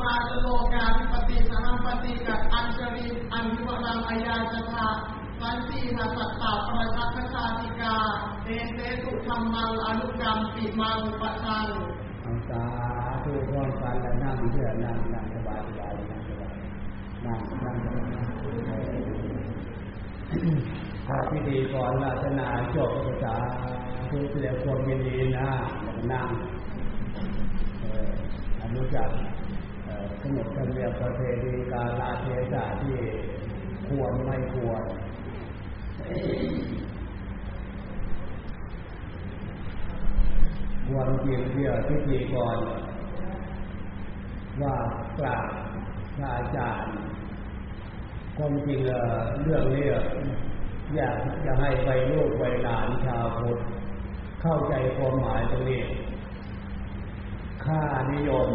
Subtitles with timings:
[0.00, 4.86] มาจโลกาธิปติสหัมปติกัดอัญชริอันวิวรังอายาจทา
[5.40, 7.96] สันติหสัตตาประชักชาติกา
[8.42, 11.68] เตเตสุธรรมังอนุกรรมปิมังปัชัง
[12.48, 12.64] สา
[13.24, 16.54] ธุพร้อมกันแล้วนั่งเพื่อนั่งนั่งสบายสบายนั่งสบาย
[17.24, 17.76] นั่งนั่ง
[21.06, 23.36] พอพิธีก่อนราชนาจบภาษา
[24.10, 25.48] ทุกเสียความยินดีนะ
[26.12, 26.28] นั่ง
[28.60, 29.08] อนุจัก
[30.20, 32.96] ขนบธรรมเนียมประเพณีการลาเทศะที่
[33.88, 34.82] ควรไม่ควร
[40.86, 42.58] ควรเกี่ยวเกี่ยวพิธีก่อน
[44.62, 44.76] ว่า
[45.18, 45.46] กราบ
[46.16, 46.92] พระอาจารย์
[48.36, 48.78] ความจริง
[49.42, 49.86] เรื่องนี้
[50.96, 53.58] อยากจะให้ไปลูกไปหลานชาวพุทธ
[54.42, 55.82] เข้าใจความหมายตรงนี้
[57.64, 57.80] ค่า
[58.12, 58.48] นิยม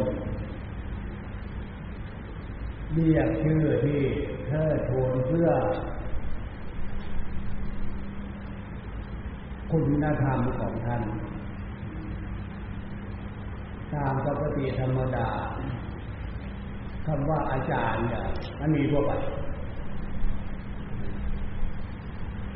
[2.95, 4.01] เรียกชื่อที่
[4.47, 5.49] เทิดทูนเพื่อ
[9.71, 11.01] คุณธรรมของท่าน
[13.93, 15.29] ตามปกติธรรมดา
[17.05, 18.23] คำว่าอาจารย์เนี่ย
[18.59, 19.11] มันมีทั่วไป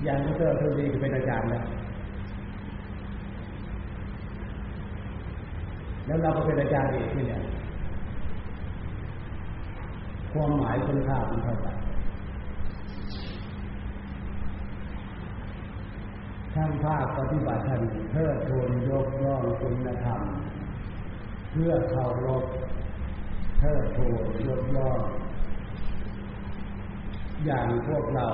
[0.04, 1.66] อย่างดรทุนีก็เป็นอาจารย์แล้ว
[6.06, 7.42] แล้วเราก็เป็นอาจารย์อีกที่เนี่ย
[10.38, 11.74] ความหมายคุณค่ามันเท่าไหร่
[16.54, 20.22] ท่านภาคปฏิบัติท่านเทิดทูนยกย่องคุณธรรม
[21.52, 22.44] เพื่อเคารพ
[23.60, 25.00] เทิดทูนยกย่อง
[27.46, 28.28] อย่างพวกเรา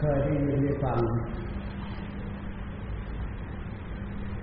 [0.00, 0.98] เคยได้ยินได้ฟัง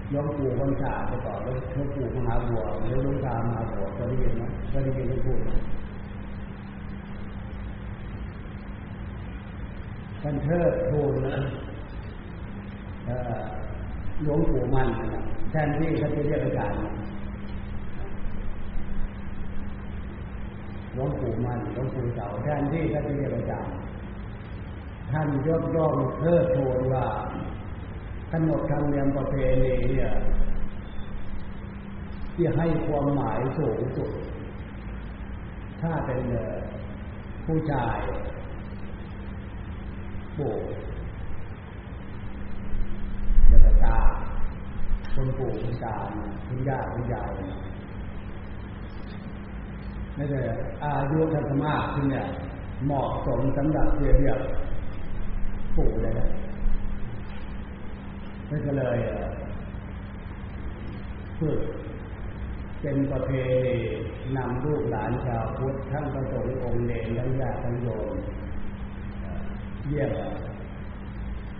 [0.10, 5.40] หลวงปู่คนชาไปก่อนแล้วหลวงปู่มหาบัวหรือหลวงตามหาบัวเคยได้ยินไหมเคยได้ยินท่านพูด
[10.22, 11.38] ท่านเทิดทูนนะ
[14.24, 16.80] หลวงปู่มันนะแทนที่เขาจะเรียกอาจารย์
[20.94, 23.74] หลวงปู่มันหลวงปู่เสาแทนที่เขาจะเรียกอาจารย์
[25.12, 27.06] ท่านยกย่องเทิดทูนว่า
[28.32, 30.14] ขนบธรรมเนียมประเพณีเนี่ย
[32.34, 34.12] ที่ให้ความหมายสูงสุด
[35.82, 36.22] ถ้าเป็น
[37.46, 38.00] ผู้ชาย
[40.40, 40.56] ปู่
[43.48, 43.98] เด็กตา
[45.14, 45.96] คุณปู่คุณตา
[46.48, 47.30] คุณย่าคุณยาย
[50.16, 50.40] ไม่ใช่
[50.84, 52.26] อายุทัศมากที่เนี่ย
[52.86, 54.40] เหมาะสมสำหรับเรียก
[55.76, 56.14] ปู่เลย
[58.48, 58.98] ไม่ก็เลย
[61.40, 61.60] ฝึก
[62.82, 63.32] เป็นประเพ
[63.66, 63.78] ณี
[64.38, 68.12] นำลูกหลานชาวพุทธทั้งประสงค์องค์เนรทั้งญาติทั้งโยม
[69.90, 70.10] เรียก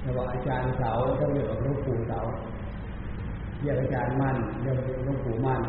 [0.02, 2.20] แต่ว่าอาจารย์เสาต้องเรียกว่าหลวงปู่เสา
[3.62, 4.76] เรียกอาจารย์มั่นเรียก
[5.06, 5.62] หลวงปู่มั่น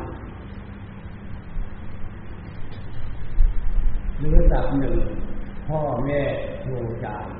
[4.19, 4.97] หรือตับหนึ่ง
[5.69, 6.21] พ่อแม่
[6.63, 7.35] ครูอาจารย์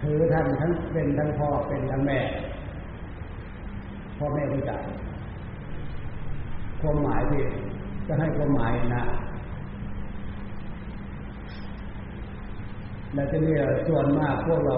[0.00, 2.18] ถือท่านทั้งเป็นทั้งพ่อเป็นทั้งแม่
[4.18, 4.88] พ่อแม่ครูอาจารย์
[6.80, 7.42] ความหมายที่
[8.06, 9.04] จะให้ความหมายนะ
[13.16, 14.76] และจะเนี่ส่วนมากพวกเรา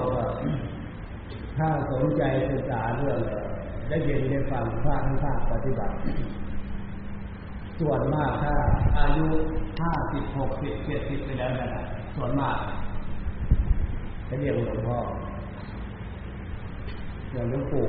[1.59, 3.19] ถ้าสนใจศึกษาเรื่อง
[3.89, 5.95] ได้ยินได้ฟังพระทั้งภาคปฏิบัติ
[7.81, 8.55] ส่วนมากถ้า
[8.99, 9.27] อายุ
[9.81, 11.69] ห้าสิบหกสิบเจ็ดสิบไปแล้วนะ
[12.17, 12.57] ส่วนมาก
[14.29, 14.99] จะเรียกหลวงพ่อ
[17.33, 17.87] อย่างหลวงปู่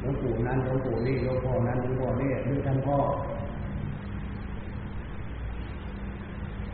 [0.00, 2.98] หลวงปู่นั้นหลวงปู่นี่หลวงพ่อนั้นหลวงพ่อนี่คือท่านพ่อ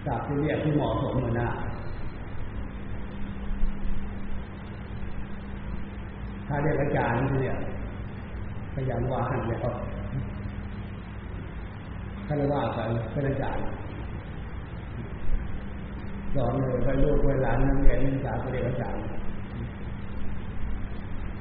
[0.08, 1.48] ศัพท์ที่เรียกที่เหมาะสมเมือนนะ
[6.46, 7.56] ถ้าเรียกอาจารย์นี่เนี่ย
[8.74, 9.74] พยายามว่ากันแล้ว
[12.26, 13.64] ถ้าเรียกว่ากันเป็นอาจารย์
[16.34, 19.00] สอนเลยไปลูกไปหลานนักเรียนนักศึกษาไปเรียกอาจารย์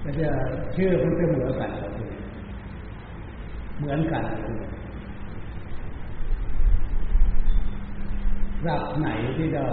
[0.04, 0.30] ก็จะ
[0.76, 1.72] ชื่อมันจะเหมือนกัน
[3.80, 4.24] เหมือนกัน
[8.66, 9.08] รับไหน
[9.38, 9.66] ที่เรา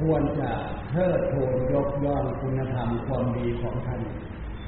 [0.00, 0.50] ควรจะ
[0.90, 4.00] เทิดทูนยกย่องคุณธรรมความดีของท่าน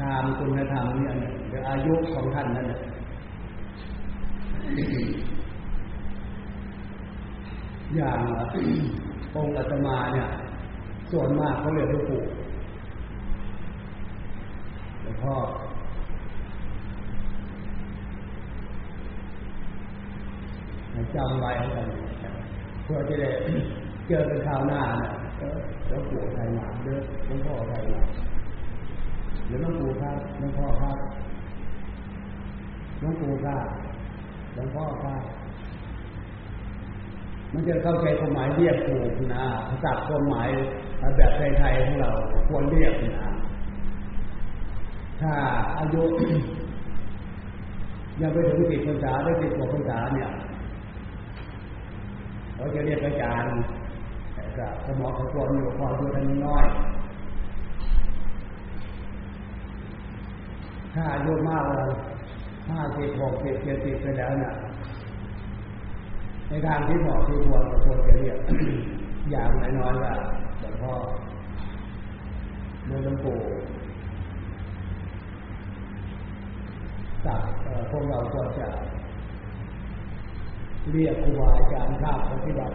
[0.01, 1.15] ตามคุณธรรมเนี่ย
[1.49, 2.81] หรืออายุของท่านนั่นแหละ
[7.97, 8.21] อย่าง
[9.35, 10.29] องค์อาตมาเนี่ย
[11.11, 12.23] ส่วนมากเขาเรียกหลวงปู่
[15.03, 15.37] หลวงพ่อ
[21.17, 21.89] จำไว้กัน
[22.85, 23.31] เพื่อจะได้
[24.07, 24.83] เจอเป็นคราวหน้า
[25.89, 28.03] แล้วปู่ไทยมาเด้อหลวงพ่อไทยมา
[29.47, 30.97] หรือหลวงปู่ครับหลวงพ่อครับ
[33.01, 33.67] หลวงปู่ครับ
[34.55, 35.23] หลวงพ่อครับ
[37.53, 40.49] มันจะเข้าใจความหมายเรียกถูกนะภาษาความหมาย
[41.17, 42.11] แบบไทยๆของเรา
[42.49, 43.33] ควรเรียกนะ
[45.21, 45.33] ถ้า
[45.79, 46.03] อายุ
[48.21, 50.29] ยังไปถึงสิบพรรษาได้สิบกว่าพรรษาเนี่ย
[52.61, 53.53] เขาจะเรียกอาจารย์
[54.35, 56.67] แต่ก็สมองเขาควรอยู่พออยู่ทันน้อย
[60.95, 61.91] ถ้าอายุมากเลย
[62.69, 64.55] ห้าสิบหกสิบเจ็ดสิบไปแล้วเนี่ย
[66.49, 68.39] ในทางที่เหมาะที่ควรควรจะเรียก
[69.31, 70.15] อย่างน้อยๆว่า
[70.61, 70.95] หลวงพ่อ
[72.87, 73.39] หลวงปู่
[77.25, 77.41] ตัด
[77.91, 78.69] พวกเราควรจะ
[80.89, 82.75] เรียกครูบาอาจารย์ภาคปฏิบัติ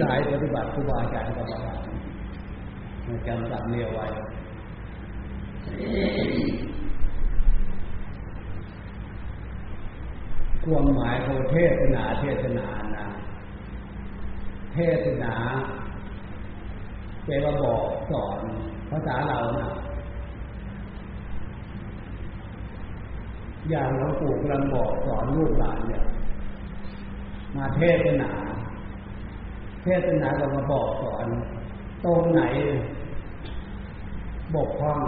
[0.00, 1.78] สายปฏิบัติครูบาอาจารย์กรรมฐาน
[3.26, 4.06] จำสับเรียวไว้
[10.64, 12.66] ความหมายของเทศนาเทศนา
[12.96, 13.06] นะ
[14.74, 15.34] เทศนา
[17.24, 18.38] แปลว่าบอกสอน
[18.90, 19.68] ภาษาเรานะ
[23.70, 26.02] อย่างหลวงปู่กำลังบอกสอนลูกหลานเนี่ย
[27.56, 28.30] มาเทศนา
[29.82, 31.26] เทศนาก็มาบอกสอน
[32.04, 32.42] ตรงไหน
[34.54, 35.00] บกพร่อง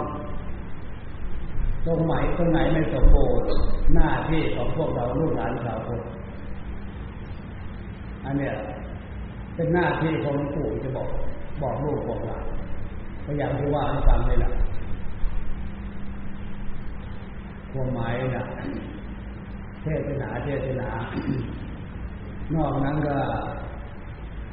[1.85, 3.47] ตรงไหนตรงไหนไม่สมบูรณ์
[3.95, 6.01] หน้าที่ของพวกเราลูกหลานชาวพุทธ
[8.25, 8.53] อันเนี้ย
[9.55, 11.07] เป็นหน้าที่ของหลวงปู่จะบอก
[11.61, 12.45] บอกลูกบอกหลาน
[13.25, 14.51] พยายามที่ว่าให้ฟังเลยล่ะ
[17.71, 18.43] ความหมายนะ
[19.81, 20.89] เทศนาเทศนา
[22.53, 23.17] นอกนั้นก็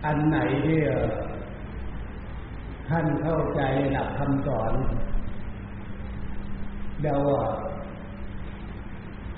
[0.04, 0.80] อันไหนที่
[2.88, 3.60] ท่านเข้าใจ
[3.92, 4.72] หลักคำสอน
[7.02, 7.40] เดาว่า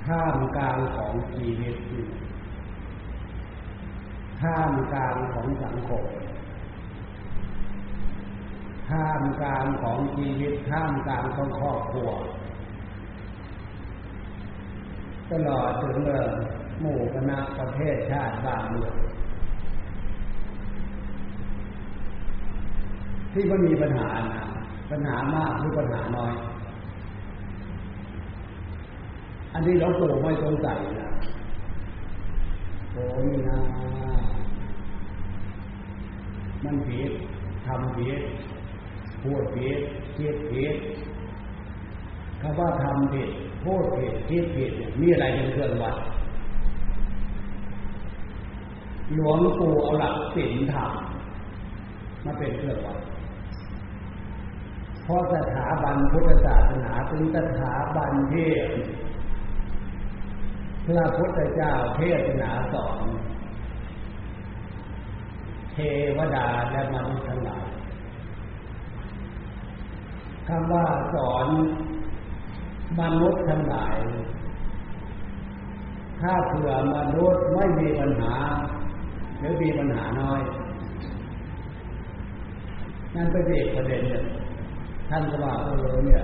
[0.06, 1.76] ท่ามกลางของชีวิต
[4.42, 6.04] ท่ามกลางของสังคม
[8.90, 12.10] ท่ามกลางของชีวิตท่ามกลางของครอบครัว
[15.30, 15.98] ตลอดถึง
[16.80, 18.94] หมู่คณะประเทศชาติบ้านเมือง
[23.32, 24.44] ที่มันมีปัญหานะ
[24.90, 26.32] ปัญหามากหรือปัญหาน้อย
[29.52, 31.10] อันนี้เราปู่ไม่สงสัยนะ
[32.92, 33.58] โอ้นี่นะ
[36.64, 37.12] มันผิด
[37.66, 38.20] ทำผิด
[39.22, 39.78] พูดผิด
[40.16, 40.74] คิดผิด
[42.40, 43.30] คำว่าทำผิด
[43.64, 45.96] พูดผิดคิดผิดมีอะไรเป็นเครื่องวัด
[49.12, 50.92] หลวงปู่เอาหลักศีลธรรม
[52.24, 52.98] มาเป็นเครื่องวัด
[55.02, 58.50] เพราะสถาบันพุทธศาสนาเป็นสถาบันที่
[60.86, 63.00] พระพุทธเจ้าเทศนาสอน
[65.72, 65.76] เท
[66.16, 67.66] วดาและมนุษย์ทั้งหลาย
[70.48, 71.46] คำว่าสอน
[73.00, 73.96] มนุษย์ทั้งหลาย
[76.20, 78.36] ถ้าเผื่อมนุษย์ไม่มีปัญหา
[79.44, 80.41] รือมีปัญหาน้อย
[83.15, 84.24] นั่นเป็นเอกประเด็นเนี่ย
[85.08, 86.22] ท่านก็ว่าเออเนี่ย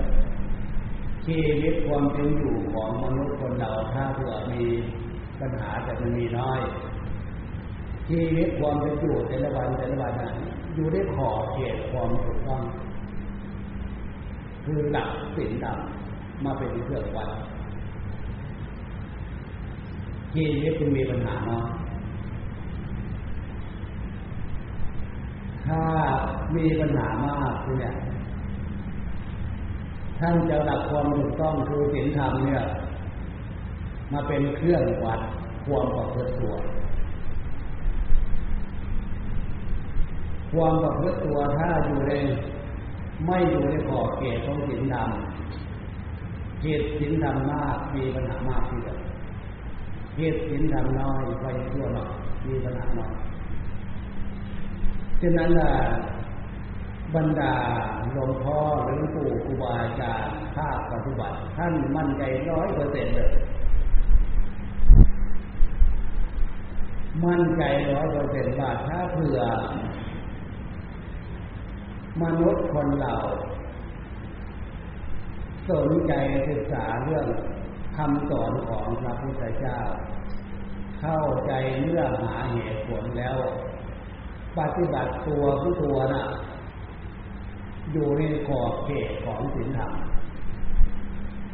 [1.25, 4.63] ชีวิตความเป็นอยู่ของมนุษย์คนเราถ้าเผื่อมี
[5.39, 6.59] ปัญหาแต่มันมีน้อย
[8.09, 10.35] ชีวิตความเป็นอยู่แต่ละวันแต่ละวันนั้น
[10.75, 12.61] อยู่ได้ขอบเขตความถูกต้อง
[14.63, 15.77] คือหลักศีลธรรม
[16.43, 17.29] มาเป็นเครื่องวัด
[20.33, 21.80] ชีวิตจึงมีปัญหาเน้อย
[25.67, 25.81] ถ้า
[26.55, 27.93] มีปัญหามากเนี่ย
[30.19, 32.61] ท่านจะหลักความถูกต้องคือศีลธรรมเนี่ย
[34.11, 35.21] มาเป็นเครื่องวัด
[35.65, 36.55] ความประพฤติตัว
[40.51, 42.11] ความประพฤติตัวถ้าอยู่ใน
[43.25, 45.09] ไม่อยู่ในขอบเขตของศีลธรรม
[46.63, 48.97] เหตุศีลธรรมมากมีปัญหามากที่สุด
[50.17, 52.11] เหตุศีลธรรมน้อยไปทั่วหน่อย
[52.47, 53.13] มีปัญหาน้อย
[55.21, 55.73] ฉะนั้นล่ะ
[57.15, 57.55] บรรดา
[58.11, 63.31] หลวงพ่อหรือปู่ครูบาอาจารย์ภาคปฏิบัติ ท่านมั่นใจร้อยเปอร์เซ็นต์เลย
[67.25, 67.63] มั่นใจ
[67.93, 69.39] ร้อยเปอร์เซ็นต์ว่าถ้าเผื่อ
[72.23, 73.15] มนุษย์คนเรา
[75.71, 76.13] สนใจ
[76.49, 77.25] ศึกษาเรื่อง
[77.97, 79.79] คำสอนของพระพุทธเจ้า
[81.01, 83.37] เข้าใจเนื้อหาเหตุผลแล้ว
[84.57, 86.25] ปฏิบัติตัวผู้ตัวนะ่ะ
[87.91, 89.91] อยู่ในขอบเขตของศีลธรรม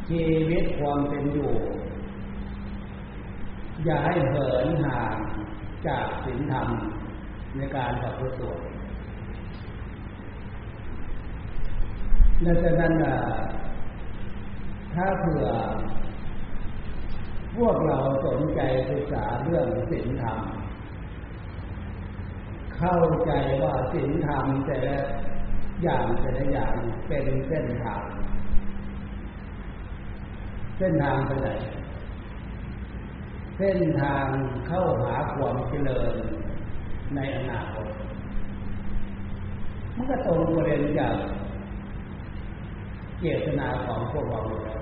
[0.08, 1.52] ชีวิตความเป็นอยู่
[3.84, 5.16] อย่าให้เหินห่าง
[5.86, 6.68] จากศีลธรรม
[7.56, 8.54] ในการประพฤติตัว
[12.44, 12.94] ดังนั้น
[14.94, 15.46] ถ้าเผื่อ
[17.56, 20.38] พวกเราสนใจศึกษาเรื่องศีลธรรม
[22.78, 23.32] เข้าใจ
[23.62, 24.96] ว่าศีลธรรมแต่ละ
[25.82, 26.74] อย่างแต่ละอย่าง
[27.06, 28.04] เป็นเส้นทาง
[30.78, 31.48] เส้นทางไปไหน
[33.56, 34.26] เส้นทาง
[34.66, 36.14] เข้าหาความเจริญ
[37.14, 37.88] ในอนาคต
[39.94, 41.14] มันก็ตรงประเด็นจาก
[43.20, 44.80] เจตนาของพวกเราแล้ว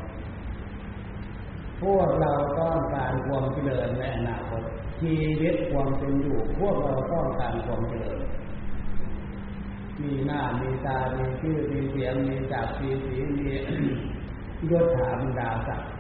[1.81, 4.63] พวกเราต้องการความเจริญในอนาคต
[5.01, 8.19] ชีวิตความเป็นอยู่พวกเราต้องการความเจริญ
[10.03, 13.49] มีหน้ามีตา มีชื่อ มีเสียง มีจักมีสี มี
[14.71, 15.91] ยศถาบรรดาศักดิ์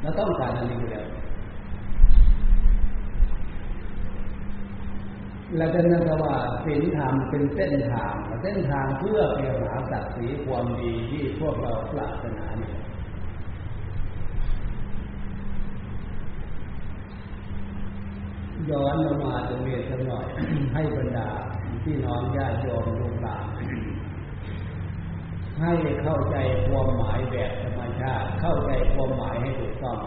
[0.00, 1.06] เราต้องการอันนี้อยู่แล้ว
[5.56, 12.37] เราจะนึกว่าศีลธรรมเป็นเส้นทาง เส้นทางเพื่อไปหาศักดิ์ศรีความดีที่พวกเราปรารถ
[18.70, 20.26] นาเนี่ยย้อนมาตรงนี้สักหน่อย
[20.74, 21.28] ให้บรรดา
[21.84, 23.44] พี่น้องญาติโยมลูกหลาน
[25.60, 25.72] ให้
[26.02, 26.36] เข้าใจ
[26.68, 29.98] ความหมายแบบธรรมชาติ เข้าใจความหมายให้ถูกต้อง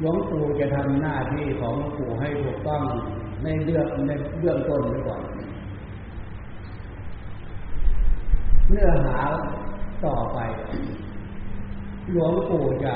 [0.00, 2.82] หลวงปู่จะทำหน้าที่ของหลวงปู่ให้ถูกต้อง
[3.42, 4.10] ในเรื่องใน
[4.40, 5.22] เรื่องต้นไปก่อน
[8.70, 9.20] เนื้อหา
[10.04, 10.38] ต่อไป
[12.10, 12.94] หลวงปู่จะ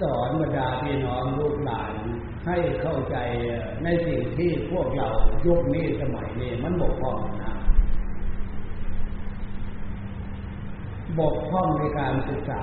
[0.00, 1.94] สอนบรรดาพี่น้องลูกหลาน
[2.46, 3.16] ให้เข้าใจ
[3.82, 5.08] ในสิ่งที่พวกเรา
[5.46, 7.54] ยุคนี้สมัยนี้มันบกพร่องนะ
[11.18, 12.62] บกพร่องในการศึกษา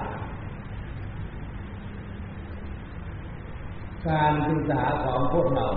[4.09, 5.67] การศึกษาของพวกเรา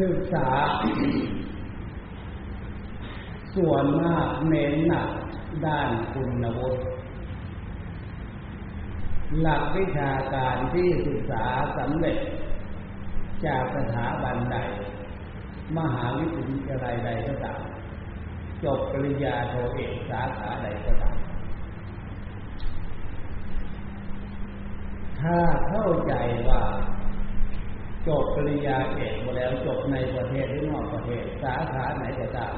[0.00, 0.48] ศึกษา
[3.54, 5.08] ส่วนมากเน้นหนัก
[5.66, 6.99] ด้านคุณวุฒิ
[9.38, 11.44] หลักวิชาการที่ศึกษา
[11.78, 12.18] สำเร็จ
[13.46, 14.56] จากสถาบันใด
[15.76, 17.60] มหาวิทยาลัยใดก็ตาม
[18.64, 21.16] จบปริญญาโทเอกสาขาใดก็ตาม
[25.20, 26.14] ถ้าเข้าใจ
[26.48, 26.62] ว่า
[28.08, 32.54] จบปริญญาเอกมาแล้วจบในประเทศหรือนอกประเทศ สาขาไหนก็ตาม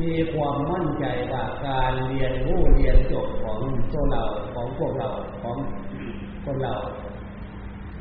[0.00, 3.58] มีความมั่นใจว่าการเรียนรู้เรียนจบของ
[3.92, 4.22] ตัวเรา
[4.54, 5.08] ของพวกเรา
[5.42, 5.56] ของ
[6.44, 6.74] คนเรา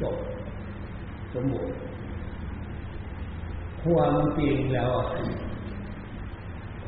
[0.02, 0.16] จบ
[1.34, 1.76] สมบูรณ์
[3.82, 4.92] ความจริงแล้ว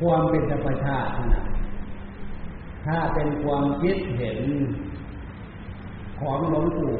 [0.00, 1.44] ความเป็นธรรมชาตินะ
[2.84, 4.38] ถ้าเป็นความคิดเห็น
[6.20, 6.96] ของหลวงปู่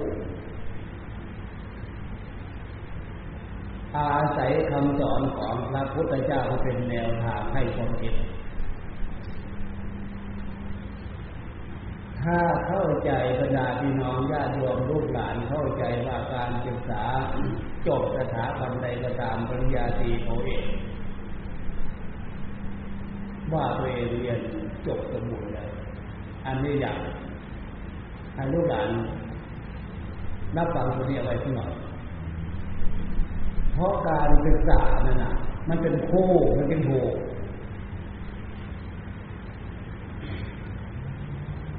[3.97, 8.14] อาศัยคำสอนของพระพุทธเจ้าเป็นแนวทางให้คนคิด
[12.23, 17.02] ถ้าเข้าใจบรรดาพี่น้องญาติโยมลูกหลานเข้าใจว่าการศึกษา
[17.87, 20.64] จบสถาบันใดก็ตามปริญญาตรีโทเอก
[23.52, 24.40] ว่าตัวเองเรียน
[24.87, 25.70] จบสมบูรณ์แล้ว
[26.47, 26.99] อันนี้อย่าง
[28.35, 28.88] ให้ลูกหลาน
[30.56, 31.70] รับฟังตัวนี้เอาไว้ที่หน่อย
[33.73, 35.33] เพราะการศึกษานั่นน่ะ
[35.69, 36.93] มันเป็นคู่มันเป็นโห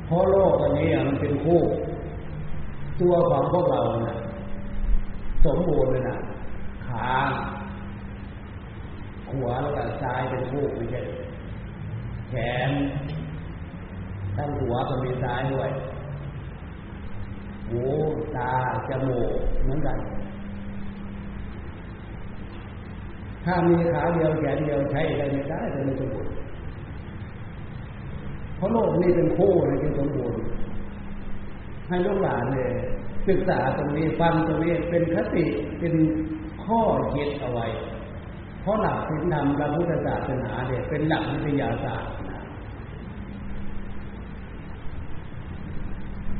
[0.05, 1.59] เพราะโลกอันนี้มันเป็นคู่
[2.99, 4.17] ตัวของพวกเราน่ะ
[5.45, 6.17] สมบูรณ์เลยนะ
[6.87, 7.09] ขา
[9.29, 11.01] ขวแล้วก็ซ้ายเป็นคู่ไม่ใช่
[12.29, 12.33] แข
[12.69, 12.71] น
[14.35, 15.69] ทั้งหัวก็มีซ้ายด้วย
[17.69, 17.83] หู
[18.35, 18.51] ตา
[18.89, 19.31] จมูก
[19.63, 19.97] เหมือนกัน
[23.45, 26.33] ถ้ามีขาเดียวแขนเดียวใช้ได้ไม่ได้จะไม่สมบูรณ์
[28.55, 30.39] เพราะโลกนี้เป็นคู่เลยจึงสมบูรณ์
[31.87, 32.71] ให้ลูกหลานเนี่ย
[33.27, 35.45] ศึกษาตรงนี้ฟังตรงนี้เป็นคติ
[35.79, 35.93] เป็น
[36.63, 36.81] ข้อ
[37.13, 37.67] คิดเอาไว้
[38.61, 42.11] เพราะหลักศีลธรรมพระพุทธศาสนาเนี่ยเป็นหลักวิทยาศาสตร์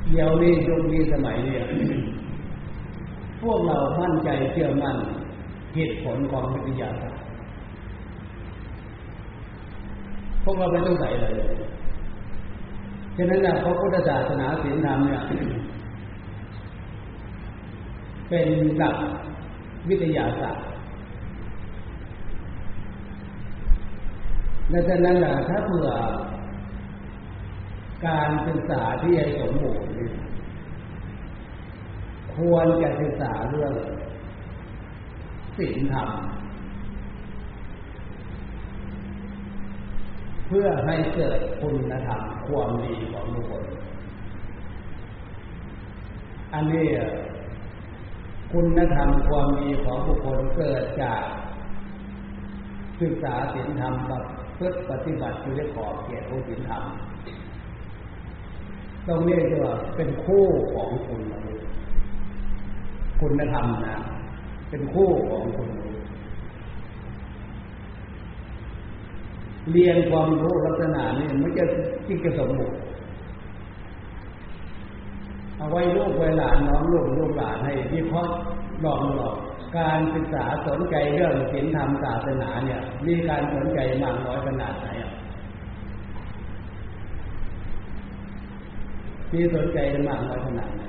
[0.10, 1.58] เดี๋ยวนี้ยุคนี้สมัยเนี้
[3.42, 4.98] พวกเรามั่นใจเชื่อมั่น
[5.76, 7.22] เหตุผลของวิทยาศาสตร์
[10.44, 11.34] พวกเราไม่ต้องใส่เลย
[13.16, 15.22] ฉะนั้นแหละพระพุทธศาสนาศีลธรรมเนี่ย
[18.30, 18.48] เป็น
[18.78, 18.96] หลัก
[19.90, 20.66] วิทยาศาสตร์
[24.72, 25.90] ดังนั้นแหละถ้าเผื่อ
[28.08, 29.90] การศึกษาที่ให้สมบูรณ์
[32.36, 33.74] ควรจะศึกษาเรื่อง
[35.58, 36.10] ศีลธรรม
[40.48, 43.64] เพื่อให้เกิดคุณธรรมความดีของบุคคล
[46.54, 46.88] อันนี้
[48.54, 51.24] คุณธรรมความดีของบุคคลเกิดจาก
[53.02, 54.22] ศึกษาศีลธรรมกับ
[54.56, 56.84] เพื่อปฏิบัติอยู่ในขอบเขตของศีลธรรม
[59.08, 59.64] ตรงนี้ก็
[59.96, 61.22] เป็นคู่ของคุณ
[63.22, 63.98] คุณธรรมนะ
[64.72, 65.70] เป็นคู่ของคุณ
[69.72, 71.66] เรียนความรู้ลักษณะนี้ไม่จะ
[72.08, 72.80] จิงจะสมบูรณ์
[75.58, 78.34] เอาไว้ลูกไว้หลานน้องลูกลูกหลานให้วิเคราะห์
[78.84, 79.36] ลองหลอก
[79.78, 85.12] การศึกษาสนใจเรื่องศีลธรรมศาสนาเนี่ย มีการสนใจมากน้อยขนาดไหนอะ
[89.34, 90.82] มีสนใจมากน้อยขนาดไหน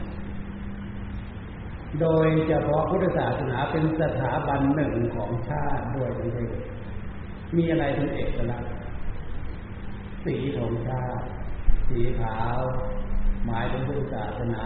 [2.01, 6.51] โดยเฉพาะพุทธศาสนาเป็นสถาบันหนึ่งของชาติด้วยทั้ง
[7.57, 8.71] มีอะไรเป็นเอกลักษณ์
[10.25, 11.27] สีธงชาติ
[11.89, 12.61] สีขาว
[13.47, 14.65] หมายถึงพุทธศาสนา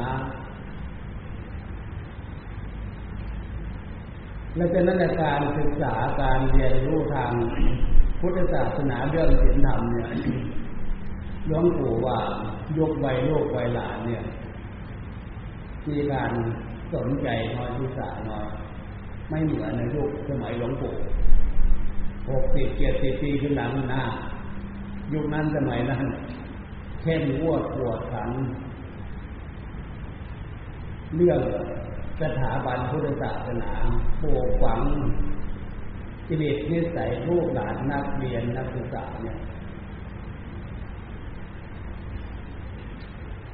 [4.57, 7.33] และจากนั้นการศึกษาการเรียนรู้ทาง
[8.21, 10.09] พุทธศาสนาเรื่องศีลธรรมเนี่ย
[11.47, 12.19] หลวงปู่ว่า
[12.79, 14.25] ยกใบโลกใบหลานเนี่ย
[15.89, 16.33] มีการ
[16.95, 18.49] สนใจน้อยที่สาน้อย
[19.29, 20.95] ไม่เหมือนในยุคสมัยหลวงปู่
[22.29, 24.03] หกสิบเจ็ดสิบปีขึ้นหลังหน้า
[25.13, 26.03] ยุคนั้นสมัยนั้น
[27.03, 28.31] เข้มงวปวดขัน
[31.17, 31.41] เรื่อง
[32.21, 33.73] สถาบันพุทธศาสนา
[34.23, 34.81] ปลูกฝัง
[36.27, 39.39] จิตนิสัยลูกหลานนักเรียนนักศึกษาเนี่ย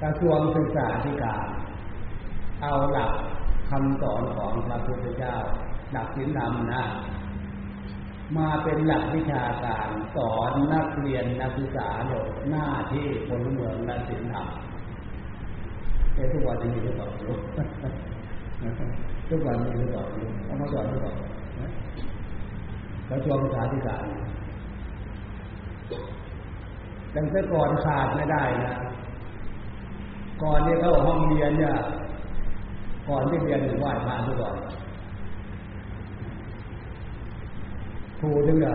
[0.00, 1.46] กระทรวงศึกษาธิการ
[2.62, 3.12] เอาหลัก
[3.70, 5.36] คำสอนของพระพุทธเจ้า
[5.92, 6.82] หลักศีลธรรมนะ
[8.36, 14.46] มาเป็นหลักวิชาการสอนนักเรียนนักศึกษาโดยหน้าที่พลเมืองและศีลธรรม
[16.14, 17.08] แต่ทุกวันนี้มีหรือเปล่า
[19.28, 20.04] ทุกวันนี้หรือเปล่า
[20.44, 21.14] เอามาสอนหรือเปล่า
[23.08, 24.04] กระทรวงศึกษาธิการ
[27.14, 28.74] ดังแต่ก่อนขาดไม่ได้นะ
[30.42, 31.74] ก่อนที่เข้าห้องเรียนเนี่ย
[33.08, 34.56] ก่อนที่เรียนหรือไหว้พระทุกวัน
[38.18, 38.72] ครูถึงจะ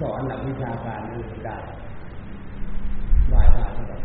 [0.00, 1.56] สอนหลักวิชาการนี้ได้
[3.28, 4.02] ไหวพระทุกวัน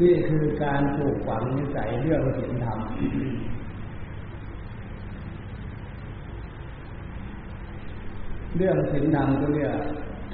[0.00, 2.78] นี่คือการปลูกฝังนิสัยเรื่องศีลธรรม
[8.56, 9.70] เรื่องศีลธรรมตัวเนี้ย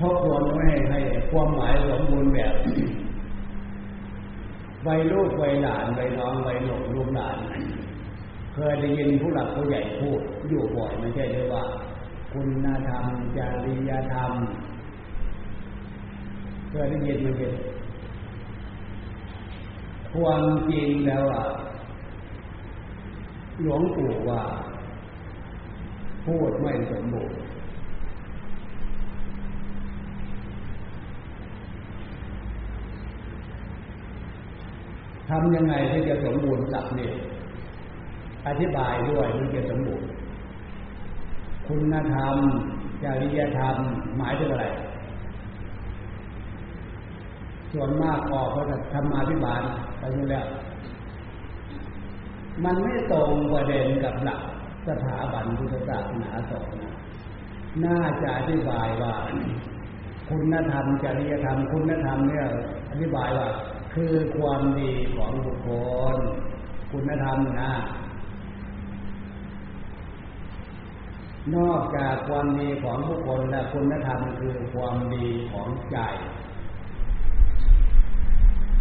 [0.00, 0.98] ทบทวนไว้ให้
[1.30, 2.52] ความหมายสมบูรณ์แบบ
[4.86, 7.38] วัยลูกวัยหลานวัยน้องวัยหลงลูกหลาน
[8.54, 11.64] เคยได้ยินผู้หลักผู้ใหญ่พูดอยู่บ่อยไม่ใช่หรือว่า
[12.32, 14.32] คุณธรรมจริยธรรม
[16.70, 17.52] เคยได้ยินมันเป็น
[20.14, 21.44] ความจริงแล้วอะ
[23.62, 24.42] หลวงปู่ว่า
[26.26, 27.38] พูดไม่สมบูรณ์
[35.32, 37.10] ทำยังไงที่จะสมบูรณ์สับนี่
[38.46, 40.08] อธิบายด้วยมันจะสมบูรณ์
[41.66, 42.36] คุณธรรม
[43.04, 43.76] จริยธรรม
[44.16, 44.66] หมายถึงอะไร
[47.72, 49.62] ส่วนมากออกเขาจะทำมาพิบาล
[49.98, 50.46] ไปนู่นแล้ว
[52.64, 54.40] มันไม่ตรงประเด็นกับหลัก
[54.88, 56.94] สถาบันพุทธศาสนาสอนนะ
[57.84, 59.14] น่าจะอธิบายว่า
[60.28, 62.44] คุณธรรมจริยธรรม คุณธรรมเนี่ย
[62.90, 63.48] อธิบายว่า
[63.94, 65.70] คือความดีของบุคค
[66.14, 66.16] ล
[66.90, 67.72] คุณธรรมนะ
[71.56, 75.98] นอกจากความดีของบุคคลและคุณธรรมคือความดีของใจ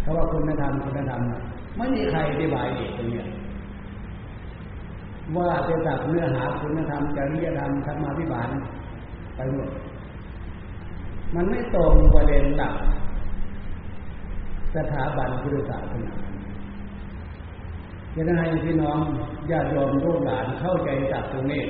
[0.01, 1.21] เพราะว่าคุณธรรมคุณธรรม
[1.77, 3.23] ไม่มีใครอธิบายอีกตรงนี้
[5.37, 8.49] ว่าจะจับเนื้อหาคุณธรรมจริยธรรมธรรมาภิบาล
[9.35, 9.69] ไปหมด
[11.35, 12.73] มันไม่ตรงประเด็นหลัก
[14.75, 16.15] สถาบันพุทธศาสนา
[18.15, 18.99] จะให้พี่น้อง
[19.51, 21.61] ญาติโยมลูกหลานเข้าใจจับตรงนี้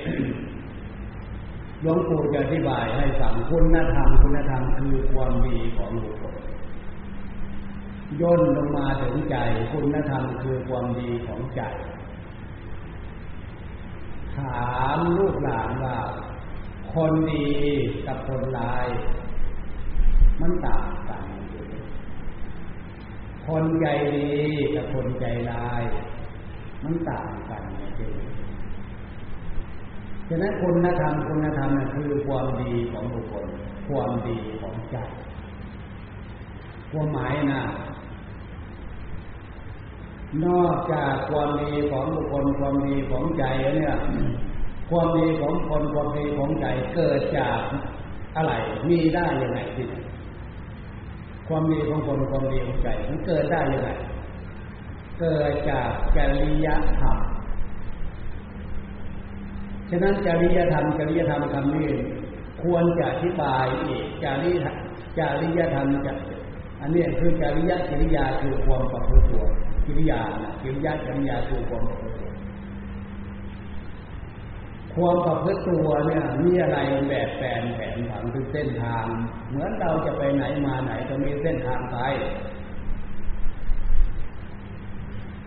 [1.82, 6.36] หลวงปู่จะอธิบายให้ฟังคุณธรรมคุณธรรมคือความดีของบุคคล
[8.22, 9.36] ย่นลงมาถึงใจ
[9.72, 11.62] คุณธรรมคือความดีของใจ
[14.36, 15.98] ถามลูกหลานว่า
[16.94, 17.48] คนดี
[18.08, 18.88] กับคนร้าย
[20.42, 21.24] มันต่างกัน
[23.48, 24.28] คนใจดี
[24.76, 25.84] กับคนใจร้าย
[26.84, 27.64] มันต่างกัน
[28.00, 28.14] จริง
[30.28, 33.46] ฉะนั้นคุณธรรมคุณธรรมนั่นคือความดีของบุคคล
[33.88, 34.98] ความดีของใจ
[36.92, 37.62] ความหมายนะ
[40.46, 43.44] นอกจากความดีของบุคคลความดีของใจ
[43.76, 43.96] เนี่ย
[44.90, 47.60] ความดีของคนความดีของใจเกิดจาก
[48.38, 48.54] อะไร
[48.88, 49.88] มีได้ยังไงที่
[51.52, 53.90] ความดีของคนความดีของใจมันเกิดได้ยังไง
[55.20, 56.68] เกิดจากจริย
[57.00, 57.18] ธรรม
[59.90, 61.90] ฉะนั้นจริยธรรมจริยธรรมคำนี้
[62.64, 64.66] ควรจะอธิบายอีกจริย
[65.18, 66.14] จริยธรรมจะ
[66.82, 69.46] อันนี้คือจริยจริยาคือความประพฤติตัว
[69.86, 70.20] กิริยา
[70.62, 72.31] กิริยาจริยาคือความประพฤติตัว
[74.96, 76.78] ความประพฤติตัวเนี่ยมีอะไร
[77.10, 79.06] แบบแผนแผนผังคือเส้นทาง
[79.50, 81.98] เหมือนเราจะไปไหนมาไหนจะมีเส้นทางไป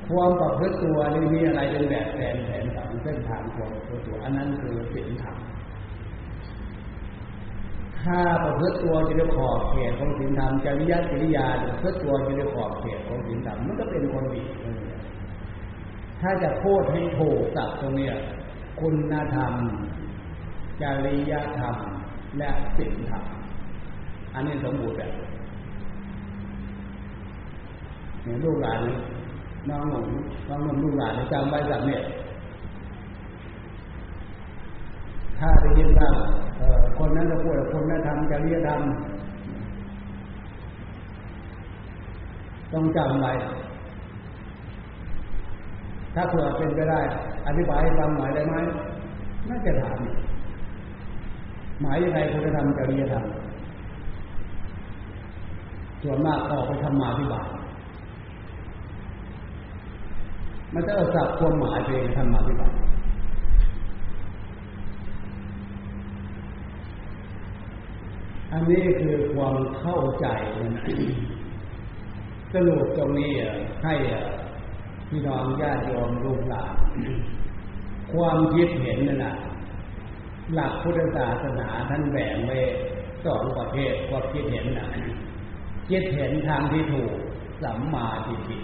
[0.09, 5.37] ความประพฤติตัวนี่มีอะไรเป็นแบบแผนแผนผังเส้นทางความประพฤติตัวอันนั้นคือศีลธรรม
[8.01, 14.43] ถ้าประพฤติตัวจะเรียกขอบเขตของศีลธรรมจริยจริยาประพฤติตัวจะเรียกขอบเขตของศีลธรรมมันก็เป็นคนดี
[16.21, 18.15] ถ้าจะพูดให้ถูกสับตรงเนี้ย
[18.81, 19.53] คุณธรรม
[20.83, 21.77] จริยธรรม
[22.39, 23.25] และศีลธรรม
[24.35, 25.11] อันนี้สมบูรณ์แบบ
[28.23, 28.81] เนี่ยลูกหลาน
[29.69, 30.07] น้องหนุ่ม
[30.49, 32.03] น้องหนุ่มลูกหลานจำไว้สักเนี่ย
[35.39, 36.09] ถ้าได้ยินว่า
[36.99, 38.81] คนนั้นจะพูดคนนั้นทำจริยธรรม
[42.73, 43.33] ต้องจำไว้
[46.15, 47.01] ถ้าเผื่อเป็นไปได้
[47.47, 48.55] อธิบายฟังหน่อยได้ไหม
[49.49, 49.97] น่าจะถาม
[51.81, 53.25] หมายยังไงคุณธรรมจริยธรรม
[56.03, 57.49] ส่วนมากออกไปทำมาที่บาท
[60.75, 62.75] มันจะเอาสับความหมายไปทำมาที่บาท
[68.53, 70.27] อันนี้คือความเข้าใจ
[72.53, 73.33] สรุปตรงนี้
[73.85, 73.95] ให้
[75.17, 76.77] พี่น้องญาติโยมลูกหลาน
[78.13, 79.35] ความคิดเห็นนั่นแหละ
[80.55, 82.59] หลักพุทธศาสนาท่านแบ่งไว้
[83.25, 84.87] สองประเภทความคิดเห็นนะ
[85.89, 87.13] คิดเห็นทางที่ถูก
[87.63, 88.57] สัมมาทิฏฐิ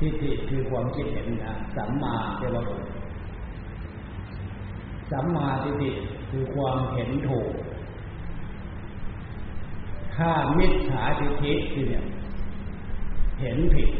[0.00, 2.80] ทิฏฐิคือความคิดเห็นนะสัมมาเจริญ
[5.10, 5.90] สัมมาทิฏฐิ
[6.30, 7.50] คือความเห็นถูก
[10.16, 12.04] ถ้ามิจฉาทิฏฐิที่เนี่ย
[13.42, 13.90] เห็นผิด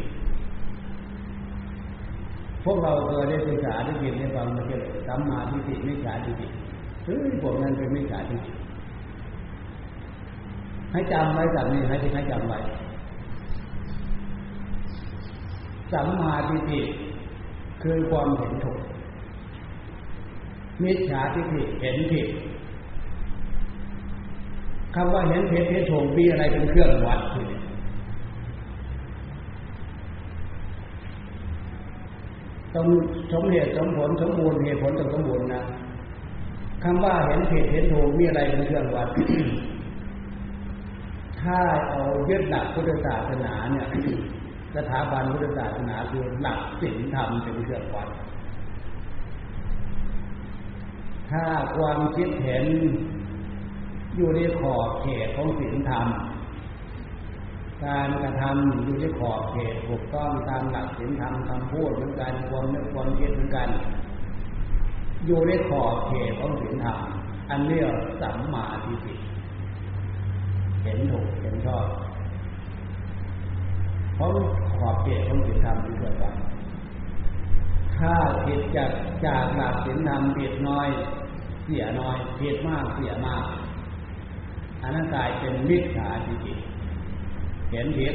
[2.70, 6.46] วกเราเคยได้ศึกษาได้ยินได้ฟังมาเยอะสัมมาทิฏฐิมิจฉาทิฏฐิ
[7.04, 8.52] เฮ้ยพวกนั้นเป็นมิจฉาทิฏฐิ
[10.92, 12.58] ให้จำไว้สัมนี้ให้ให้จำไว้
[15.92, 16.80] สัมมาทิฏฐิ
[17.82, 18.80] คือความเห็นถูก
[20.82, 22.28] มิจฉาทิฏฐิเห็นผิด
[24.94, 27.42] คำว่าเห็นเพชรเพชรโถงมีอะไรเป็นเครื่องวัดที
[32.74, 32.86] ต้อง
[33.32, 35.62] สมเหตุสมผลสมบูรณ์เหตุผลต้องสมบูรณ์นะ
[36.82, 39.08] คำว่าเห็นเพชรเห็นโถงมีอะไรเป็นเครื่องวัด
[41.40, 41.58] ถ้า
[41.90, 43.86] เอายึดหลักพุทธศาสนาเนี่ย
[44.76, 48.08] สถาบันพุทธศาสนาคือหลักศีลธรรมเป็นเครื่องวัด
[51.30, 51.44] ถ้า
[51.76, 52.64] ความคิดเห็น
[54.16, 56.06] อยู่ในขอบเขตของศีลธรรม
[57.84, 63.68] การกระทำอยู่ในขอบเขตถูกต้องตามหลักศีลธรรมคำพูดเหมือนกันความนึกความคิดเหมือนกัน
[65.26, 66.98] อยู่ในขอบเขตของศีลธรรม
[67.50, 69.14] อันเรียกสัมมาทิฏฐิ
[70.82, 71.86] เห็นถูกเห็นชอบ
[74.14, 74.30] เพราะ
[74.78, 76.34] ขอบเขตของศีลธรรมที่เกิดขึ้น
[77.96, 78.14] ถ้า
[78.44, 78.90] ผิดจาก
[79.26, 80.88] จากหลักศีลธรรมผิดน้อย
[81.64, 83.44] เสียน้อยผิดมากเสียมาก
[84.82, 86.54] อันนั้นกลายเป็นมิจฉาทิฏฐิ
[87.70, 88.14] เห็นผิด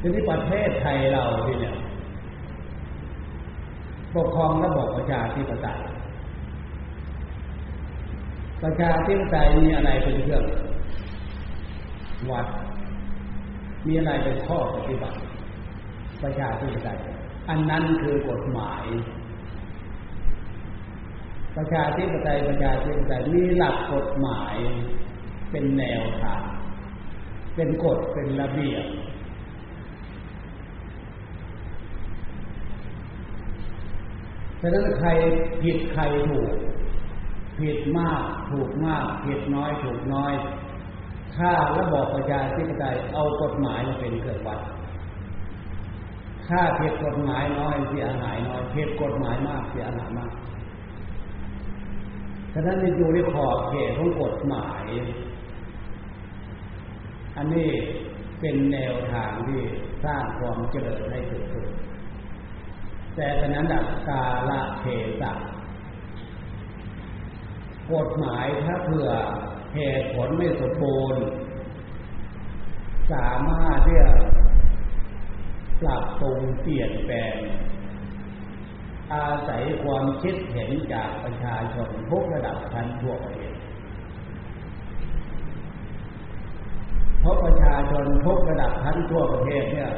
[0.00, 1.74] ทีนี้ประเทศไทยเราที่เนี่ย
[4.14, 5.78] ปกครองระบบประชาธิปไตย
[8.62, 10.44] ประชาธิปไตยมีอะไรเป็นเครื่อง
[12.30, 12.46] วัด
[13.86, 15.18] มีอะไรเป็นข้อปฏิบัติ
[16.22, 16.98] ประชาธิปไตย
[17.48, 18.84] อันนั้นคือกฎหมาย
[21.56, 24.56] ประชาธิปไตยประชาธิปไตยมีหลักกฎหมาย
[25.52, 26.42] เป็นแนวทาง
[27.56, 28.86] เป็นกฎ เป็นระเบียบ
[34.60, 35.08] ฉะนั้นใคร
[35.62, 36.52] ผิดใครถูก
[37.58, 40.32] ผิดมากถูกมาก ผิดน้อยถูกน้อย
[41.36, 44.60] ถ้าระบอบประชาธิปไตยเอากฎหมายมาเป็นเครื่องวัด
[46.46, 50.32] ถ้าผิดกฎหมายน้อยเสียหายน้อยผิดกฎหมายมากเสียหายมาก
[52.52, 54.84] ฉะนั้นอยู่ในขอบเขตของกฎหมาย
[57.36, 57.70] อันนี้
[58.40, 59.60] เป็นแนวทางที่
[60.04, 61.66] สร้างความเจริญให้เกิดขึ้น
[63.16, 64.84] แต่ฉะนั้นดับกาละเท
[65.20, 65.32] ศะ
[67.92, 69.08] กฎหมายถ้าเผื่อ
[69.74, 71.24] เหตุผลไม่สมบูรณ์
[73.12, 74.10] สามารถที่จะ
[75.80, 77.36] ปรับปรุงเปลี่ยนแปลง
[79.12, 83.32] อาศัยความคิดเห็นจากประชาชนทุกระดับชั้นทั่วประ
[87.22, 89.90] เพราะประชาชนทุกระดับชั้นทั่วประเทศเนี่ย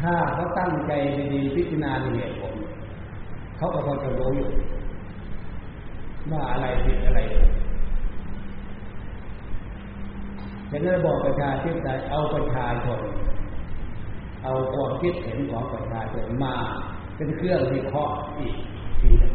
[0.00, 0.92] ถ้าเขาตั้งใจ
[1.34, 2.54] ดีพิจารณาเหตุผล
[3.56, 4.50] เขาก็พอจะรู้อยู่
[6.30, 7.20] ว่าอะไรผิดอะไร
[10.70, 13.00] ฉะนั้นบอกประชาธิปไตยเอาประชาชน
[14.42, 16.54] เอาความคิดเห็นของประชาชนมา
[17.16, 18.54] เป็นเครื่องวิเคราะห์อีก
[19.00, 19.32] ทีนึง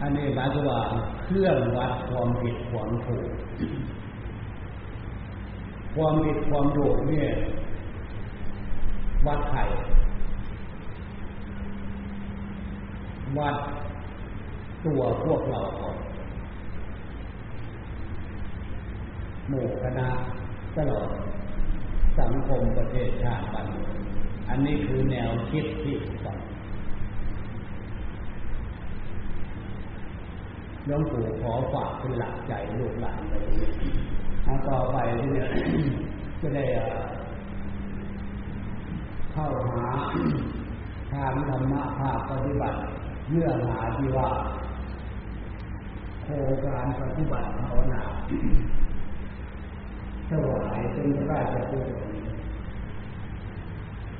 [0.00, 0.80] อันนี้หมายถึงว่า
[1.24, 3.28] เครื่องวัดความผิดความถูก
[5.94, 7.28] ความผิดความถูกเนี่ย
[9.26, 9.64] วัดไข่
[13.38, 13.56] วัด
[14.84, 15.96] ตัวพวกเราก่อน
[19.48, 20.08] หมู่คณะ
[20.76, 21.08] ตลอด
[22.18, 23.96] สังคมประเทศชาติบ้านเมือง
[24.48, 26.38] อันนี้คือแนวคิดที่ถูกต้อง
[30.88, 33.70] หลวงปู่ขอฝากเป็นหลักใจลูกหลานไปเลย
[34.68, 35.48] ต่อไปเนี่ย
[36.40, 36.64] จะได้
[39.32, 39.86] เข้าหา
[41.12, 42.78] ทางธรรมะภาคปฏิบัติ
[43.28, 44.28] เนื้อหาที่ว่า
[46.22, 48.02] โครงการปฏิบัติภาวนา
[50.28, 52.10] ถวายเป็นพระราชกุศล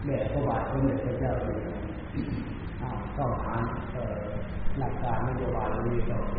[0.06, 1.56] แด่พระบาทสมเด็จพระเจ้าอยู่
[2.80, 3.56] หัวต้องหา
[4.80, 6.34] หลักการนโยบายนี้ต่อไป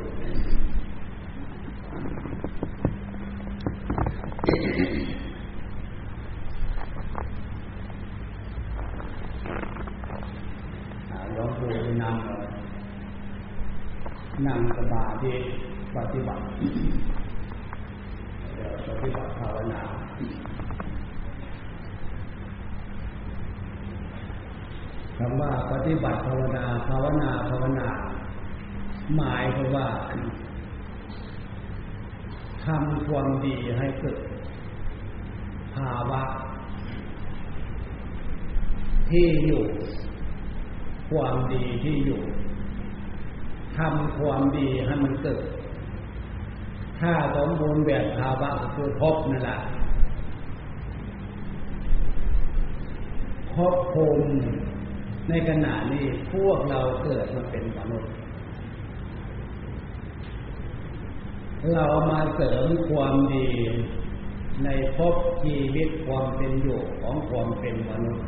[11.33, 11.69] หลวงปู่
[12.01, 12.13] นำ
[14.45, 15.33] นั่งสมาธิ
[15.95, 16.43] ปฏิบัติ
[18.87, 19.81] ปฏิบัติภาวนา
[25.17, 27.87] คำว่าปฏิบัติภาวนาภาวนาภาวนา
[29.17, 29.87] หมายถึงว่า
[32.65, 34.19] ทำความดีให้เกิด
[35.75, 36.23] ภาวะ
[39.09, 39.63] ที่อยู่
[41.11, 42.21] ความดีที่อยู่
[43.77, 45.43] ทำความดีให้มันเกิด
[46.99, 49.59] ถ้าสมบูรณ์แบบภาวะคือพบนั่นแหละ
[53.53, 54.31] พบภูมิ
[55.29, 58.11] ในขณะนี้พวกเราเกิดมาเป็นมนุษย์
[61.73, 63.49] เรามาเสริมความดี
[64.63, 68.27] ในพบชีวิตความเป็นอยู่ของความเป็นมนุษย์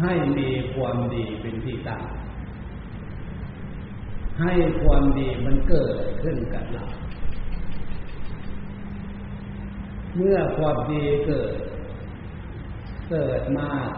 [0.00, 2.02] ให้มีความดีเป็นที่ตั้ง
[4.40, 6.86] ให้ความดีมันเกิดขึ้นกับเรา
[10.16, 11.54] เมื่อความดีเกิด
[13.10, 13.90] เกิดมาก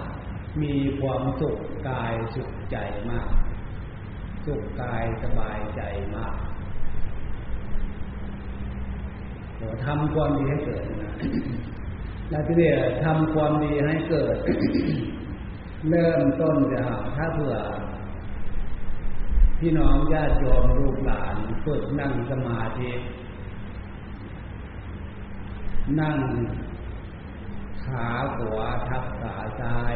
[0.63, 2.77] มีความสุขกายสุขใจ
[3.11, 3.31] มาก
[4.45, 5.81] สุขกายสบายใจ
[6.15, 6.37] มาก
[9.85, 11.13] ทำความดีให้เกิดนะ
[12.31, 12.71] แล้วที่นี่
[13.05, 14.37] ทำความดีให้เกิด
[15.89, 17.57] เริ่มต้นจากถ้าเผื่อ
[19.59, 22.93] พี่น้องญาติโยมลูกหลานฝึกนั่งสมาธิ
[26.01, 26.19] นั่ง
[27.85, 29.95] ขาขวาทับขาซ้าย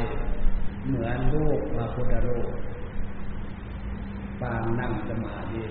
[0.86, 2.48] เหมือนลูกพระพุทธรูป
[4.40, 5.64] ปางนั่งสมาธิ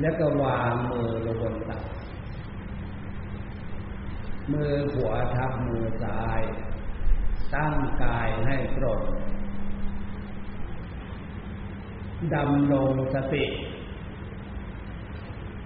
[0.00, 1.82] แล้วก็วางมือลงบนตัก
[4.52, 6.42] มือขวาทับมือซ้าย
[7.54, 9.02] ตั้งกายให้ตรง
[12.34, 13.44] ดำลงสติ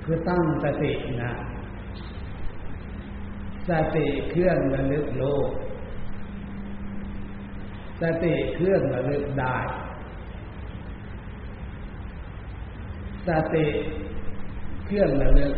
[0.05, 0.93] คือตั้งสติ
[1.23, 1.33] นะ
[3.69, 5.49] สติเคลื่อนระลึกโลก
[8.01, 9.57] สสติเครื่องระลึกได้
[13.27, 13.67] สติ
[14.87, 15.55] เครื่องระลึก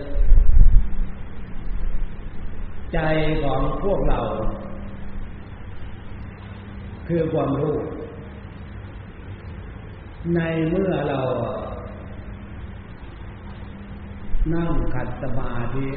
[2.93, 2.99] ใจ
[3.43, 4.21] ของพวกเรา
[7.09, 7.77] คือความรู้
[10.35, 11.21] ในเมื่อเรา
[14.55, 15.89] นั่งขัดสมาธิ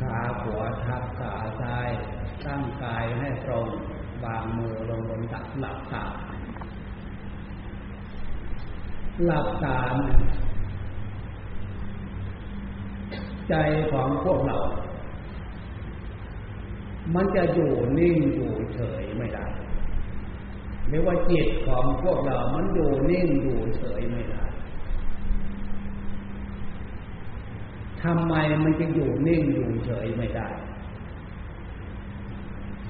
[0.00, 1.88] ขาขวาทับขาซ้าย
[2.46, 3.66] ตั้งกายให้ตรง
[4.24, 6.04] วางมือลงบนตักหลับตา
[9.24, 9.78] หลับตา
[13.48, 13.54] ใจ
[13.92, 14.58] ของพวกเรา
[17.14, 19.46] มันจะอยู่นิ่งอยู่เฉยไม่ได้
[20.88, 24.44] หรือว่าจิตของพวกเรา มันอยู่นิ่งอยู่เฉยไม่ได้
[28.02, 30.48] ทำไมมันจะอยู่นิ่งอยู่เฉยไม่ได้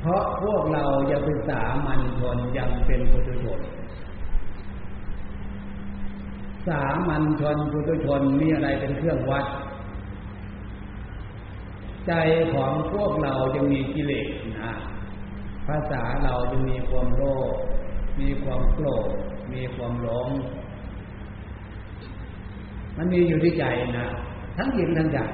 [0.01, 3.61] เพราะพวกเรายังเป็นสามัญชนยังเป็นปุถุชน
[6.69, 9.47] สามัญชนปุถุชนมีอะไรเป็นเครื่องวัด
[12.07, 12.13] ใจ
[12.55, 14.29] ของพวกเรายังมีกิเลส
[14.61, 14.73] นะ
[15.67, 17.55] ภาษาเราจะมีความโลภ
[18.21, 19.09] มีความโกรธ
[19.53, 20.29] มีความหลง
[22.97, 23.65] มันมีอยู่ที่ใจ
[23.99, 24.09] นะ
[24.57, 25.33] ทั้งหญิงทั้งชาย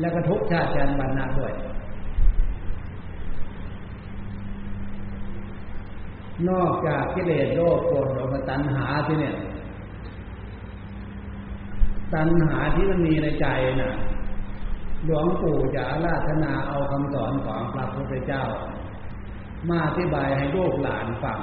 [0.00, 1.52] แล้วก็ทุกชาติชนบรรณะด้วย
[6.48, 9.36] นอกจากกิเลสโลภโกรธหลงตัณหาที่เนี่ย
[12.14, 13.46] ตัณหาที่มันมีในใจ
[13.80, 13.94] นะ่ะ
[15.04, 18.44] หลวงปู่จะาราธนาเอาคำสอนของพระพุทธเจ้า
[19.68, 21.38] มาอธิบายให้ลูกหลานฟัง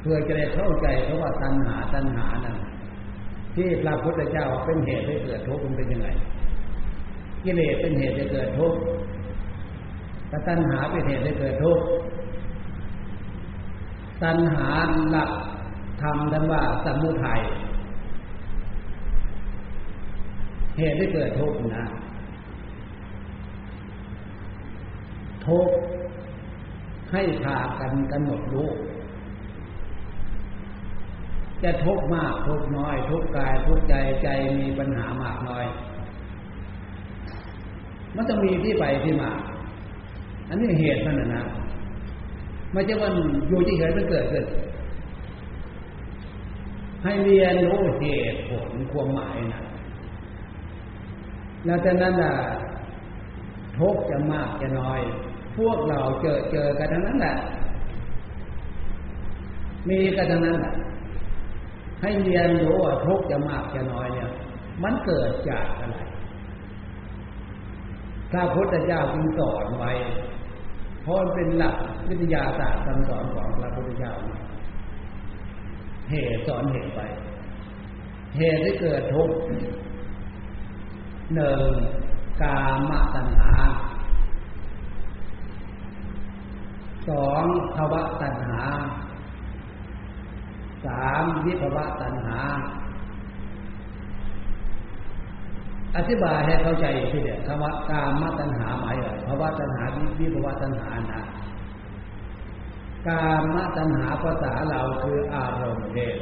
[0.00, 2.56] เพื่อจะได้เข้าใจเพราะว่าตัณหาตัณหานั้น
[3.56, 6.08] ที่พระพุทธเจ้าเป็นเหตุให้เกิดทุกข์มันเป็นยังไง
[7.44, 8.78] กิเลสเป็นเหตุให้เกิดทุกข์
[10.48, 11.84] ตัณหาเป็นเหตุให้เกิดทุกข์
[14.24, 14.68] ตัณหา
[15.10, 15.30] หลัก
[16.02, 17.40] ทำท่านว่าสมุทัย
[20.76, 21.84] เหตุให้เกิดทุกข์นะ
[25.46, 25.74] ทุกข์
[27.12, 28.70] ให้พากันกันหมดรู้
[31.62, 34.28] จะทุกข์มากทุกข์น้อย ทุกข์กายทุกข์ใจใจ
[34.60, 35.64] มีปัญหามากน้อย
[38.16, 39.30] มันจะมีที่ไปที่มา
[40.48, 41.44] อันนี้เหตุมันนะ
[42.72, 43.10] ไม่ใช่ว่า
[43.48, 44.44] อยู่ที่เฉยมันเกิดขึ้น
[47.04, 49.62] ให้เรียนรู้เหตุผลความหมายนะ
[51.64, 52.32] แล้วจากนั้นล่ะ
[53.78, 55.00] ทุกจะมากจะน้อย
[55.56, 57.36] พวกเราเจอเจอกันทั้งนั้นแหละ
[59.88, 60.74] มีกันทั้งนั้นแหละ
[62.02, 64.30] ให้เรียนรู้ว่าทุกจะมากจะน้อยเนี่ย
[64.82, 65.98] มันเกิดจากอะไร
[68.32, 69.92] ถ้าพุทธเจ้าจึงสอนไว้
[71.02, 71.76] เพราะมันเป็นหลัก
[72.08, 74.12] วิทยาศาสตร์คำสอนของพระพุทธเจ้า
[76.10, 77.00] เหตุสอนเหตุไป
[78.38, 79.34] เหตุที่เกิดทุกข์
[81.34, 81.62] หนึ่ง
[82.42, 83.52] กามตัณหา
[87.08, 88.62] สองภวะตัณหา
[90.84, 92.38] สามวิภวะตัณหา
[95.96, 99.84] อธิบายให้เข้าใจทีเดียวคำว่ากามตัณหาหมายถึงภาวะตัณหา
[100.18, 101.22] วิภวะตัณหานะ
[103.08, 106.16] กามตัณหาภาษาเราคืออารมณ์เดช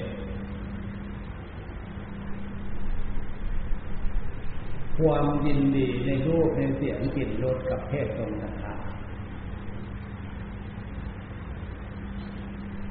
[5.01, 8.55] ความยินดีในรูปในเสียงกลิ่นรสกับเพศตรงกัน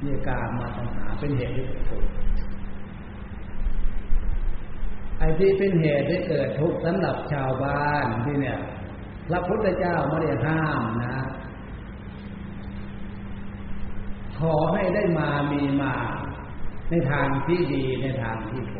[0.04, 2.10] นี่การมาตัญหาเป็นเหตุที่ทุกข์
[5.18, 8.60] ไอ้ที่เป็นเหตุที่เกิดทุกข์สำหรับชาวบ้านที่เนี่ย
[9.28, 11.16] พระพุทธเจ้าไม่ได้ห้ามนะ
[14.38, 15.94] ขอให้ได้มามีมา
[16.90, 18.79] ในทางที่ดีในทางที่ถู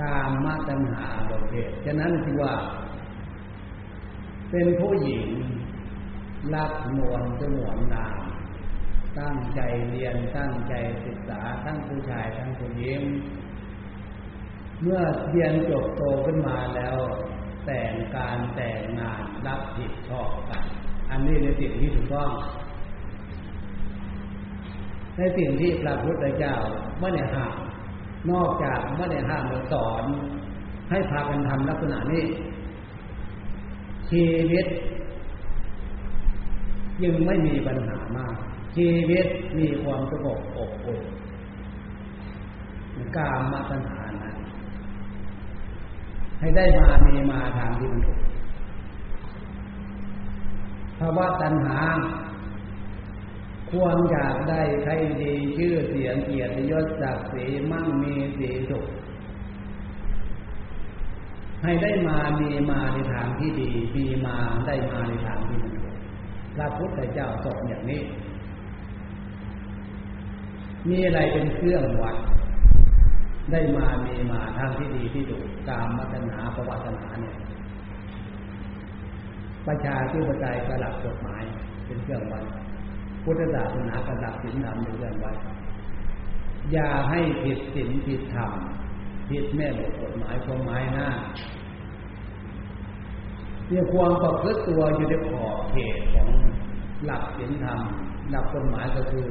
[0.00, 2.54] การมาตัญหาบทเหตุฉะนั้นคือว่า
[4.50, 5.28] เป็นผู้หญิง
[6.54, 8.20] รักนวลสมวนนาม
[9.18, 10.74] ตั้งใจเรียนตั้งใจ
[11.04, 13.00] ศึกษาทั้งผู้ชายทั้งผู้หญิง
[14.82, 16.96] เมื่อเรียนจบโตขึ้นมาแล้ว
[17.66, 20.64] แต่งการแต่งงานรับผิดชอบกัน
[21.10, 22.30] อันนี้ในสิ่งที่ถูกต้อง
[25.16, 26.54] ในสิ่งที่พระพุทธเจ้า
[27.00, 27.54] ไม่ได้ห้าม
[28.30, 30.04] นอกจากไม่ได้ห้ามมาสอน
[30.90, 32.24] ให้พากันทำลักษณะนี้
[34.10, 34.66] ชีวิต
[37.02, 38.34] ยังไม่มีปัญหามาก
[38.76, 39.26] ชีวิต
[39.58, 41.00] มีความสงบอบอุ่น
[43.16, 44.32] กามมาตัญหานะ
[46.40, 48.20] ให้ได้มามีมาทางที่มันถูก
[50.98, 51.78] ภาวะตัณหา
[53.70, 54.92] ความอยากได้ใคร
[55.22, 58.86] ดีชื่อเสียงเกียรติยศศักดิ์ศรีมั่งมีสีสุข
[61.62, 64.36] ให้ได้มามีมาในทางที่ดีมีมา
[64.66, 65.72] ได้มาในทางที่ดี
[66.54, 68.02] พระพุทธเจ้าสอนอย่างนี้
[70.88, 72.16] มีอะไรเป็นเครื่องวัด
[73.52, 77.36] ได้มามีมาทางที่ดีที่ถูกกามมัตนาประวัตินาเนี่ย
[79.66, 81.42] ประชาธิปไตยกระดับกฎหมาย
[81.86, 82.44] เป็นเครื่องวัด
[83.28, 85.36] พุทธศาสนากระดับศีลธรรมเรื่องวัด
[86.72, 88.52] อย่าให้ผิดศีลผิดธรรม
[89.28, 91.08] ผิดแม่บทกฎหมายความหมายหน้า
[93.68, 96.28] เรียความประพฤติตัวอยู่ในขอบเขตของ
[97.04, 97.80] หลักศีลธรรม
[98.30, 99.26] หลักกฎหมายก็คือ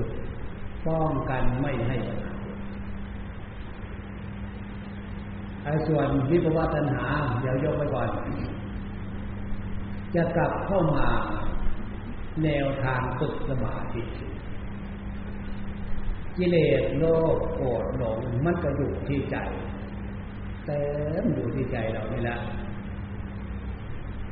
[0.88, 2.34] ป้องกันไม่ให้ปัญหา
[5.64, 7.04] ไอ้ส่วนวิปวัตนา
[7.42, 8.08] เดี๋ยวยกไปก่อน
[10.16, 11.08] จะกลับเข้ามา
[12.44, 14.02] แนวทางฝึกสมาธิ
[16.38, 17.04] กิเลสโล
[17.36, 19.38] ภโกรธหลงมันก็อยู่ที่ใจ
[20.66, 20.82] เต็
[21.24, 22.38] มอยู่ที่ใจเรานี่แหละ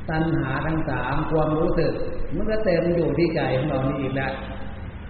[0.08, 1.92] ตัณหาทั้งสามความรู้สึก
[2.36, 4.32] มันก็เต็มอยู่ที่ใจของเรานี่อีกแล้ว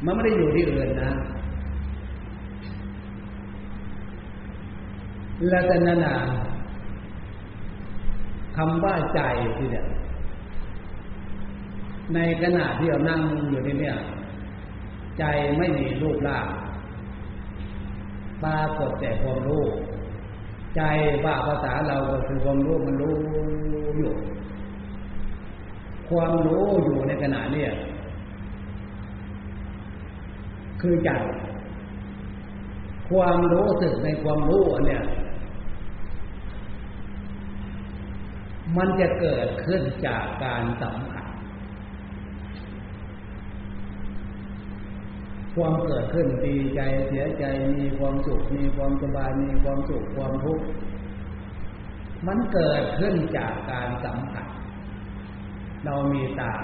[0.05, 1.13] มันไม่ได้อยู่ที่อื่นนะ
[5.49, 6.17] แล้วแต่นั้นนะ
[8.57, 9.21] คำว่าใจ
[9.57, 9.87] ที่เนี่ย
[12.13, 13.97] ในขณะที่เรานั่งอยู่ในเนี่ย
[15.19, 15.25] ใจ
[15.59, 16.47] ไม่มีรูปร่าง
[18.43, 19.65] ปรากฏแต่ความรู้
[20.77, 20.83] ใจ
[21.25, 23.15] ว่าภาษาเราก็คือความรู้มันรู้
[23.99, 24.13] อยู่
[26.09, 27.67] ความรู้อยู่ในขณะเนี้
[30.81, 31.11] คือใจ
[33.09, 35.03] ความรู้สึกในความรู้เนี่ย
[38.77, 41.25] มันจะเกิดขึ้นจากการสัมผส
[45.57, 47.45] ความเกิดขึ้นดีใจเสียใจ
[47.79, 50.65] มีความสุขมีความสบายมีความสุขความทุกข์
[52.27, 54.47] มันเกิดขึ้นจากการสัมผัส
[55.85, 56.55] เรามีตา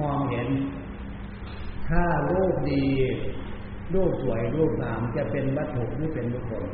[0.00, 0.48] มองเห็น
[1.88, 2.84] ถ้ารูปดี
[3.94, 6.64] รูปสวยรูปงามจะเป็นวัตถุหรือเป็นบุคคล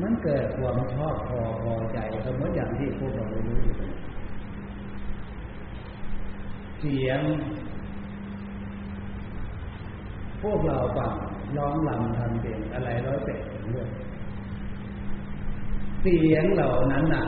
[0.00, 3.76] มันเกิดความชอบพอพอใจสมมติอย่างที่พวกเรารู้อยู่
[6.80, 7.20] เสียง
[10.42, 11.12] พวกเราฟัง
[11.56, 13.88] ร้องลำทำเพลงอะไรร้อยแปดเรื่อง
[16.02, 17.24] เสียงเหล่านั้นน่ะ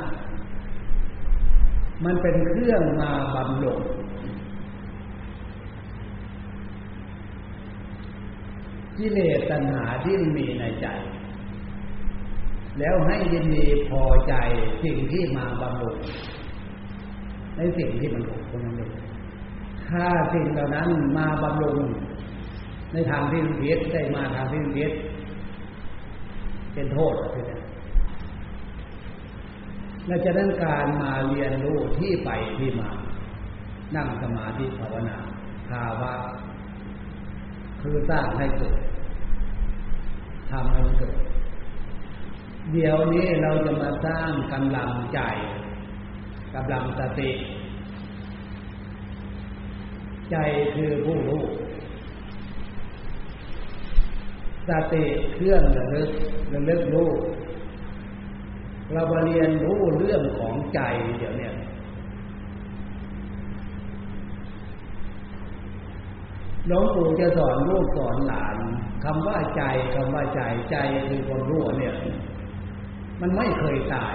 [2.04, 3.80] มันเป็นเครื่องมาบำรุง
[8.98, 10.86] กิเลสตัณหาที่มีในใจ
[12.78, 14.34] แล้วให้ยินดีพอใจ
[14.82, 15.98] สิ่งที่มาบำรุง
[17.56, 18.90] ในสิ่งที่มันถูกตรงนั้นเลย
[19.90, 21.78] ถ้าสิ่งเหล่านั้นมาบำรุง
[22.92, 24.92] ในทางที่ผิดได้มาทางที่ผิด
[26.74, 27.52] เป็นโทษใช่ไหม
[30.06, 32.90] และจะนั้นการมาเรียนรู้ที่ไปที่มา
[33.96, 35.16] นั่งสมาธิภาวนา
[35.68, 36.12] ภาวะ
[37.80, 38.78] คือสร้างให้เกิด
[40.50, 41.14] ทำให้มันเกิด
[42.72, 45.20] เดี๋ยวนี้เราจะมาสร้างกำลังใจ
[46.54, 47.30] กำลังสติ
[50.30, 50.36] ใจ
[50.74, 51.42] คือผู้รู้
[54.68, 55.04] สติ
[55.34, 56.10] เครื่องระลึก
[56.52, 57.10] ระลึกรู้
[58.92, 60.80] เรามาเรียนรู้เรื่องของใจ
[61.18, 61.50] เดี๋ยวนี้
[66.66, 68.56] หลวงปู่จะสอนลูกสอนหลาน
[69.04, 69.62] คำว่าใจ
[69.94, 70.76] คำว่าใจใจ
[71.08, 71.94] คือความรู้เนี่ย
[73.20, 74.14] มันไม่เคยตาย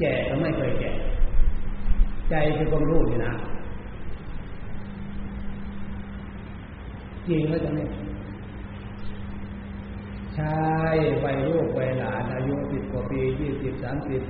[0.00, 0.92] แก่ก็ไม่เคยแก่
[2.30, 3.34] ใจคือความรู้นี่นะ
[7.28, 7.88] จริงไหมตรงนี้
[10.36, 10.58] ชา
[10.94, 14.22] ยวัยลูกวัยหลานอายุสิบกว่าปียี่สิบสามสิบ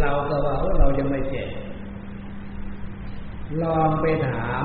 [0.00, 1.44] เราก็ว่าเราจะไม่แก่
[3.62, 4.64] ลองไปถาม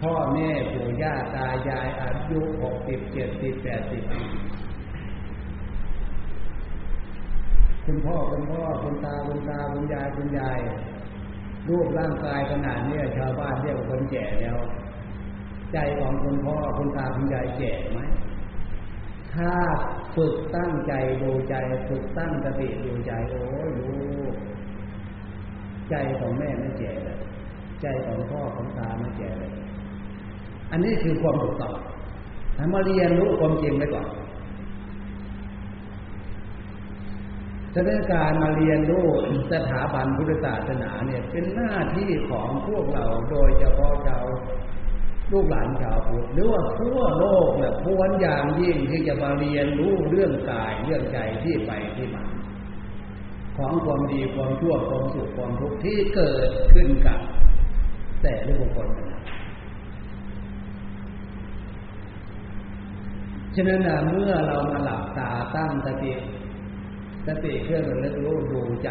[0.00, 4.02] พ่อแม่ปู่ย่าตายายอายุหกสิบเจ็ดสิบแปดสิบ
[7.84, 10.58] คุณพ่อคุณพ่อคุณตาคุณตาคุณยายคุณยาย
[11.68, 14.56] รูปร่างกายขนาดนี้ชาวบ้านเรียกว่าคนแก่แล้ว
[15.72, 18.00] ใจของคุณพ่อคุณตาคุณยายแก่ไหม
[19.34, 19.52] ถ้า
[20.16, 20.92] ฝึกตั้งใจ
[21.22, 21.54] ดูใจ
[21.88, 24.22] ฝึกตั้งสติดูใจโอ้ยรู้
[25.90, 27.18] ใจของแม่ไม่แก่เลย
[27.82, 29.52] ใจของพ่อของตาไม่แก่เลย
[30.70, 31.74] อันนี้คือความถูกต้อง
[32.56, 34.08] ให้มาเรียนรู้ความจริงไปก่อน
[37.74, 39.06] ฉะนั้นการมาเรียนรู้
[39.52, 44.18] สถาบันพุทธศาสนาเนี่ยเป็นหน้าที่ของพวกเราโดยเฉพาะชา
[45.32, 52.24] ลูกหลานชาวพุทธหรือว่าทั่วโลกเนี่ยพวนยางยิ่งที่จะมาเรียนรู้เรื่องกายเรื่องใจที่ไปที่มา
[53.56, 57.18] ของความดีความชั่วความสุขความทุกข์ที่เกิดขึ้นกับ
[58.22, 58.88] แต่ละบุคคล
[63.54, 66.12] ฉะนั้นเมื่อเรามาหลับตาตั้งสติ
[67.26, 68.90] สติเครื่องระลึกรู้ดูใจ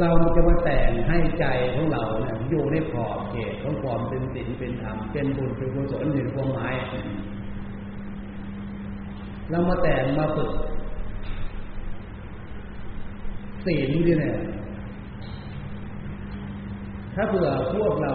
[0.00, 6.74] เราจะมาแต่งให้ใจของเราเนี่ยอยู่ในขอบเขตของความเป็นศีลเป็นธรรมเป็นบุญเป็นกุศลหนึ่งความหมาย
[9.50, 10.50] เรามาแต่งมาฝึก
[13.66, 14.36] ศีลที่เนี่ย
[17.14, 18.12] ถ้าเผื่อพวกเรา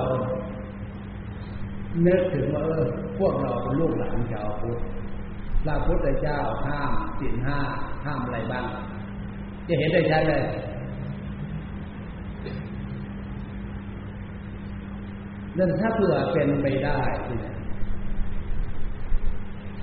[2.04, 2.86] เนึกถึงว่าเออ
[3.20, 4.80] พวกเราเป็นลูกหลานชาวพุทธ
[5.66, 7.60] พระพุทธเจ้าห้ามศีลห้า
[8.06, 8.66] ห้ามอะไรบ้าง
[9.68, 10.44] จะเห็นได้ชัดเลย
[15.60, 17.02] นั่นถ้าเผื่อเป็นไปได้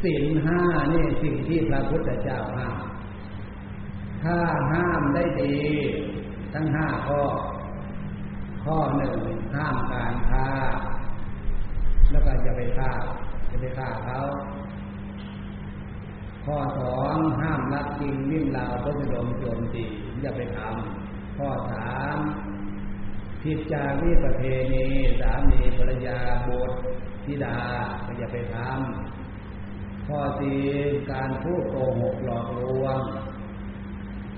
[0.02, 0.60] ศีลห้า
[0.92, 2.76] นี่สิ่งที่พระพุทธเจ้าห้าม
[4.22, 4.38] ถ้า
[4.72, 5.56] ห้ามได้ดี
[6.54, 7.22] ทั้งห้าข้อ
[8.64, 9.16] ข้อหนึ่ง
[9.54, 10.48] ห้ามการฆ่า
[12.10, 12.90] แล้วก็จะไปฆ่า
[13.50, 14.20] จะไปฆ่าเขา
[16.44, 19.84] ข้อสองห้ามรักจริงวิ่งราวก็จะดมโจมตี
[20.20, 22.18] อย่าไปทำข้อสาม
[23.46, 24.42] ผิดจารีประเพ
[24.72, 24.84] ณี
[25.20, 26.76] สามีภรรยาบุตร
[27.24, 27.58] ธิดา
[28.04, 30.60] ก็อย่าไปทำข้อสี่
[31.10, 32.98] การพูดโกหกหลอกลวง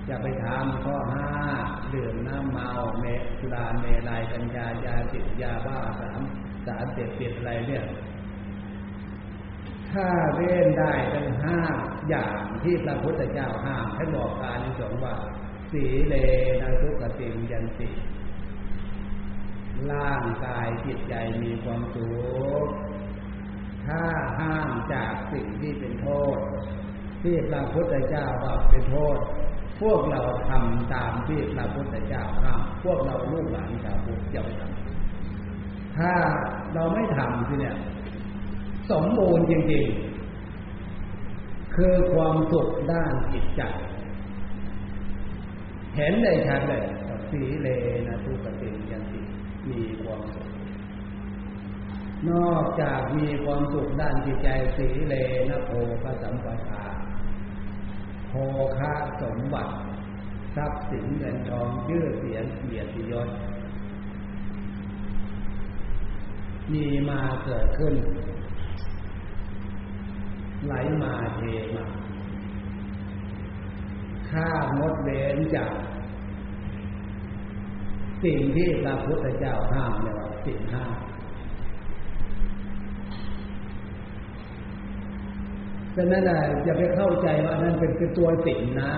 [0.07, 1.29] อย่าไปทำข้อห้า
[1.95, 3.05] ดื่มน้ำเมาเม
[3.39, 6.21] สุราเมลัยกัญญายาจิตยาบ้าสาม
[6.67, 7.85] สารเสพติดอะไรเนี่ย
[9.91, 11.59] ถ้าเว้นได้ทั้งห้า
[12.09, 15.15] อย่างที่พระพุทธเจ้าห้ามให้บอกการสองว่า
[15.73, 16.15] สีเล
[16.61, 17.89] นะทุกติมยันติ
[19.93, 22.09] ร่างกายจิตใจมีความสุ
[22.67, 22.69] ข
[23.87, 24.03] ถ้า
[24.39, 26.39] ห้ามจากสิ่งที่เป็นโทษ
[27.23, 29.19] ที่พระพุทธเจ้าบอกเป็นโทษ
[29.81, 36.13] พวกเราทำตามที่พระพุทธเจ้าห้ามพวกเราลูกหลานชาวพุทธจะไปทำถ้า
[36.75, 37.77] เราไม่ทำทีเนี่ย
[38.91, 43.63] สมบูรณ์จริงๆ คือความสุขด้านจิตใจ
[45.97, 46.85] เห็นได้ชัดเลย
[47.31, 47.69] สีเล
[48.09, 49.08] นะทุกติยันติ
[49.71, 50.49] มีความสุข
[52.31, 55.15] นอกจากมีความสุขด้านจิตใจสีเล
[55.51, 55.71] นะโพ
[56.03, 56.85] พระสัมปทา
[58.29, 58.33] โภ
[58.79, 58.93] คะ
[59.23, 59.75] สมบัติ
[60.57, 63.29] ทรัพย์สินเงินทองชื่อเสียงเกียรติยศ
[66.73, 67.95] มีมาเกิดขึ้น
[70.67, 71.41] ไหลมาเท
[71.77, 71.87] มา
[74.31, 74.49] ข้า
[74.79, 75.73] มดเว้นจาก
[78.25, 80.85] สิ่งที่พระพุทธเจ้าห้ามเนี่ยว่าสิ่งห้า
[85.97, 88.93] ดังนั้นนะอย่าไปเข้าใจว่านั่นเป็นคือตัวสิ่งนะ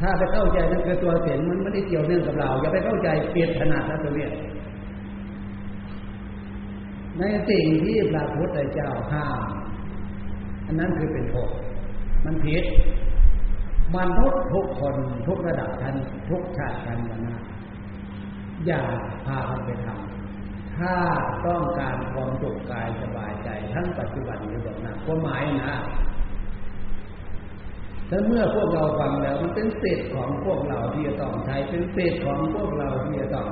[0.00, 4.28] ถ้าไปเข้าใจนั่นคือตัวสิ่งมันไม่ได้เกี่ยวเนื่องกับเรา อย่าไปเข้าใจเปลี่ยนขนาดนั้นตรงนี้
[7.18, 9.40] ในสิ่งที่พระพุทธเจ้าห้าม
[10.66, 11.50] อันนั้นคือเป็นโทษ
[12.24, 12.64] มันผิด
[13.94, 14.94] มันทุกทุกคน
[15.26, 15.94] ทุกระดับชั้น
[16.30, 17.40] ทุกชาติชั้นนะ
[18.66, 18.80] อย่า
[19.26, 20.94] พากันไปทำถ้า
[21.46, 25.72] ต้องการความสุขกายสบายใจ ทั้งปัจจุบันหรือแบบนั้นก็หมายนะ
[28.10, 33.48] ถ้าเมื่อพวกเราฟังแล้วมันเป็นเศษของพวกเราที่จะต้องใช้เป็นเศษของพวกเราที่จะต้อง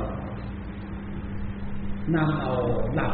[2.16, 2.52] นำเอา
[2.94, 3.12] หลัก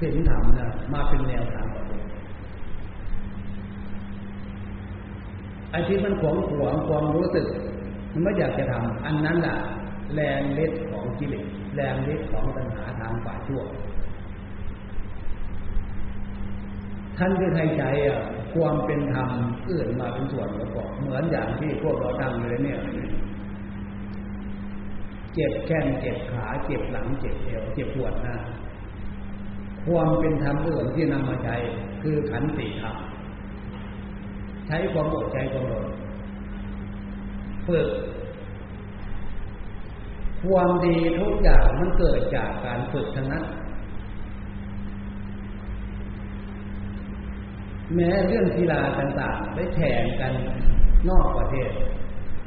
[0.00, 1.66] ศีลธรรมนะมาเป็นแนวทาง
[5.70, 7.46] ไอ้ที่มันขวงขวงความรู้สึก
[8.12, 9.56] มันไม่อยากจะทำอันนั้นแหละ
[10.14, 13.62] แรงเล็ดของกิเลสแรงเล็ดของปัญหาทางฝ่ายชั่ว
[17.18, 18.20] ท่านที่ให้ใจอะ
[18.54, 19.30] ความเป็นธรรม
[19.66, 22.80] เอื่นมาเป็นส่วนประกอบเหมือนอย่างที่พวกเราทำเลยเนี่ย
[25.34, 28.36] เจ็บแข้งเจ็บขาเจ็บหลังเจ็บเอวเจ็บปวดหน้า
[29.86, 31.56] ความเป็นธรรมอื่นที่นำมาใช้
[32.02, 32.96] คือขันติธรรม
[34.66, 35.86] ใช้ความอดใจความอด
[37.66, 37.88] ฝึก
[40.42, 43.44] ความดีทุกอย่างมันเกิดจากการฝึกทั้งนั้น
[47.94, 50.32] แม้เรื่องกีฬาต่างๆ ได้แข่งกัน
[51.08, 51.70] นอกประเทศ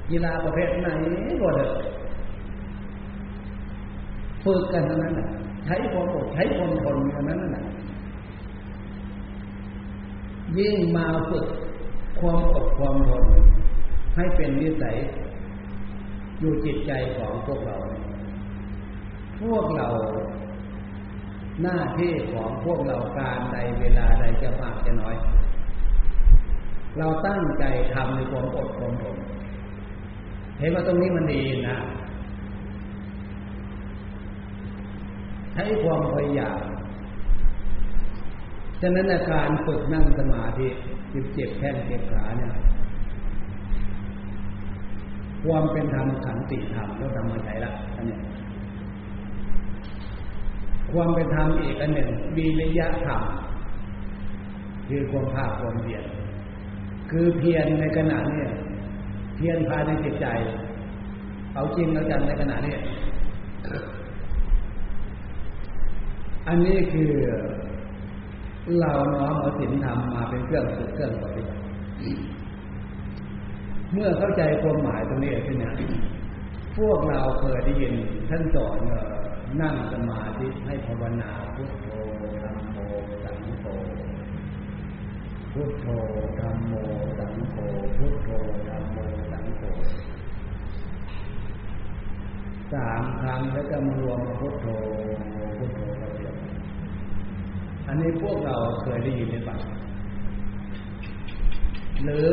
[0.09, 0.89] กีฬาประเภทไหน
[1.41, 1.71] ก็เถอะ
[4.43, 5.13] ฝึกกันทั้งนั้น
[5.65, 7.63] ใช้ความอดใช้ความทนเท่านั้นน่ะ
[10.57, 11.45] ยิ่งมาฝึก
[12.19, 13.25] ความอดความทน
[14.15, 14.95] ให้เป็นนิสัย
[16.39, 17.77] อยู่จิตใจของพวกเรา
[19.41, 19.87] พวกเรา
[21.61, 25.15] หน้าที่ของพวกเราการใดเวลาใดจะมากจะน้อย
[26.97, 27.63] เราตั้งใจ
[27.93, 29.17] ทำในความอดความทน
[30.59, 31.77] เห็นว่าตรงนี้มันดีนะ
[35.53, 36.59] ใช้ความพยายาม
[38.81, 40.67] ฉะนั้นอาการฝึกนั่งสมาธิ
[41.13, 42.51] จิบเจ็บแข้งเจ็บขาเนี่ย
[45.43, 48.17] ความเป็นธรรมขันติธรรมก็ทำมาใช้ละอันนี้
[50.91, 53.21] ความเป็นธรรมอีกอันหนึ่งมีระยะธรรม
[54.87, 56.03] คือความภาคความเพียร
[57.11, 58.43] คือเพียรในขณะเนี้
[59.35, 60.27] เพียรภายในจิตใจ
[61.53, 62.75] เอาจริงแล้วจังในขณะเนี้
[66.47, 67.11] อันนี้คือ
[68.77, 71.63] เราน้อมเอาศีลธรรมมาเป็นเครื่องฝึกเครื่องปฏิบัติ
[73.93, 75.75] เมื่อเข้าใจความหมายตรงนี้เป็นอย่าง
[76.77, 77.93] พวกเราเคยได้ยิน
[78.29, 78.77] ท่านสอน
[79.61, 81.87] นั่งสมาธิให้ภาวนาพุทโธ
[82.43, 82.77] ธรรมโม
[83.23, 83.65] สังโฆ
[85.53, 85.87] พุทโธ
[86.39, 86.73] ธรรมโม
[87.19, 87.55] สังโฆ
[87.97, 88.29] พุทโธ
[88.67, 88.97] ธรรมโม
[89.31, 89.61] สังโฆ
[92.73, 94.67] สามครั้งแล้วก็มารวมพุทโธ
[95.57, 95.98] พุทโธ
[97.89, 99.57] อันนี้พวกเราเคยได้ยินหรือเปล่า
[102.03, 102.27] หรือ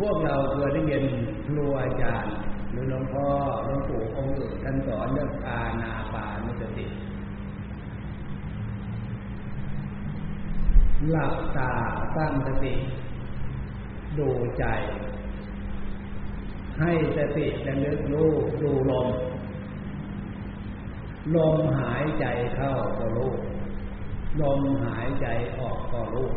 [0.00, 1.04] พวกเราเคยได้ยิน
[1.46, 2.34] ครูอาจารย์
[2.70, 3.26] หรือหลวงพ่อ
[3.64, 6.86] หลวงปู่องค์อื่นท่านสอนเรื่องอาณาปานุสติ
[11.10, 11.72] หลับตา
[12.16, 12.74] ตั้งสติ
[14.18, 14.64] ดูใจ
[16.80, 18.30] ให้สติระลึกรู้
[18.62, 19.08] ดูลม
[21.34, 22.24] ลมหายใจ
[22.54, 23.32] เข้าก็รู้
[24.42, 25.26] ลมหายใจ
[25.58, 26.30] ออกก็รู้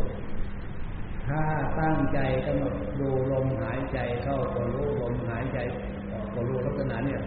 [1.28, 1.44] ถ้า
[1.80, 5.58] ตั้งใจกำหนดดูลมหายใจเข้าก็รู้ลมหายใจ
[6.12, 7.22] ออกก็รู้ลักษณะเนี่ย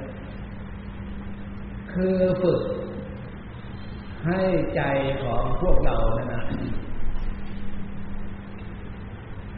[1.93, 2.63] คือฝึก
[4.27, 4.41] ให้
[4.77, 4.83] ใจ
[5.23, 6.43] ของพวกเรานะนะ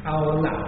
[0.07, 0.61] เอาหลัก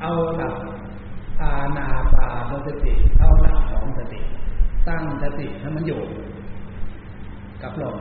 [0.00, 0.56] เอาหลัก
[1.42, 2.26] อาณาปา
[2.66, 4.20] สติ เอาหลักของสติ
[4.88, 6.00] ตั้งสติให้มันอยู่
[7.62, 7.96] กับลม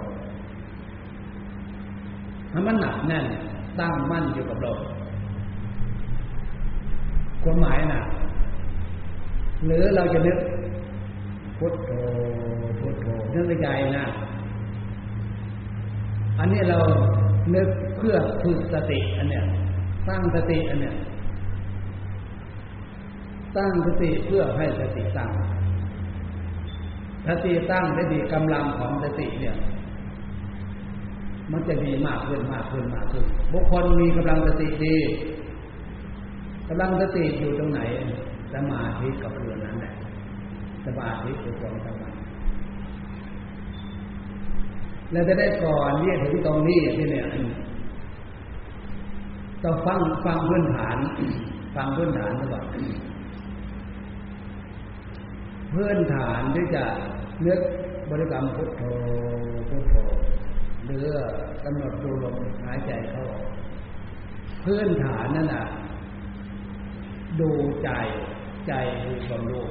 [2.52, 3.26] ให้มันหนักแน่น
[3.80, 4.80] ตั้งมั่นอยู่กับลม
[7.44, 8.02] ความหมายนะ
[9.66, 10.38] หรือเราจะนึก
[11.58, 11.92] พุทโธ
[12.80, 13.68] พุทโธนึกในใจ
[13.98, 14.06] นะ
[16.40, 16.80] อันนี้เรา
[17.56, 19.44] นึกเพื่อฝึกสติอันเนี้ย
[20.10, 20.96] ตั้งสติอันเนี้ย
[23.58, 25.30] ตั้งสติเพื่อให้สติตั้ง
[27.28, 29.56] สติตั้งได้ดีกำลังของสติเนี่ย
[31.52, 34.98] มันจะดีมากขึ้นมากขึ้นมากขึ้น บุคคลมีกำลังสติดี
[36.68, 37.80] กำลังสติอยู่ตรงไหน
[38.54, 39.94] สมาธิกับเรื่องนั้นแหละ
[40.86, 42.22] สมาธิคือความสมาธิ
[45.12, 47.26] เราจะได้ก่อนเนี่ยถึงตรงนี้ที่เนี่ย
[49.64, 50.98] ต้องฟังฟังพื้นฐาน
[51.76, 52.66] ฟังพื้นฐานก่อน
[55.74, 56.84] พื้นฐานที่จะ
[57.46, 57.60] นึก
[58.10, 58.82] บริกรรมพุทโธ
[59.70, 59.96] พุทโธ
[60.86, 61.06] หรือ
[61.64, 63.26] กำหนดดูลมหายใจเข้า
[64.64, 65.66] พื้นฐานนั่นน่ะ
[67.40, 67.52] ดู
[67.84, 67.90] ใจ
[68.68, 69.68] ใจคือความรู้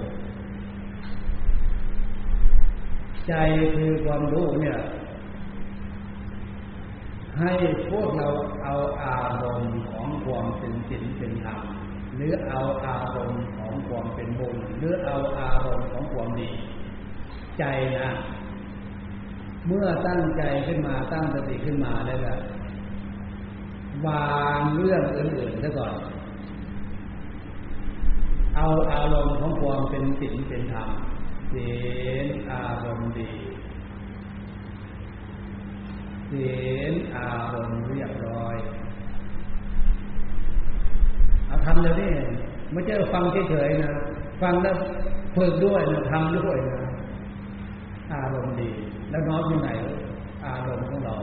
[3.28, 3.34] ใจ
[3.76, 4.78] คือความรู้เนี่ย
[7.38, 7.52] ให้
[7.90, 8.28] พวกเรา
[8.64, 8.74] เอา
[9.04, 11.60] อารมณ์ของความเป็นศีลเป็นธรรม
[12.16, 15.67] หรือเอาอารมณ์ของความเป็นบุญหรือเอาอาร
[16.18, 16.48] ความดี
[17.58, 17.64] ใจ
[17.98, 18.08] นะ
[19.66, 22.40] เมื่อตั้งใจขึ้นมาตั้งสติขึ้นมาได้แล้ว
[24.06, 25.94] วางเรื่องอื่นๆซะก่อน
[28.56, 30.90] เอาอารมณ์ของความเป็นศีลเป็นธรรม
[31.52, 31.68] ศี
[32.24, 33.30] ลอารมณ์ดี
[36.30, 36.50] ศี
[36.90, 38.56] ลอารมณ์เรียบร้อย
[41.46, 42.10] เอาทำเดี๋ยวนี้
[42.72, 43.92] ไม่ใช่ฟังเฉยๆนะ
[44.42, 44.76] ฟังแล้ว
[45.36, 46.80] ฝึกด้วยนะทำด้วยนะ
[48.12, 48.68] อารมณ์ดี
[49.10, 49.68] แล้วน้อมยังไง
[50.44, 51.14] อารมณ์ของเรา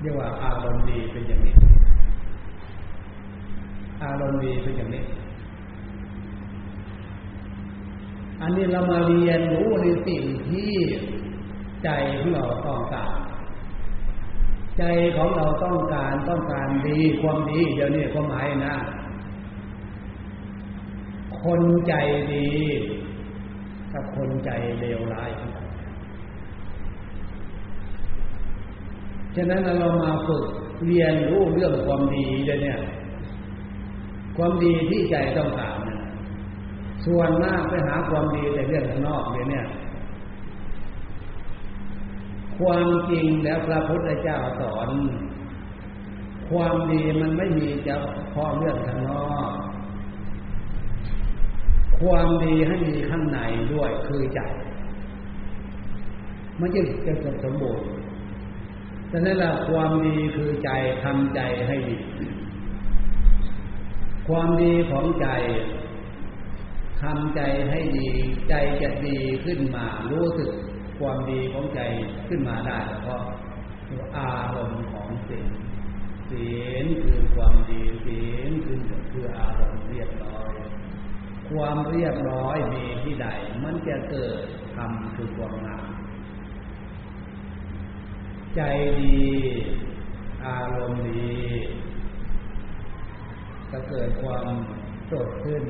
[0.00, 1.54] เรียกว่าอารมณ์ดีเป็นอย่างนี้
[4.04, 5.04] อารมณ์ดีเป็นอย่างนี้
[8.40, 10.72] อันนี้เรามาเรียนรู้ในสิ่งที่
[11.84, 11.88] ใจ
[12.18, 13.16] ของเราต้องการ
[14.78, 14.84] ใจ
[15.16, 18.76] ของเราต้องการต้องการดีความดีเดี๋ยวนี้ความหมายนะ
[21.44, 21.94] คนใจ
[22.32, 22.48] ดี
[23.92, 25.30] กับคนใจเลวร้าย
[29.36, 30.44] ฉะนั้นเรามาฝึก
[30.86, 32.78] เรียนรู้เรื่องความดีเนี่ย
[34.36, 36.00] ความดีที่ใจต้องการนะ
[37.06, 39.66] ส่วนมากไปหาความดีแต่เรื่องข้างนอกเนี่ย
[42.58, 44.88] ความจริงแล้วพระพุทธเจ้าสอน
[46.48, 47.88] ความดีมันไม่มีเฉ
[48.34, 49.52] พาะเรื่องข้างนอก
[52.00, 53.38] ความดีให้มีข้างใน
[53.72, 54.40] ด้วยคือใจ
[56.60, 57.12] มันจะจะ
[57.44, 57.88] สมบูรณ์
[59.08, 60.70] แต่นั่นแหละความดีคือใจ
[61.04, 61.96] ทำใจให้ดี
[64.28, 65.28] ความดีของใจ
[67.02, 67.40] ทำใจ
[67.70, 68.08] ให้ดี
[68.48, 70.50] ใจจะดีขึ้นมารู้สึก
[70.98, 71.80] ความดีของใจ
[72.28, 73.20] ขึ้นมาได้เพราะ
[74.16, 75.44] อารมณ์ของสิ่ง
[76.30, 76.48] ศี
[76.84, 78.78] ลคือความดีศีลคือ
[79.10, 79.83] คืออารมณ์
[81.50, 83.26] ความเรียบร้อยมีที่ใด
[83.64, 84.38] มันจะเกิด
[84.76, 85.86] ทำคือความงาม
[88.56, 88.60] ใจ
[89.00, 89.24] ดี
[90.46, 91.32] อารมณ์ดี
[93.70, 94.46] จะเกิดความ
[95.10, 95.64] สดขึ้น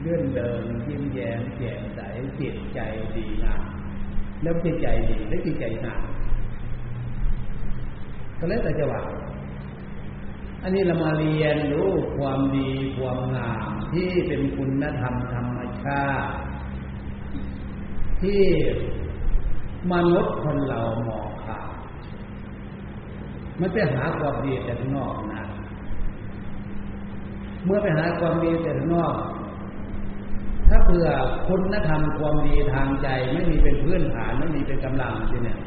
[0.00, 2.00] เลื่อนเดินยิ้มแย้มแจ่มใส
[2.40, 2.80] จิตใจ
[3.16, 3.64] ดีงาม
[4.42, 6.04] แล้วจิตใจดีแล้วจิตใจงาม
[8.38, 9.02] ก็เลยแต่จะว่า
[10.64, 16.32] อันนี้เรามาเรียนรู้ความดีความงามที่เป็นคุณธรรมธรรมชาติ
[18.22, 18.42] ที่
[19.92, 21.68] มนุษย์คนเรามองขาด
[23.60, 25.42] มันไปหาความดีแต่ข้างนอกนะ
[27.64, 29.14] เมื่อไปหาความดีแต่ข้างนอก
[30.68, 31.08] ถ้าเผื่อ
[31.48, 35.58] คุณธรรมความดีทางใจไม่มีเป็นพื้นฐานไม่มีเป็นกำลังทีเนี่ย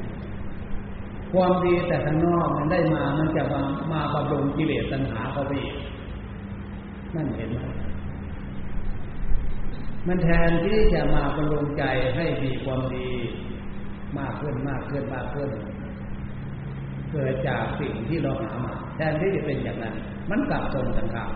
[1.33, 3.61] ความดีแต่ข้างนอกมันได้มา มันจะมา
[3.91, 5.75] มาบำรุงกิเลสตัณหาเขาไปอีก
[7.15, 7.57] นั่นเห็นไหม
[10.07, 11.83] มันแทนที่จะมาบำรุงใจ
[12.15, 13.09] ให้มีความดี
[14.17, 15.49] มากขึ้นมากขึ้นมากขึ้น
[17.11, 19.95] เกิดจากสิ่งที่เราหามาแทนที่จะเป็นอย่างนั้น
[20.29, 21.31] มันกลับตรงกันข้าม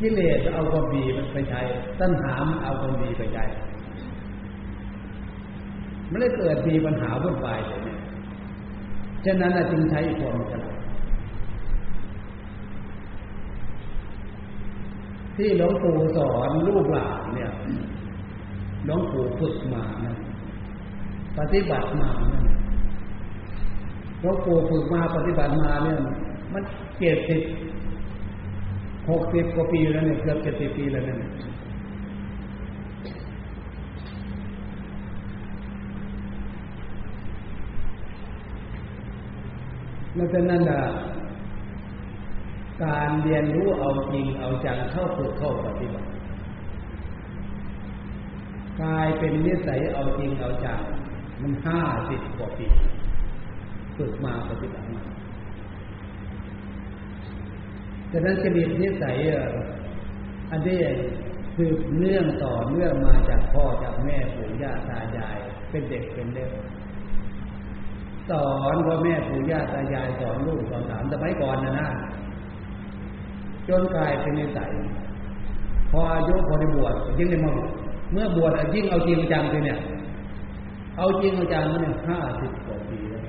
[0.00, 1.60] กิเลสเอาความดีไปใช้
[2.00, 2.32] ตัณหา
[2.62, 3.44] เอาความดีไปใช้
[6.10, 7.98] มันเลยเกิดมีปัญหาวุ่นวายเลยเนี่ย
[9.24, 10.78] ฉะนั้นจึงใช้ความฉลาด
[15.36, 17.50] ที่หลวงปู่สอนลูกหลานเนี่ย
[18.84, 20.16] หลวงปู่ฝึกมานะ
[21.38, 22.42] ปฏิบัติมานะ
[24.20, 25.98] หลวงปู่ฝึกมาปฏิบัติมาเนี่ย
[26.52, 26.62] มัน
[26.98, 27.42] เจ็ดสิบ
[29.10, 31.18] หกสิบกว่าปีแล้วเนี่ยเกือบเจ็ดสิบปีแล้วเนี่ย
[40.18, 40.82] แล้วก็นั่นละ
[42.84, 46.08] การเรียนรู้เอาจริงเอาจังเข้าฝึกเข้าปฏิบัติ
[48.80, 50.80] กลายเป็นนิสัยเอาจริงเอาจัง
[51.42, 52.66] มันห้าสิบกว่าปี
[53.96, 55.02] ฝึกมาปฏิบัติมา
[58.10, 59.16] ดังนั้นจริตนิสัย
[60.50, 60.80] อันนี้
[61.54, 65.38] คือเนื่องต่อเนื่องมาจากพ่อจากแม่ปู่ย่าตายาย
[65.70, 66.50] เป็นเด็กเป็นเด็ก
[68.30, 71.88] สอนพ่อแม่ปู่ย่าตายายสอนลูกสอนหลานแต่ไม่ก่อนนะนะ
[73.68, 74.70] จนกลายเป็นนิสัย
[75.90, 77.70] พออายุพอได้บวชยิ่งได้มาบวช
[78.12, 79.78] เมื่อบวชยิ่งเอาจริงจังเลยเนี่ย
[80.96, 83.24] เอาจริงเอาจังเนี่ยห้าสิบกว่าปีแล้ว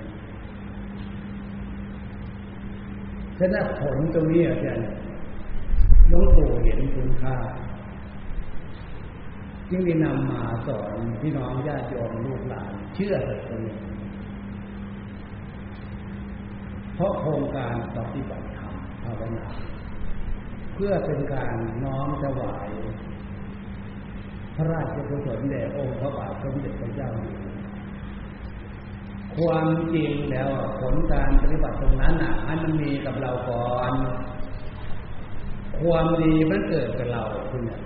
[3.39, 4.87] ฉะนั้นผลตรงนี้อาจารย์
[6.07, 7.35] หลวงปู่เห็นคุณค่า
[9.69, 13.13] จึงได้นำมาสอนพี่น้องญาติโยมลูกหลาน เชื่อ
[13.49, 13.75] ตรงนี้
[16.99, 18.73] เพราะโครงการปฏิบัติธรรม
[19.03, 19.47] ภาวนา
[20.73, 22.69] เพื่อเป็นการน้อมถวาย
[24.55, 27.35] พระราชกุศลแด่องค์พระบาทสมเด็จพระเจ้าอยู่
[29.35, 32.33] ความจริงแล้วผลการปฏิบัติตรงนั้นอะ
[32.63, 33.93] มันมีกับเราก่อน
[35.79, 37.81] ความดีมันเกิดกับเราคุณเนี่ย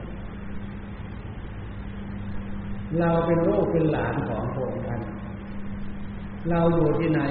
[2.99, 5.01] เราเป็นลูกเป็นหลานของพระองค์ท่าน
[6.49, 7.21] เราอยู่ที่ไหน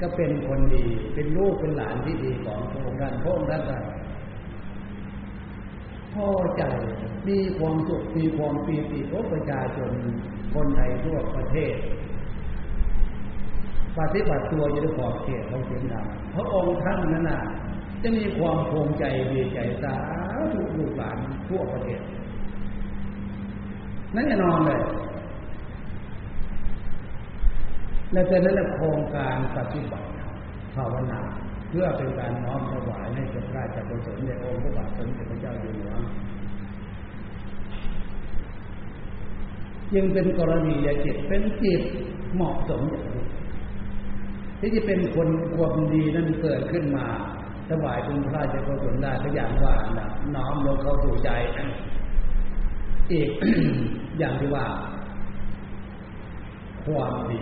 [0.00, 0.84] ก็เป็นคนดี
[1.14, 3.62] เป็นลูกเป็นหลานที่ดีของพระองค์ท่านพระองค์ท่าน
[6.14, 6.62] พอใจ
[7.28, 9.90] มีความสุขมีความปีติของประชาชน
[10.54, 11.74] คนไทยทั่วประเทศ
[13.98, 17.40] ปฏิบัติตัวอยู่ในขอบเขตของเสียงดังพระองค์ท่านนั้นน่ะ
[18.02, 19.96] จะมีความภูมิใจดีใจสา
[20.54, 22.00] ธุลูกหลานทั่วประเทศ
[24.14, 24.80] นั่นแน่นอนเลย
[28.12, 30.08] และจากนั้นโครงการปฏิบัติ
[30.74, 31.20] ภาวนา
[31.68, 35.92] เพื่อเป็นการน้อมถวายให้กับพระราชกุศลในองค์พระบาทสมเด็จพระเจ้าอยู่หัว
[39.94, 41.82] ยังเป็นกรณียจิตเป็นจิต
[42.34, 43.24] เหมาะสมอย่างนี้
[44.60, 47.06] ที่จะเป็นคนความดีนั้นเกิดขึ้นมา
[47.68, 50.00] ถวายเป็นพระราชกุศลได้ก็อย่างว่าน
[50.34, 51.30] น้อมลงเข้าสู่ใจ
[53.12, 53.28] อีก
[54.18, 54.66] อย่างที่ว่า
[56.84, 57.40] ความดี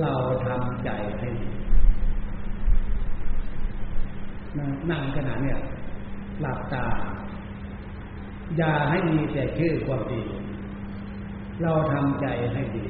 [0.00, 0.14] เรา
[0.46, 1.50] ทำใจให้ดี
[4.90, 5.58] นั่งขนาดเนี่ย
[6.40, 6.86] หลับตา
[8.56, 10.22] อย่าให้มีแต่ชื่อความดี
[11.62, 12.86] เราทำใจให้ดี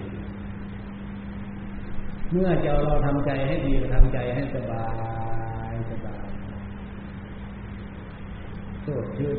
[2.30, 4.86] เมื่อเจ้าเราทำใจให้ดีทำใจให้สบา
[5.70, 6.26] ยสบาย
[8.84, 9.38] สดชื่น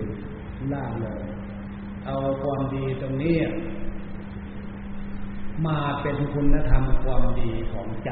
[0.74, 1.22] ล่าเลย
[2.06, 3.38] เอาความดีตรงนี้
[5.68, 8.10] มาเป็นคุณธรรมความดีของใจ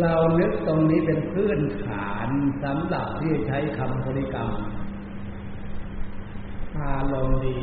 [0.00, 2.28] เรานึกตรงนี้เป็นพื้นฐาน
[2.62, 4.50] สำหรับที่ใช้คำบริกรรม
[6.78, 7.58] อารมณ์ดี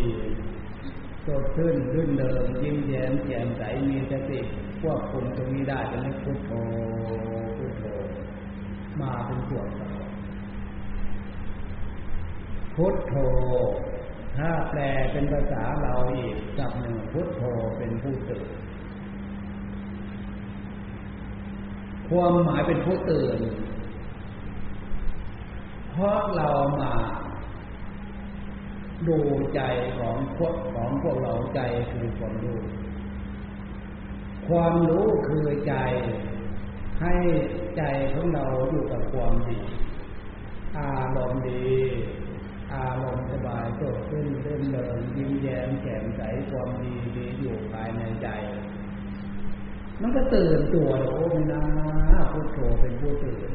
[1.26, 4.40] สดขึ้นขึ้นเดิมยิ้มแย้มแจ่มใสมีสติ
[4.82, 6.52] ควบคุมตรงนี้ได้จะไม่พุทโธ
[7.58, 7.84] พุทโธ
[9.00, 9.68] มาเป็นส่วน
[12.76, 13.14] พุทโธ
[14.40, 14.82] ถ้าแปล
[15.12, 17.42] เป็นภาษาเราอีกกับหนึ่งพุทโธ
[17.78, 18.48] เป็นผู้ตื่น
[22.10, 23.40] ความหมายเป็นผู้ตื่น
[25.92, 26.94] เพราะเรามา
[29.08, 29.20] ดู
[29.56, 29.62] ใจ
[29.98, 31.62] ของพวกของพวกเราใจ
[31.92, 32.60] คือความรู้
[34.48, 35.76] ความรู้คือใจ
[37.02, 37.16] ให้
[37.78, 37.84] ใจ
[38.14, 39.60] ของเราอยู่กับความดี
[40.78, 41.68] อารมณ์ดี
[42.74, 48.28] อารมณ์สบายสดขึ้นเล่นเลินยิ้มแย้มแจ่มใสความดีดีอยู่ภายในใจ
[50.02, 51.64] มันก็ตื่นตัวโอ้ไม่นา
[52.32, 53.52] พุทโธเป็นผู้ตื่น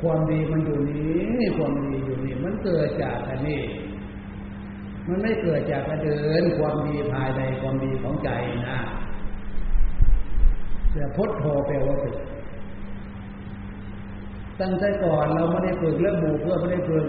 [0.00, 3.62] ความดีมันอยู่นี้ความดีอยู่นี่มันเกิดจากอันนี้
[5.08, 8.30] มันไม่เกิดจากกระเดินความดีภายในความดีของใจ
[8.68, 8.78] นะ
[10.92, 12.18] แต่พุทโธแปลว่าตื่น
[14.60, 17.06] ตั้งแต่ก่อนเราไม่ได้ฝึกเรื่องบูเพื่อไม่ได้ฝึก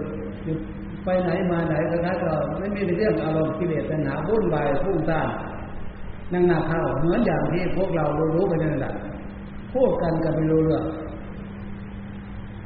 [1.10, 5.28] ไปไหนมาไหนก็ท้ายเราไม่มีเรื่องอารมณ์กิเลสตัณหาวุ่นวายพุ่งซ่าน
[6.34, 8.06] นั่งหน้าเข้าเหมือนอย่างที่พวกเรา
[8.36, 8.94] รู้ๆกันนั่นแหละ
[9.74, 10.86] พูดกันกันไม่รู้เรื่อง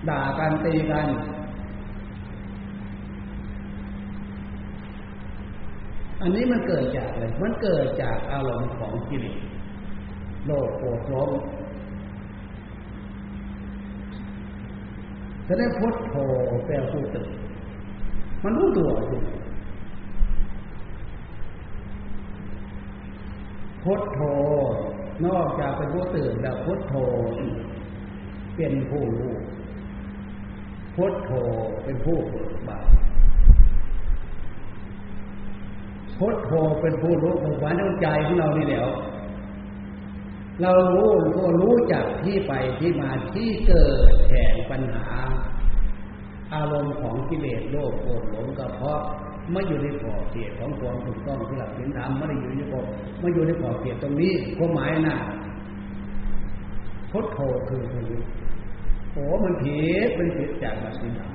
[0.09, 1.07] ด่ากันตีกัน
[6.21, 9.37] อันนี้มันเกิดจากอะไร มันเกิดจากอารมณ์ของกิเลส
[10.45, 11.29] โลภโกรธหลง
[15.47, 16.13] จะได้พุทโธ
[16.65, 17.40] แปลผู้ตื่น
[18.43, 19.21] มันรู้ตัวอยู่
[23.83, 24.19] พุทโธ
[25.25, 26.95] นอกจากเป็นผู้ตื่นแล้วพุทโธ
[28.55, 29.33] เป็นผู้รู้
[30.95, 31.31] พุทโธ
[31.83, 32.87] เป็นผู้เบิกบาน
[36.17, 38.89] พุทโธเป็นผู้รู้ของความในใจของเรานี่เดี๋ยว
[40.61, 45.07] เรารู้ก็รู้จากที่ไปที่มาที่เกิดแห่งปัญหา
[46.53, 49.01] อารมณ์ของกิเลสโลภโกรธหลงก็เพาะ
[49.51, 52.85] ไม่อยู่ในขอบเขตของความถูกต้องที่หลักศีลธรรมไม่ได้อยู่ในขอบ
[53.19, 55.17] ไม่อยู่ในขอบเขตตรงนี้ความหมายน่ะ
[57.11, 57.39] พุทโธ
[57.69, 58.11] คือคือ
[59.11, 61.31] โอ้มันผิดเป็นผิดจากหลักศีลธรรม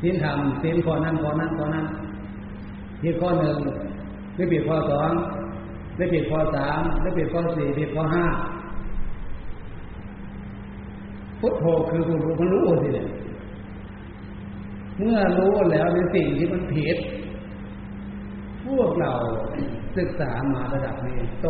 [0.00, 1.86] ศีลธรรมศีลข้อนั้นข้อนั้นข้อนั้น
[3.02, 3.56] ผิดข้อหนึ่ง
[4.36, 5.10] ไม่ผิดข้อสอง
[5.96, 8.24] ไม่ผิดข้อสามไม่ผิดข้อสี่ผิดข้อห้า
[11.40, 13.08] พุทโธคือผู้รู้มันรู้สิเนี่ย
[14.98, 16.98] เมื่อรู้แล้วในสิ่งที่มันผิด
[18.64, 19.12] พวกเรา
[19.96, 21.48] ศึกษามาระดับนี้โต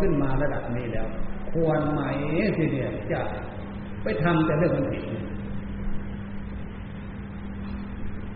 [0.00, 1.08] ขึ้นมาระดับนี้แล้ว
[1.52, 2.00] ควรไหม
[2.56, 3.20] ทีเดียจะ
[4.02, 5.04] ไปทำแต่เรื่องมันผิด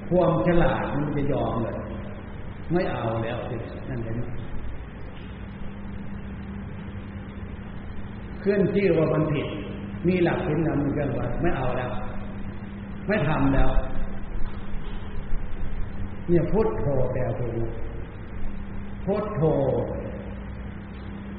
[0.09, 1.76] ความฉลาดมันจะยอมเลย
[2.72, 3.57] ไม่เอาแล้วสิ
[3.89, 4.18] นั่นเอง
[8.41, 9.49] เคลื่อนที่ว่ามันผิด
[10.07, 11.90] มีหลักพินนำกันว่าไม่เอาแล้ว
[13.09, 13.70] ไม่ทำแล้ว
[16.28, 17.49] เนี่ยพุทโธแปลว่ฟู
[19.05, 19.42] พุทโธ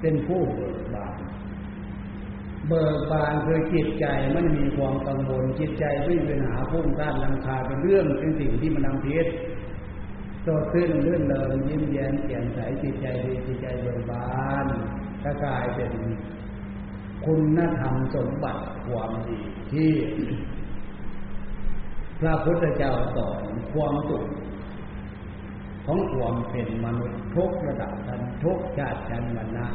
[0.02, 1.18] เป็นผู้เบิกบาน
[2.68, 9.28] เบิกบานคือจิตใจไม่มีความกังวลจิตใจไม่มีปัญหาพุ่งต้านลังคาเป็นเรื่องเป็นสิ่งที่มันนำเทศ
[10.44, 14.26] โตขึ้นเลื่อนเลินยิ้มแย้มแจ่มใสจิตใจดีจิตใจเบิกบา
[14.64, 14.66] น
[15.24, 15.92] ก็กายเป็น
[17.26, 19.40] คุณธรรมสมบัติความดี
[19.74, 19.92] ที่
[22.20, 23.44] พระพุทธเจ้าสอน
[23.74, 24.26] ความสุข
[25.86, 29.68] ของความเป็นมนุษย์ทุกระดับชั้นทุกชาติชั้นวรรณะ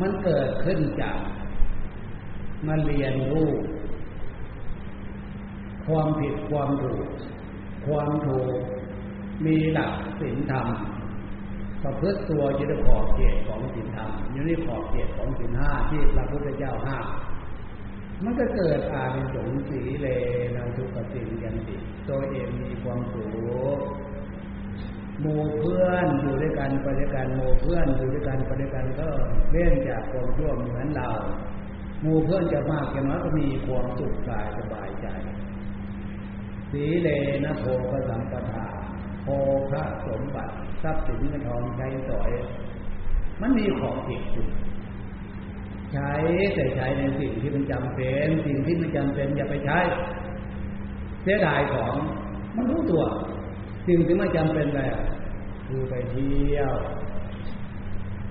[0.00, 1.18] มันเกิดขึ้นจาก
[2.66, 3.50] มาเรียนรู้
[5.86, 7.06] ความผิดความถูก
[7.86, 8.54] ความถูก
[9.44, 10.66] มีหลักศีลธรรม
[11.82, 16.98] ประพฤติตัวอยู่ในขอบเขตของศีลธรรมอยู่ในขอบเขตของศีลห้าที่พระพุทธเจ้าห้า
[18.24, 20.08] มันก็เกิดอานิสงส์สีเล
[20.56, 21.76] นะทุกสิ่งยันติ
[22.08, 23.26] ตัวเองมีความสุข
[25.20, 29.08] หมู่เพื่อนอยู่ด้วยกันไปด้วยกันหมู่เพื่อนอยู่ด้วยกันไปด้วยกันก็
[29.52, 31.10] เล่นจากความชั่วเหมือนเรา
[32.02, 35.06] หมู่เพื่อนจะมากจะน้อยก็มีความสุขกายสบายใจ
[36.72, 37.08] สีเล
[37.44, 38.67] นะโพกสัมปทา
[39.28, 39.34] โพ
[39.70, 42.30] พระสมบัติทรัพย์สินเงินทองใช้สอย
[43.40, 44.46] มันมีของผิดอยู่
[45.92, 46.12] ใช้
[46.54, 49.78] แต่ใช้ในสิ่งที่มันจำเป็น สิ่งที่มันจำเป็นอย่าไปใช้
[51.22, 51.94] เสียดายของ
[52.56, 53.04] มันรู้ตัว
[53.86, 54.88] สิ่งที่ไม่จำเป็นเลย
[55.66, 56.74] คือไปเที่ยว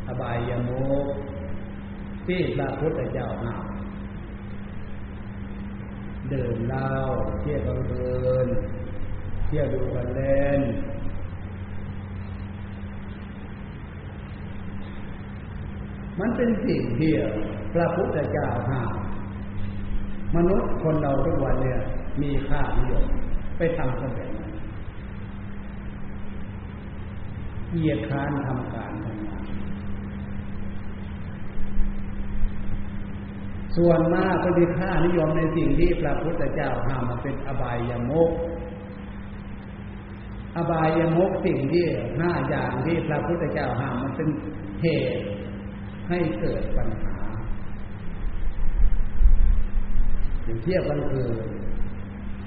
[0.08, 1.06] อบายยมุก
[2.28, 3.64] ที่พระพุทธเจ้าห้าม
[6.30, 6.91] เดินเล่า
[7.39, 8.10] เที่ยวกลางคื
[8.45, 8.48] น
[9.48, 10.62] เที่ยวดูกันเล่น
[16.20, 17.14] มันเป็นสิ่งที่
[17.74, 18.93] พระพุทธเจ้าห้าม
[20.36, 21.80] มนุษย์คนเราทุกวันเนี่ย
[22.22, 23.06] มีค่านิยม
[23.58, 24.54] ไปทำกันแบบนั้น
[27.74, 29.43] เหยียดค้านทำการทำงาน
[33.78, 38.30] ส่วนมากก็มีค่านิยมในสิ่งที่พระพุทธเจ้าห้ามมาเป็นอบายยมุก
[40.58, 41.86] อบายยมุกสิ่งที่
[42.20, 44.28] ห้าอย่างที่พระพุทธเจ้าห้ามมันเป็น
[44.82, 45.22] เหตุ
[46.10, 47.16] ให้เกิดปัญหา
[50.64, 51.28] เทียบกันคือ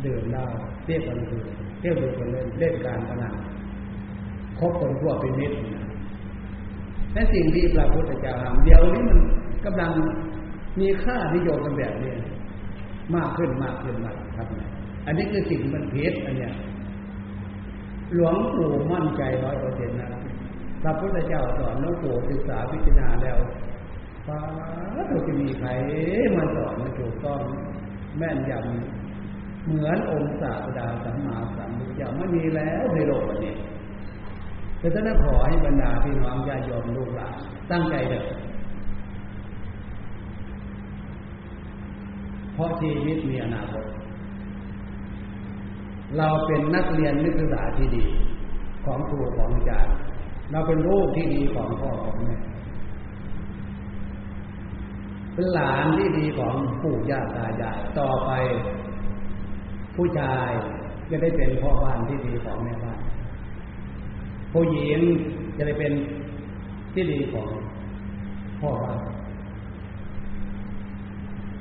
[0.02, 0.44] เดินเล่า
[0.84, 1.42] เทียบกันคือ
[1.78, 3.34] เที่ยวดูกันเล่นเล่นการพนัน
[4.58, 5.56] คบคนทั่วเป็นมิตร
[7.12, 9.18] และสิ่งที่พระพุทธเจ้าห้ามเดี๋ยวนี้มัน
[9.64, 9.90] กำลัง
[10.80, 12.12] มีค่านิยมกันแบบนี้
[13.16, 14.46] มากขึ้นมากขึ้นมากครับ
[15.06, 16.52] อันนี้คือสิ่งมันผิดอันเนี้ย
[18.14, 20.10] หลวงปู่มั่นใจร้อยเปอร์เซ็นต์นะ
[20.82, 23.38] พระพุทธเจ้าสอนหลวงปู่ศึกษาพิจารณาแล้ว
[24.26, 24.40] ฟ้า
[25.08, 25.68] เราจะมีใคร
[26.36, 27.40] มาสอนมาถูกต้อง
[28.18, 33.54] แม่นยำเหมือนองค์ศาสดาสัมมาสัมพุทธเจ้าไม่มีแล้วในโลกนี้
[34.78, 37.34] แต่ท่านขอให้บรรดาพี่น้องญาติโยมลูกหลาน
[37.70, 38.24] ตั้งใจเถอะ
[42.54, 43.84] เพราะชีวิตมีอนาคต
[46.18, 48.04] เราเป็นนักเรียนนักศึกษาที่ดี
[48.84, 49.94] ของครูของอาจารย์
[50.50, 52.36] เราเป็นลูกที่ดีของพ่อของแม่
[55.34, 58.30] เป็นหลานที่ดีของปู่ย่าตายายต่อไป
[59.96, 60.50] ผู้ชาย
[61.10, 63.00] จะได้เป็นพ่อบ้านที่ดีของแม่บ้าน
[64.52, 65.00] ผู้หญิง
[65.56, 65.92] จะได้เป็น
[66.94, 67.48] ที่ดีของ
[68.60, 68.98] พ่อบ้าน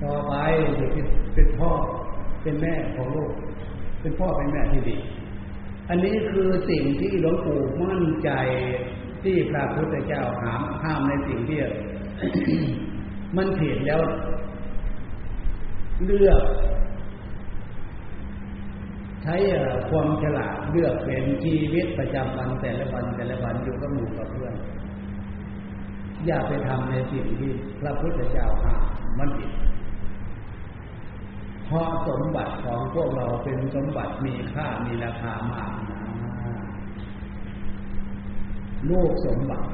[0.02, 0.34] ต่อไป
[0.80, 0.86] จะ
[1.34, 1.72] เป็นพ่อ
[2.41, 3.32] เป็นแม่ของลูก
[4.02, 4.97] เป็นพ่อเป็นแม่ที่ดี
[5.89, 8.30] อันนี้คือสิ่งที่หลวงปู่มั่นใจ
[9.24, 11.60] ที่พระพุทธเจ้าหามห้ามในสิ่งที่
[13.38, 14.02] มันผิดแล้ว
[16.06, 16.41] เลือก
[19.24, 19.36] ใช้
[19.89, 24.54] ความฉลาดเลือกเป็นชีวิตประจำวันแต่ละวันแต่ละวันอยู่กับหมู่กับเพื่อน
[26.26, 28.82] อย่าไปทำในสิ่งที่พระพุทธเจ้าห้าม
[29.20, 29.52] มันผิด
[31.70, 35.99] เพราะสมบัติของพวกเราเป็นสมบัติมีค่ามีราคามากนะ
[38.89, 39.70] ลูกสมบัติ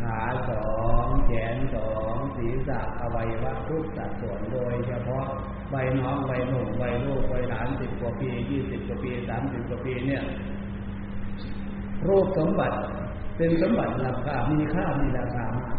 [0.00, 0.18] ขา
[0.48, 0.66] สอ
[1.04, 5.26] งแขนสองศีรษะอวัยวะทุกสัดส่วนโดยเฉพาะ
[5.70, 10.22] ใบน้องใบหนุ่มใบลูกใบหลานสิบกว่าปียี่สิบกว่าปีสามสิบกว่าปีเนี่ย
[12.06, 12.76] รูปสมบัติ
[13.36, 15.76] เป็นสมบัติราคา มีค่ามีราคามาก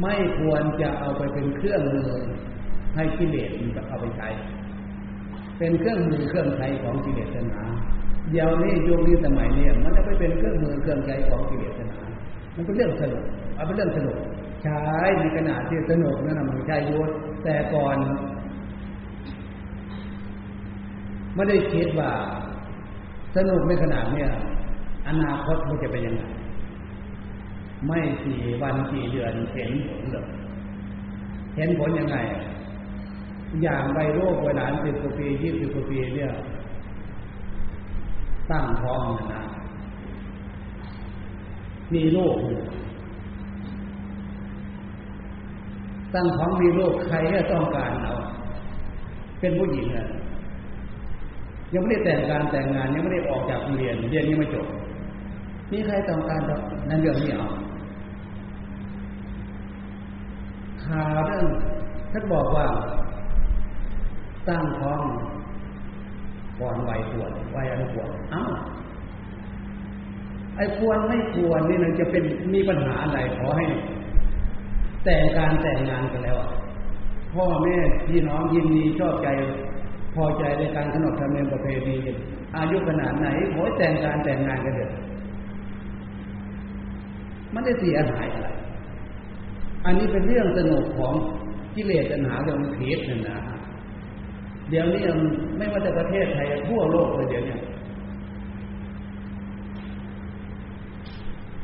[0.00, 2.10] ไม่ควรจะเอาไปเป็นเครื่องมือ
[2.94, 4.28] ให้กิเลสมันเอาไปใช้
[5.58, 7.62] เป็นเครื่องมือเครื่องใช้ของกิเลสนา
[8.30, 11.98] เดี๋ยวนี้ยุคนี้สมัยนี้มันจะไปเป็นเครื่องมือเครื่องใช้ของกิเลสนา
[12.54, 14.16] มันเป็นเรื่องสนุกเอาเป็นเรื่องสนุก
[14.62, 14.80] ใช้
[15.18, 17.10] ในขณะที่สนุกนั่นมันใช้ยุท
[17.44, 17.96] แต่ก่อน
[21.34, 22.10] ไม่ได้คิดว่า
[23.36, 24.28] สนุกในขนาดเนี้ย
[25.08, 26.22] อนาคตมันจะเป็นยังไง
[27.86, 30.26] ไม่กี่วันกี่เดือนเห็นผลเลย
[31.56, 32.16] เห็นผลยังไง
[33.62, 36.30] อย่างใบโรคเวลาสิบกว่าปียี่สิบกว่าปีเนี่ย
[38.50, 39.02] ตั้งท้อง
[39.32, 39.42] นะ
[41.94, 42.36] มีโรค
[46.14, 48.14] ตั้งท้องมีโรคใครก็ต้องการเอา
[49.40, 50.06] เป็นผู้หญิงอะ
[51.74, 54.66] ยังไม่ได้แต่งการแต่งงานยังไม่ได้ออกจากเรียนเรียนยังไม่จบ
[55.72, 56.40] มีใครต้องการ
[56.88, 57.48] นั่นเรื่องนี้เอา
[60.84, 61.46] ข่าวเรื่อง
[62.12, 62.66] ท่านบอกว่า
[64.48, 65.02] ตั้งท้อง
[66.60, 68.52] ก่อนวัยควรวัยอันควรอ้าว
[70.56, 72.24] ไอ้ควรไม่ควรนี่มันจะเป็น
[72.54, 73.64] มีปัญหาอะไรขอให้
[75.04, 76.38] แต่งการแต่งงานกันแล้ว
[77.34, 77.76] พ่อแม่
[78.08, 79.28] พี่น้องยินดีชอบใจ
[80.14, 81.96] พอใจในการขนบธรรมเนียมประเพณี
[82.56, 84.92] อายุขนาดไหนขอแต่งการแต่งงานกันเถอะ
[87.54, 88.48] มันได้เสียหายอะไร
[89.84, 91.14] อันนี้เป็นเรื่องสนุกของ
[91.74, 93.38] กิเลสตัณหาเรื่องเพศนั่นนะ
[94.70, 95.02] เดี๋ยวนี้
[95.56, 97.58] ไม่ว่าแต่ประเทศไทยทั่วโลกเลยเดี๋ยวนี้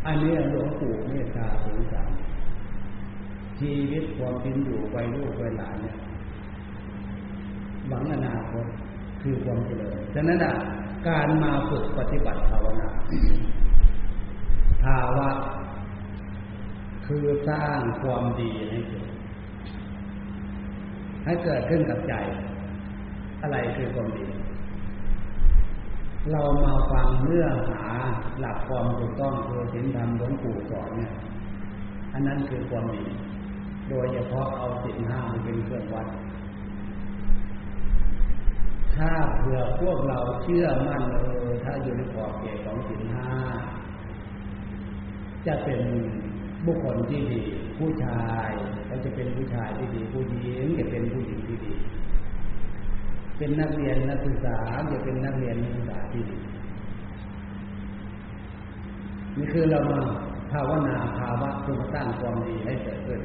[0.06, 2.10] อันนี้หลวงปู่เมตตาสงสาร
[3.58, 5.96] ชีวิตความเป็นอยู่ไปลูกไปหลานเนี่ย
[7.88, 8.66] หวังอนาคต
[9.22, 10.54] คือความเจริญฉะนั้นอะ
[11.08, 12.90] การมาฝึกปฏิบัติภาวนา
[14.84, 15.28] ภาวะ
[17.06, 19.08] คือสร้างความดีให้เกิด
[21.24, 22.14] ให้เกิดขึ้นกับใจ
[23.42, 24.24] อะไรคือความดี
[26.32, 27.84] เรามาฟังเนื้อหา
[28.40, 31.12] หลักความถูกต้องคือศีลธรรมหลวงปู่สอนเนี่ย
[32.12, 33.04] อันนั้นคือความดี
[33.88, 36.06] โดยเฉพาะเอาศีลห้าเป็นเครื่องวัด
[38.94, 43.28] ถ้าเผื่อพวกเราเชื่อมั่นเออถ้าอยู่ในขอบเขตของศีลห้า
[45.46, 45.80] จะเป็น
[46.66, 47.42] บุคคลที่ดี
[47.78, 48.50] ผู้ชาย
[48.86, 51.72] เขาจะเป็นผู้ชายที่ดี ผู้หญิงจะเป็นผู้หญิงที่ดี
[53.42, 54.56] เป็นนักเรียนนักศึกษา
[54.90, 56.38] จะเป็นนักเรียนนักศึกษาที่ดี
[59.36, 60.00] นี่คือเรามา
[60.52, 63.20] ภาวนาภาวะคือสร้างความดีให้เกิดขึ้น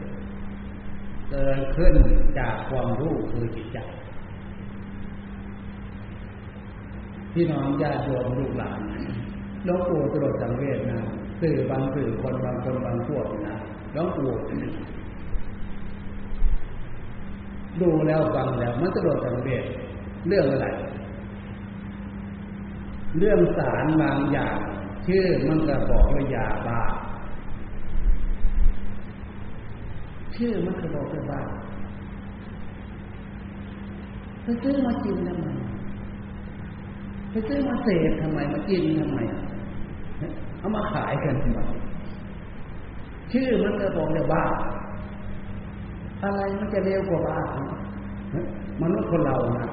[1.30, 1.94] เกิดขึ้น
[2.40, 3.78] จากความรู้คือจิตใจ
[7.34, 8.80] พี่น้องญาติโยมลูกหลาน
[9.66, 11.00] หลวงปู่ตลอดสังเวชนะ
[11.42, 13.56] สื่อบางสื่อคนบางคนบางพวกนะ
[13.94, 14.32] หลวงปู่
[17.82, 19.66] ดูแล้วฟังแล้วมันตลอดสังเวช
[20.28, 20.68] เรื่องอะไร
[23.18, 24.58] เรื่องสารบางอย่าง
[25.08, 26.82] ชื่อมันก็บอกว่ายาบ้า
[30.36, 31.42] ชื่อมันก็บอกว่าบ้า
[34.44, 35.48] ไปซื้อมากินทำไม
[37.32, 39.18] ไปซื้อมาเสพทำไมมากินทำไม
[40.60, 41.60] เอามาขายกันทำไม
[43.32, 44.44] ชื่อมันก็บอกเลยบ้า
[46.24, 47.40] อะไรมันจะเร็วกว่าบ้า
[48.82, 49.68] มนุษย์คนเรานะ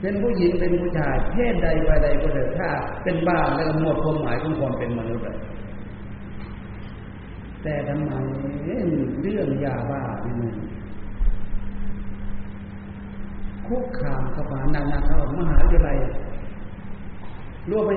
[0.00, 2.68] เป็นผู้หญิงเป็นผู้ชายเพศใดวัยใดก็เถอะถ้า
[3.04, 5.38] เป็นบ้าแล้วหมดความหมายของความเป็นมนุษย์เลย
[7.62, 8.12] แต่ทำไม
[9.22, 10.54] เรื่องยาบ้าที่มัน
[13.66, 15.98] คุกคามเข้ามานานาเข้ามหาวิทยาลัย
[17.70, 17.90] รู้ไหม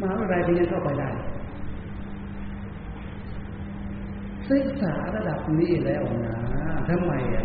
[0.00, 1.10] มหาวิทยาลัยเป็นยังเข้าไปได้
[4.50, 6.34] ศึกษาระดับนี้แล้วนะ
[6.88, 7.44] ทำไมอะ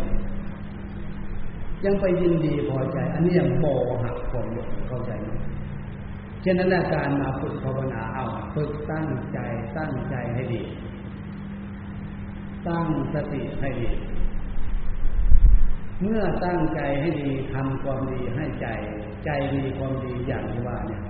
[1.84, 3.66] ยังไปยินดีพอใจ อันนี้ยังโม
[4.02, 4.46] หักความ
[4.88, 5.30] เข้าใจไหม
[6.42, 8.24] เช่นนั้นการมาฝึกภาวนาเอา
[8.54, 9.38] ฝึกตั้งใจ
[9.78, 10.62] ตั้งใจให้ดี
[12.68, 13.90] ตั้งสติให้ดี
[16.00, 18.66] เมื่อตั้งใจให้ดีทำความดีให้ใจ
[19.24, 21.02] ใจดีความดีอย่างที่ว่าเนี่ย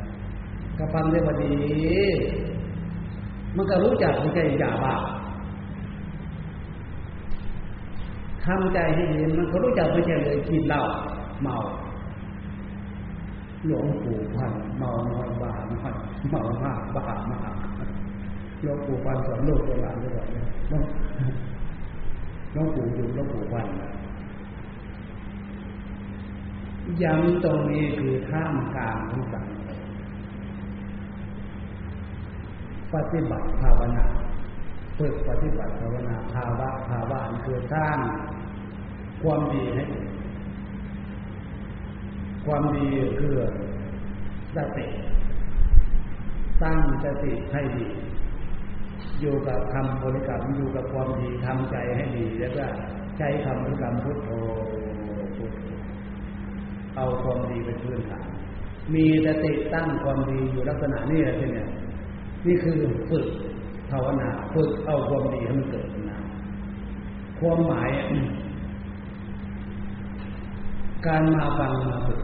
[0.78, 1.55] กระพังได้พอดี
[3.56, 4.94] มันก็รู้จักไม่ใช่อย่าบ้า
[8.47, 10.81] ทำใจให้ดีมันก็รู้จักไม่ใช่เลยกินเหล้า
[11.43, 11.56] เมา
[13.66, 15.93] หลวงปู่พันเมาน้อยบ้าน้อย
[16.31, 17.55] เมามากบ้ามาก
[18.62, 20.14] หลวงปู่พันสอนลูกตัวหลานด้วย
[22.52, 23.66] หลวงปู่อยู่หลวงปู่พัน
[27.02, 29.47] ย้ำตรงนี้คือท่ามกลางทุกสัง
[32.93, 34.05] ปฏิบัติภาวนา
[34.98, 37.98] ฝึกปฏิบัติภาวนาภาวะภาวะคือสร้าง
[39.23, 39.85] ความดีให้
[42.47, 42.86] ความดี
[43.20, 43.36] คือ
[44.56, 44.86] สติ
[46.62, 47.86] ตั้งสติให้ดี
[49.20, 52.64] อยู่กับคำบริกรรมอยู่กับความดีทำใจให้ดี แล้วก็
[53.16, 54.28] ใช้คำบริกรรมพุทโธ
[55.36, 55.52] พุท
[56.97, 58.27] เอาความดีเป็นพื้นฐาน
[58.94, 61.69] มีสติตั้งความดีอยู่ลักษณะนี้แหละที่เนี่ย
[62.47, 62.78] นี่คือ
[63.10, 63.27] ฝึก
[63.93, 66.19] ภาวนาฝึกเอาความดีให้มันเกิดนะ
[67.39, 67.90] ความหมาย
[71.06, 72.20] การมาฟังมาฝึก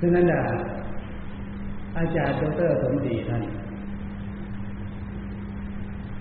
[0.00, 0.26] ฉะนั้น
[1.96, 3.42] อาจารย์ดรสมดีท่าน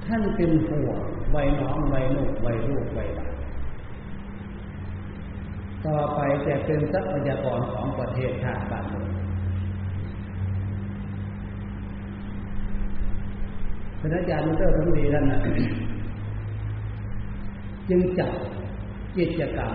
[0.06, 1.00] ท่านเป็นห่วง
[1.36, 3.34] วัยน้องวัยนุ่วัยลูกวัยหลาน
[5.86, 9.21] ต่อไปจะเป็นทรัพยากรของประเทศชาติบ้านเมือง
[14.02, 15.40] พระอาจารย์ดรสมดีท่านนะ
[17.90, 18.32] จึงจับ
[19.18, 19.74] กิจกรรม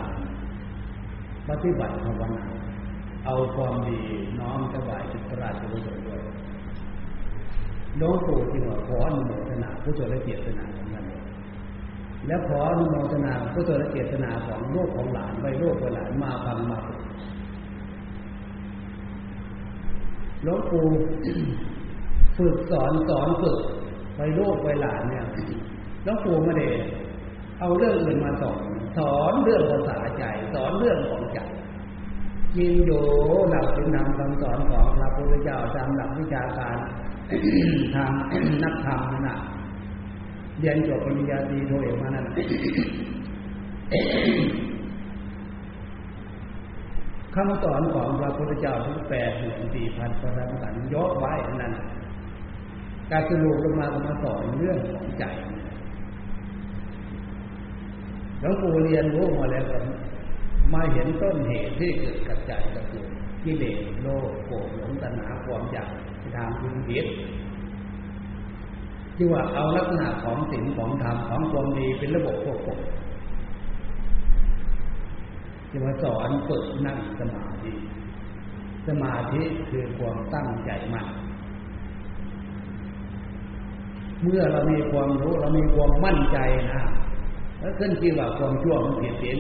[1.49, 2.45] ปฏิบัติภาวนา
[3.27, 3.99] เอาความดี
[4.39, 6.21] น้อมถวายพระราชกุศลด้วย
[7.99, 11.05] หลวงปู่จึงว่าขออนุโมทนาผู้ชนและเกียรตินาของท่าน
[12.27, 16.79] และขออนุโมทนาผู้ชนและเกียรตินาของลูกของหลานไปลูกไปหลานมาฟังมา
[20.43, 20.87] หลวงปู่
[22.37, 23.59] ฝึกสอนสอนฝึก
[24.17, 25.25] ไปลูกไปหลานเนี่ย
[26.05, 26.69] หลวงปู่ไม่ได้
[27.61, 28.63] เอาเรื่องอื่นมาสอน
[28.97, 30.25] สอนเรื่องภาษาใจ
[30.55, 31.39] สอนเรื่องของใจ
[32.59, 33.03] ยิงอยู่
[33.51, 36.77] หลักเป็นธรรมคำสอนของพระพุทธเจ้าตามหลักวิชาการ
[37.95, 38.11] ทาง
[38.65, 39.39] นักธรรมนั่นะ
[40.59, 42.27] เรียนจบปริญญาตรีโทเอกมานั่น
[47.35, 51.33] คำสอนของพระพุทธเจ้าทุกแปดหมื่นสี่พันประการสันยกไว้
[51.63, 51.75] นั่น
[53.11, 55.25] การสรุปลงมาก็มาสอนเรื่องของใจ
[58.41, 59.79] หลวงปู่เรียนรู้มาแล้วก็
[60.73, 63.05] มาเห็นต้นเหตุที่เกิดกับใจก็คือ
[63.45, 65.89] กิเลสโลภโกรธหลงตัณหาความอยาก
[66.35, 67.07] ทางคุณผิด
[69.17, 72.79] ที่ว่าเอาลักษณะของสิ่งของธรรมของความดีเป็นระบบควบคุม
[75.69, 77.71] ที่มาสอนฝึกนั่งสมาธิ
[78.89, 81.07] สมาธิคือความตั้งใจมั่น
[84.23, 86.39] เมื่อเรามีความรู้เรามีความมั่นใจ
[86.73, 86.83] นะ
[87.61, 89.39] แล้วขึ้นที่ว่าความชั่วมันเปลี่ยนเปลี่ยน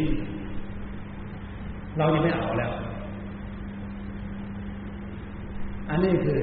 [1.99, 2.73] เราจะไม่เอาแล้ว
[5.89, 6.41] อันนี้คือ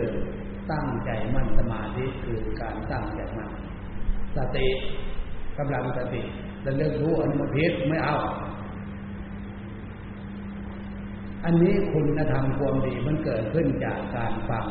[0.71, 3.49] ตั้งใจมั่นสมาธิคือการตั้งใจมั่น
[4.37, 4.67] สติ
[5.57, 6.21] กำลังสติ
[6.63, 8.17] จะเลิกรู้อนุมพิษไม่เอา
[11.45, 14.65] อันนี้คุณธรรมความดีมันเกิดขึ้นจากการฟัง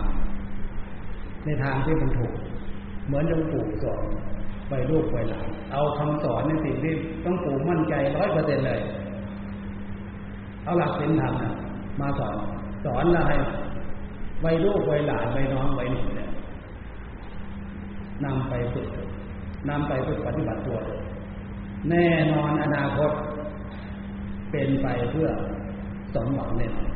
[1.45, 2.35] ในทางที่มันถูก
[3.07, 4.05] เหมือนหลวงปู่สอน
[4.69, 8.81] ไปลูกไปหลานเอาคำสอนในสิ่งที่ต้องปู่มั่นใจร้อยเปอร์เซ็นเลย
[10.65, 11.35] เอาหลักศีลธรรม
[12.01, 12.37] มาสอน
[12.85, 13.37] สอนแล้วให้
[14.41, 16.31] ไว้ลูกไว้หลานไว้น้องไว้หนุ่มเนี่ย
[18.25, 18.89] นำไปฝึก
[19.69, 20.79] นำไปฝึกปฏิบัติตัว
[21.91, 23.11] แน่นอนอนาคต
[24.51, 25.29] เป็นไปเพื่อ
[26.15, 26.92] สมหวังแน่นอน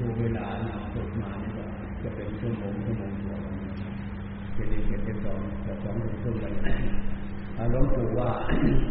[0.00, 1.68] ดูเวลาหนักฝึกมาเนี่ย
[2.02, 3.38] จะเป็นชั่วโมงชั่วโมงกว่า
[4.56, 5.40] จะเรียนเก็บเป็นสอง
[5.84, 6.54] สองถึงครึ่งเลย
[7.70, 8.30] หลวงปู่ว่า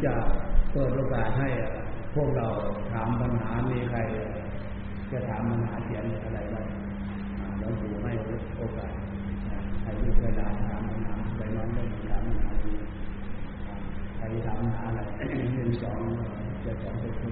[0.06, 0.14] จะ
[0.72, 1.50] เปิดโอกาสให้
[2.16, 2.48] พวกเรา
[2.92, 4.00] ถามปัญหามีใคร
[5.12, 6.66] จะถามปัญหาเขียนอะไรบ้าง
[7.58, 8.12] หลวงปู่ให้
[8.58, 8.94] โอกาส
[9.84, 12.52] ให้ลูกให้หลานถามปัญหาไปน้องได้ถามปัญหา
[14.18, 15.00] ใครถามปัญหาอะไร
[15.56, 16.00] หนึ่งสอง
[16.66, 17.32] จะสองเป็นคน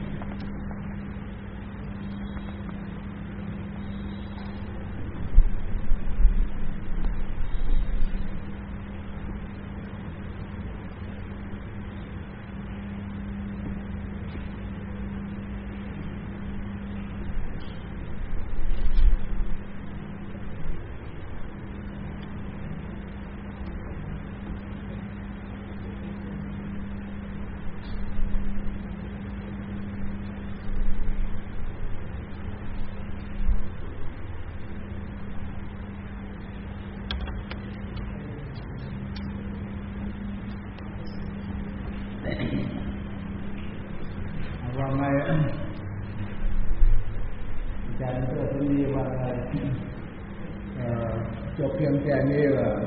[52.11, 52.43] ค่นี้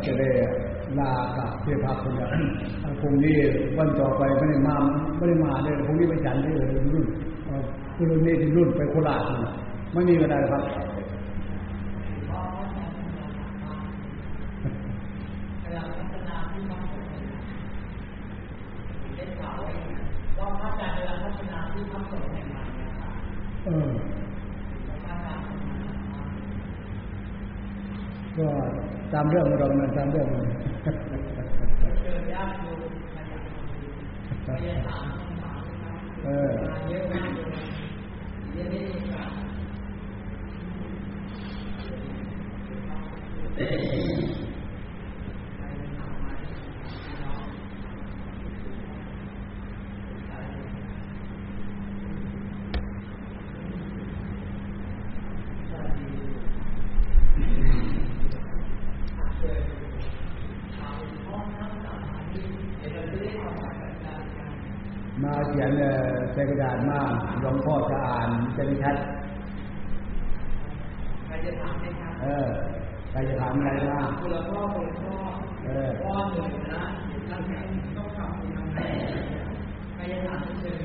[0.07, 0.29] จะได้
[0.99, 2.29] ลากับเพื่อพักคนละ
[3.01, 3.37] พรุ่งนี้
[3.77, 4.77] วันต่อไปไม่ได้มา
[5.17, 7.05] ไม่ได้มาเลยพรุ่งนี้ไปจันทร์ได้เลยรุ่น
[7.95, 9.23] คือรุ่นนี้รุ่นไปโคราช
[9.93, 10.63] ไม่มีเวลาครับ
[28.39, 28.49] ก็
[29.13, 37.25] ตามเรื่องเราเนี่ยตามเรื่องมัน
[43.57, 43.61] เอ
[44.03, 44.05] อ
[65.23, 65.71] มาเขียน
[66.33, 67.01] ใส่กระดาษมา
[67.41, 68.97] หลวงพ่อจะอ่านจะได้ชัด
[71.27, 72.49] ใครจะถามไหมครับ เออ
[73.11, 75.16] ใครจะถามอะไรบ้าง คุณละพ่อคุณพ่อ
[75.65, 76.85] เออ พ่อหนึ่งนะ
[77.31, 77.59] ตั้งแต่
[77.97, 78.81] ต้องทำคุณทำไหน
[79.95, 80.81] ใครจะถามเชิญ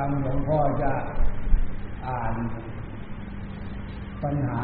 [0.07, 0.93] ฟังฟังหลวงพ่อจะ
[2.07, 2.35] อ่าน
[4.23, 4.63] ปัญหา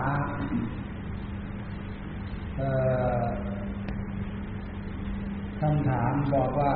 [5.59, 6.73] คำถามบอกว่า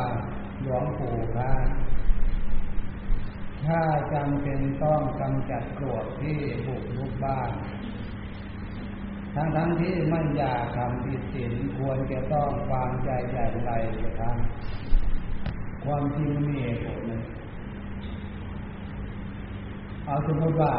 [0.64, 1.52] หลวงปู่คะ
[3.65, 3.81] ถ้า
[4.14, 7.52] จำเป็นต้องกำจัดกรธที่บุกรุกบ้าน
[9.35, 14.38] ทั้งทั้งที่ไม่อยากทำผิดศีลควรจะต้องวางใจอย่างไระครับ
[15.84, 17.36] ความจริงมีเหตุผลนะ
[20.07, 20.71] เอาสมมติว่า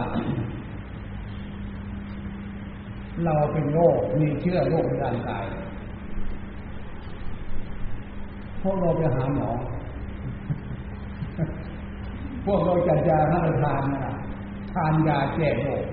[3.24, 5.44] เราเป็นโรคมีเชื้อโรคในร่างกาย
[8.62, 9.50] พวกเราไปหาหมอ
[12.44, 14.12] พวกเราจะยาให้ทานนะ
[14.72, 15.84] ทานยาแก้โรค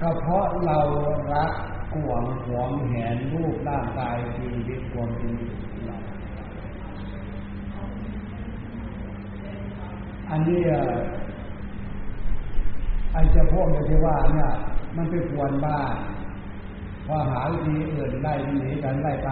[0.00, 0.78] ก็เพราะเรา
[1.32, 1.52] รัก
[1.94, 5.52] กวงหวงแหนรูปร่างกายชีวิตความเป็นอยู่
[10.30, 10.82] อันนี้อะ
[13.12, 14.50] ไอ้เจ้าพวกที่ว่าเนี่ย
[14.96, 15.94] มันไปควรบ้าน
[17.06, 19.30] พอหาวิธีอื่นไล่หนีกันไล่ไป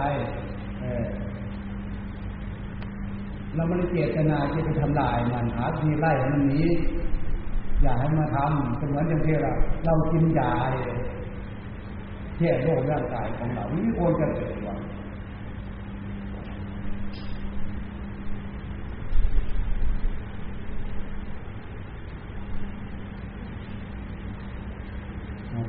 [3.55, 6.69] เราไม่ได้เจตนาจะไปทำลายมันหาทีไล่มันนี้
[7.81, 9.51] อย่าให้มาทำเหมือนอย่างที่เรา
[9.85, 10.51] เรากินยา
[12.37, 14.75] แก้โรคร่างกายของเรานี่ควรจะเกิดว่า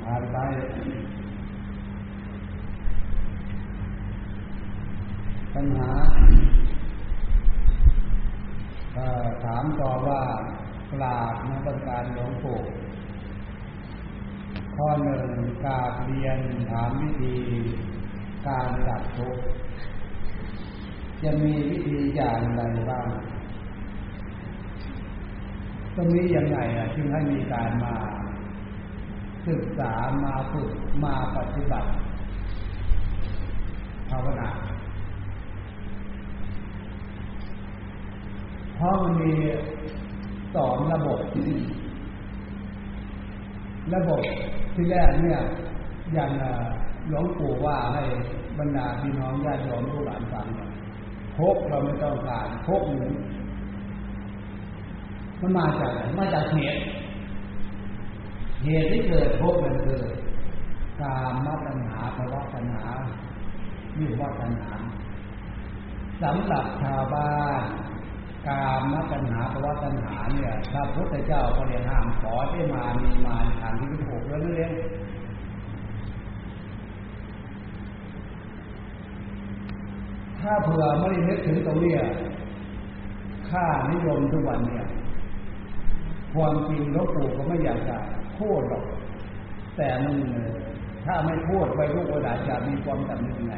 [0.04, 0.40] ผ่าน ไป
[5.54, 5.90] ปัญหา
[9.44, 10.20] ถามต่อว่า
[10.92, 12.60] กราบนักการหลวงปู่
[14.76, 15.24] ข้อหนึ่ง
[15.64, 16.38] กราบเรียน
[16.70, 17.36] ถามวิธี
[18.46, 19.44] การดับทุกข์
[21.22, 23.08] จะมีวิธีอย่างไรบ้าง
[25.94, 27.94] ตรงนี้ยังไงอะจึงให้มีการมา
[29.48, 29.92] ศึกษา
[30.24, 30.70] มาฝึก
[31.04, 31.90] มาปฏิบัติ
[34.08, 34.48] ภาวนา
[38.74, 39.32] เพราะมันมี
[40.54, 41.20] สองระบบ
[43.94, 44.22] ระบบ
[44.74, 45.40] ที่แรกเนี่ย
[46.14, 46.30] อย่าง
[47.08, 48.02] หลวงปู่ว่าให้
[48.58, 50.46] บรรดาพี่น้องญาติโยมลูกหลานฟัง
[51.38, 53.14] พกเราไม่ต้องการพกหนึ่ง
[55.40, 56.80] มันมาจากไหนมาจากเหตุ
[58.64, 60.02] เหตุที่เกิดพบมันคือ
[61.00, 61.16] กา
[61.46, 62.84] มตัณหาภาวะตัณหา
[63.98, 64.72] วิวัตัณหา
[66.22, 67.62] สำหรับชาวบ้าน
[68.48, 74.72] กามตัณหาภาวะตัณหาเนี่ยพระพุทธเจ้าก็เลยห้ามขอได้มามีมาทางที่หกเรื่องนี้เอง
[80.40, 81.94] ถ้าเผื่อไม่ได้นึกถึงตรงนี้
[83.48, 84.86] ค่านิยมทุกวันเนี่ย
[86.34, 87.96] ความจริงหลวงปู่ก็ไม่อยากจะ
[88.40, 88.84] พูดหรอก
[89.76, 90.14] แต่มัน
[91.06, 93.54] ถ้าไม่พูดไปลูกเวลาจะมีความจำยังไง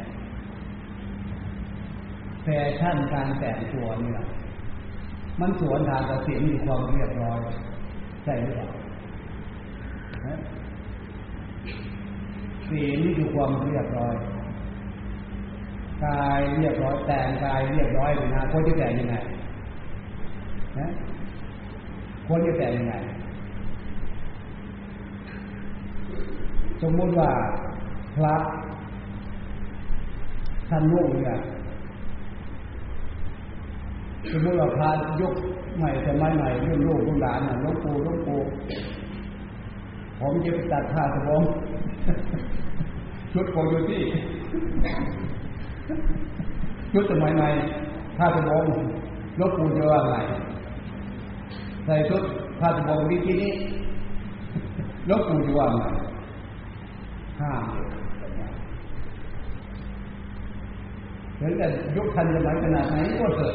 [2.42, 2.48] แฟ
[2.78, 4.26] ชั่นการแต่งตัวนี่แหละ
[5.40, 7.38] มันสวนทางกับเสียงมีความเรียบร้อย
[8.24, 8.68] ใช่หรือเปล่า
[12.68, 14.14] สีนี่คือความเรียบร้อย
[16.04, 19.16] กายเรียบร้อยแต่งกายเรียบร้อยเลยนะคนจะแต่งยังไง
[20.78, 20.88] นะ
[22.28, 22.94] คนจะแต่งยังไง
[26.82, 27.30] สมมติว่า
[28.16, 28.34] พระ
[30.68, 31.38] ท่านนุ่งเนี่ย
[34.30, 34.90] สมมติว่าพระ
[35.20, 35.34] ยก
[35.76, 38.36] ใหม่แต่ไม่ใหม่เรุ่อนลูกรุ่นหลานน่ะลูกปูลูกปู
[40.18, 41.42] ผมจะไปตัดผ้าสบง
[43.32, 44.02] ชุดโคโยตี้
[46.92, 47.48] ชุดสมัยใหม่
[48.18, 48.64] ผ้าสบง
[49.38, 50.14] ลูกปูจะว่าไง
[51.84, 52.22] ใส่ชุด
[52.60, 53.52] ผ้าสบงวิกินี่
[55.08, 56.05] ลูกปูจะว่าไง
[57.40, 57.88] ห้ามเลย
[61.36, 63.54] เหมือนกันยุคทันสมัยขนาดไหนก็เกิด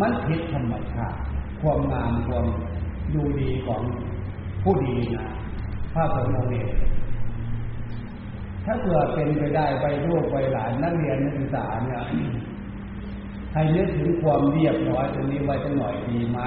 [0.00, 1.18] มันผิดธรรมชาติ
[1.60, 2.46] ความงามความ
[3.14, 3.82] ดูดีของ
[4.62, 5.26] ผู้ดีนะ
[5.92, 6.64] พระสงฆ์องค์นี้
[8.64, 12.02] ถ้าเกิดเป็นไปได้ไปลูกไปหลานนักเรียนนักศึกษาเนี่ย
[13.52, 16.38] ให้นึกถึงความเรียบร้อยตรงนี้ไว้สักหน่อยดีไหม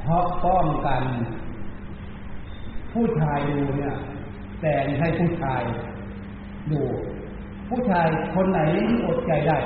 [0.00, 1.02] เพราะป้องกัน
[2.92, 3.94] ผู้ชายดูเนี่ย
[4.60, 5.62] แต่งให้ผู้ชาย
[6.70, 6.80] ดู
[7.68, 8.60] ผู้ชายคนไหน
[9.06, 9.58] อดใจได้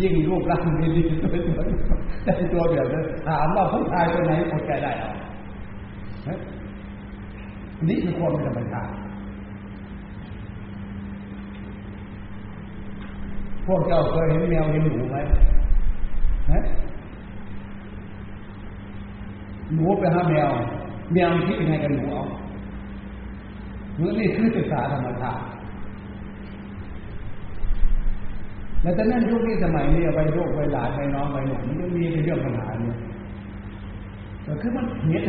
[0.00, 0.62] ยิ่งรูปร่าง
[0.96, 1.60] ดีๆตัวตัว
[2.24, 5.10] แต่ตัวแบบนั้นถามว่าผู้ชายคนไหนอดใจได้เอา
[7.88, 8.92] นี่คือความธรรมชาติ
[13.66, 15.16] พวกเจ้าเคยเห็นแมวเห็นหนูไหม
[19.74, 20.50] หนูไปหาแมว
[21.12, 22.24] แมวคิดยังไงกับหนูเอา
[23.96, 25.42] หรือนี่คือศึกษาธรรมชาติ
[28.82, 32.96] แล้วแต่นั้นยุคนี้สมัยนี้ไปลูกไปหลานไปน้องไปหนุ่มมันมีเรื่องปัญหาเนี่ย
[34.44, 35.20] แต่คือมันเหีย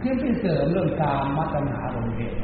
[0.00, 2.38] คือไปเสริมเรื่องการมัตนาลงเหตุ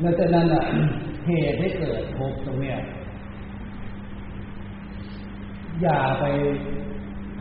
[0.00, 0.64] แล้วแต่นั้นอะ
[1.26, 2.78] เหตุให้เกิดภพตรงเนี้ย
[5.82, 6.24] อย่าไป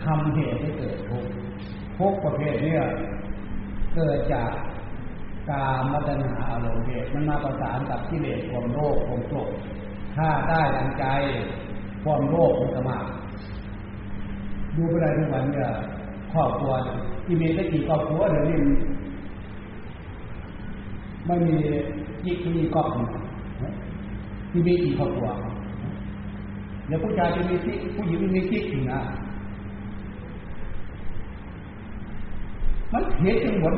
[0.04, 1.26] ทำเหตุให้เกิดภพ
[1.98, 2.82] ภพประเภทเนี้ย
[3.94, 4.52] เกิดจาก
[5.50, 9.52] การมัตนาอารมณ์เหตุมันมาประสานกับกิเลสความโลภความโกรธ
[10.16, 11.06] ถ้าได้ดังใจ
[12.04, 12.98] ความโลภมันจะมา
[14.76, 15.70] ดูไปได้ทุกวันเนี่ย
[16.34, 16.72] ครอบครัว
[17.26, 18.58] ที่มีได้กี่ครอบครัวเดี๋ยวนี้
[21.28, 21.56] ไม่มี
[22.26, 23.08] ยิ่ที่มีครอบครัว
[24.52, 25.30] ที่มีกี่ครอบครัว
[26.88, 29.00] เดี๋ยวผู้ชายจะมีที่ผู้หญิงมีกิ๊กอีกนะ
[32.94, 33.74] มันเหตุจังหวด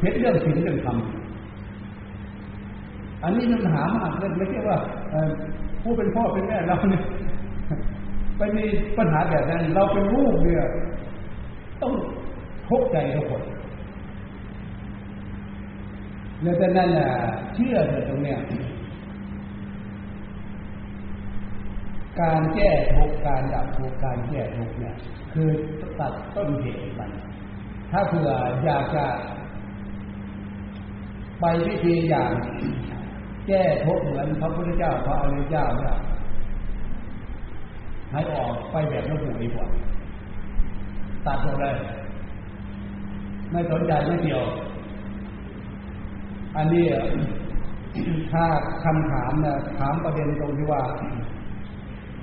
[0.00, 0.96] เหตุเรื่องสิ่งเรื่องธรรม
[3.22, 4.78] อันนี้มันหามากเลยไม่ใช่ว่า
[5.82, 7.02] ผู้เป็นพ่อเป็นแม่เราเนี่ย
[8.36, 8.64] ไปมี
[8.98, 10.62] ปัญหาแบบนั้น เราเป็นลูกเนี่ย
[11.82, 11.92] ต้อง
[12.68, 13.42] ทุกข์ใจทุกคน
[16.42, 17.08] แล้วแต่นั้นน่ะ
[17.54, 18.38] เชื่อเถอะตรงเนี้ย
[22.20, 24.94] การแก้ทุกการดับทุกการแก้ทุกเนี่ย
[25.32, 25.48] คือ
[26.00, 27.10] ตัดต้นเหตุมัน
[27.90, 28.30] ถ้าเผื่อ
[28.64, 29.06] อยากจะ
[31.40, 32.32] ไปวิธีอย่าง
[33.46, 35.96] แก้ทุกเหมือนพระพุทธเจ้าพระอริยเจ้าเนี่ย
[38.12, 39.66] ให้ออกไปแบบหลวงปู่ดีกว่า
[41.26, 41.76] ตัดหมดเลย
[43.50, 44.42] ไม่สนใจไม่เกี่ยว
[46.56, 46.86] อันนี้
[48.32, 48.44] ถ้า
[48.84, 50.82] คำถามนี่ยถามประเด็นตรงที่ว่า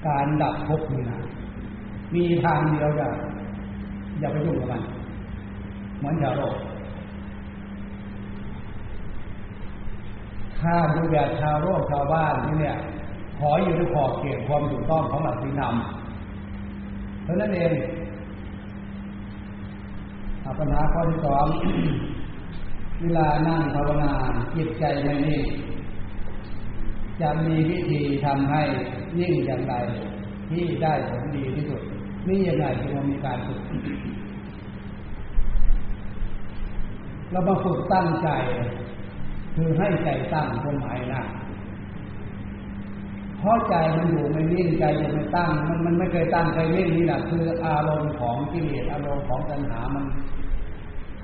[0.07, 1.19] การดับภพนี่นะ
[2.15, 3.09] มีทางเดียวอย่า
[4.19, 4.81] อย่าไปยุ่งกับมัน
[5.97, 6.55] เหมือนชาวโลก
[10.59, 12.77] ถ้าดูแบบชาวโลกชาวบ้านนี่เนี่ย
[13.39, 15.75] ขออยู่ในขอบเขตความถูกต้องของหลักศีลธรรม
[17.23, 17.73] เพราะนั้นเอง
[20.59, 21.45] ปัญหาข้อที่สอง
[23.01, 24.13] เวลานั่งภาวนา
[24.55, 25.43] จิตใจไม่นิ่ง
[27.21, 28.61] จะมีวิธีทำให้
[29.19, 29.73] นิ่งอย่างไร
[30.49, 31.81] ที่ได้ผลดีที่สุด
[32.27, 33.59] นี่ยังไงจึงมีการฝึก
[37.31, 38.29] เรามาฝึกตั้งใจ
[39.55, 41.21] คือให้ใจตั้งความหมายนะ
[43.39, 50.05] เพราะใจมันอยู่ไม่นิ่งใจยังไม่ตั้ง มันมันไม่เคยตั้งใจนิ่งนี่แหละคืออารมณ์ของกิเลสอารมณ์ของตัณหามัน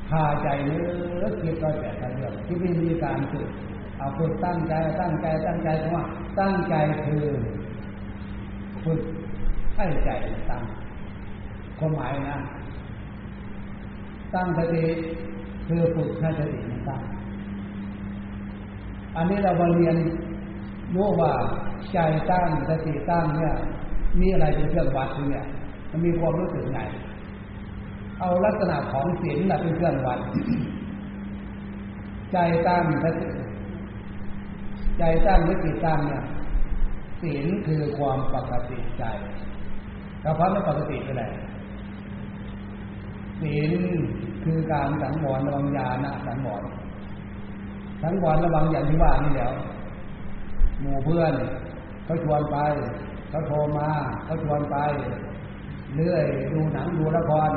[0.09, 0.81] พาใจเนื้
[1.21, 3.47] อคิดก็แต่ทเรื่องที่ไม่มีการฝึก
[3.97, 6.05] เอาฝึกตั้งใจตั้งใจตั้งใจเพราะว่า
[6.39, 6.75] ตั้งใจ
[7.05, 7.25] คือ
[8.83, 9.01] ฝึก
[9.75, 10.09] ให้ใจ
[10.49, 10.63] ตั้ง
[11.79, 12.37] ความหมายนะ
[14.33, 14.85] ตั้งสติ
[15.67, 17.01] คือฝึกให้สติมันตั้ง
[19.15, 19.95] อันนี้เราเรียน
[20.95, 21.33] รู้ว่า
[21.93, 21.99] ใจ
[22.31, 23.53] ตั้งสติตั้งเนี่ย
[24.19, 25.45] มีอะไรเป็นเครื่องวัดเนี่ย
[25.91, 26.79] มันมีความรู้สึกไง
[28.19, 30.19] เอาลักษณะของศีละเป็นเครื่องวัด
[32.31, 33.27] ใจตั้งสติ
[34.97, 36.23] ใจตั้งหรือจิตตั้งเนี่ย
[37.21, 39.03] ศีลคือความปกติใจ
[40.23, 41.27] ถ้าความไม่ปกติก็ได้
[43.41, 43.71] ศีล
[44.43, 46.63] คือการสังวรระวังญาณสังวร
[48.01, 49.53] สังวรระวังอย่างที่ว่านี่เดียว
[50.79, 51.33] หมู่เพื่อน
[52.05, 52.57] เขาชวนไป
[53.29, 53.89] เขาโทรมา
[54.25, 54.77] เขาชวนไป
[55.95, 57.51] เรื่อยดูหนังดูละคร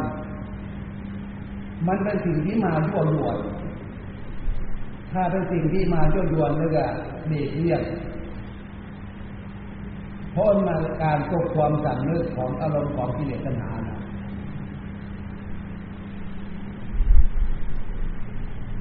[1.86, 3.38] มันเป็นสิ่งที่มายั่วยวน
[5.12, 6.84] ถ้าเป็นสิ่งที่มายั่วยวนแล้วก็
[7.28, 7.82] เด็กเรียก
[10.32, 13.98] เพราะมาการตกความสั่งนึกของอารมณ์ของกิเลสตัณหานะ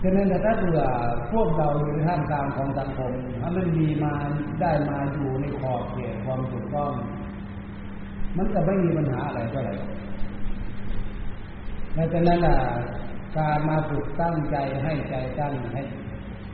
[0.03, 0.81] ฉะนั้นถ้าเผื่อ
[1.31, 3.11] พวกเราอยู่ในท่ามกลางของสังคม
[3.41, 4.13] ถ้ามันมีมา
[4.61, 6.93] ได้มาอยู่ในขอบเขตความถูกต้อง
[8.38, 9.75] มันจะไม่มีปัญหาอะไรเท่าไหร่
[12.13, 12.57] ดังนั้นล่ะ
[13.38, 15.81] การมาฝึกตั้งใจให้ใจตั้งให้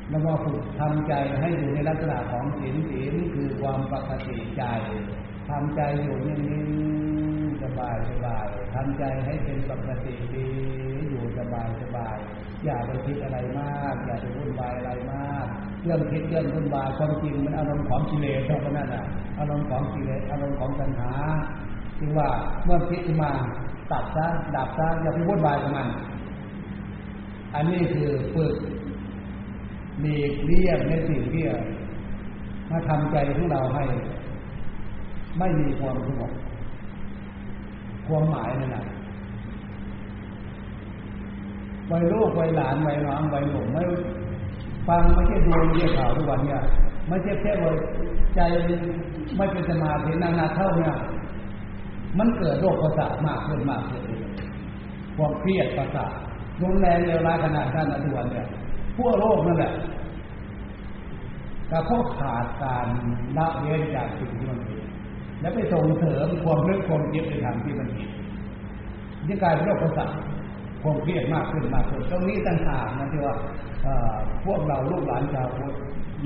[0.10, 4.64] แล้วมาฝึกทำใจให้อยู่ในลักษณะของศีลศีลคือความปกติใจ
[5.50, 10.48] ทำใจอยู่นิ่งๆสบายสบายทำใจให้เป็นปกติดี
[11.10, 12.18] อยู่สบายสบาย
[12.66, 15.46] อย่าไปคิดอะไรมาก อย่าไปวุ่นวายอะไรมาก
[15.84, 19.06] เรื่องคิดเรื่องวุ่นวายความจริงมันอารมณ์ของกิเลสเท่านั้นอะ
[19.40, 21.12] อารมณ์ของกิเลสอารมณ์ของปัญหา
[22.00, 22.30] จึงว่า
[22.66, 23.32] เมื่อคิดมา
[23.92, 24.26] ตัดซะ
[24.56, 25.88] ดับซะอย่าไปวุ่นวายกับมัน
[27.56, 28.56] อันนี้คือฝึก
[30.04, 30.16] มี
[30.46, 31.44] เรียกในสิ่งที่
[32.70, 33.84] มาทำใจของเราให้
[35.40, 36.32] ไม่มีความสงบ
[38.08, 38.86] ความหมายนั่นแหละ
[41.90, 43.82] ไว้ลูกไว้หลานไว้น้องไว้หนุ่มไม่
[44.88, 46.62] ฟังไม่ใช่ดูไม่ใช่ข่าวทุกวันเนี่ย
[47.08, 47.74] ไม่ใช่แค่ว่า
[48.36, 48.40] ใจ
[49.38, 50.96] ไม่เป็นสมาธินานๆเท่าเนี่ย
[52.20, 54.02] มันเกิดโรคประสาทมากขึ้นมากขึ้น
[55.18, 56.14] ความเครียดประสาท
[56.62, 58.48] รุนแรงเลวร้ายขนาดนั้นทุกวันเนี่ย
[58.98, 59.74] พวกโรคนั่นแหละ
[61.70, 62.88] แต่พวกขาดการ
[63.38, 64.84] ละเว้นจากสิ่งที่มันผิด
[65.42, 68.10] และไปส่งเสริมความเรื่องความเจ็บในทางที่มันผิด
[69.28, 70.12] นี่กลายเป็นโรคประสาท
[70.84, 73.36] ความเครียดมากขึ้นมากขึ้นตรงนี้ต่างหากนะที่ว่า
[74.46, 75.76] พวกเราลูกหลานชาวพุทธ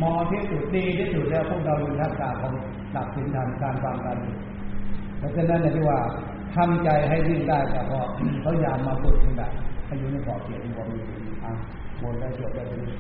[0.01, 2.53] มอที่สุดดีที่สุดแล้วพวกเราอยู่ทักษะของ
[2.91, 4.17] หลักศีลธรรมการฟังกัน
[5.17, 5.99] เพราะฉะนั้นที่ว่า
[6.55, 7.99] ทำใจให้วิ่งได้แต่พอ
[8.41, 9.47] เขายามมาฝึกขึ้นได้
[9.85, 10.99] ให้อยู่ในขอบเขตของมี
[11.43, 11.51] อะ
[11.99, 12.95] โมนได้จบได้เลย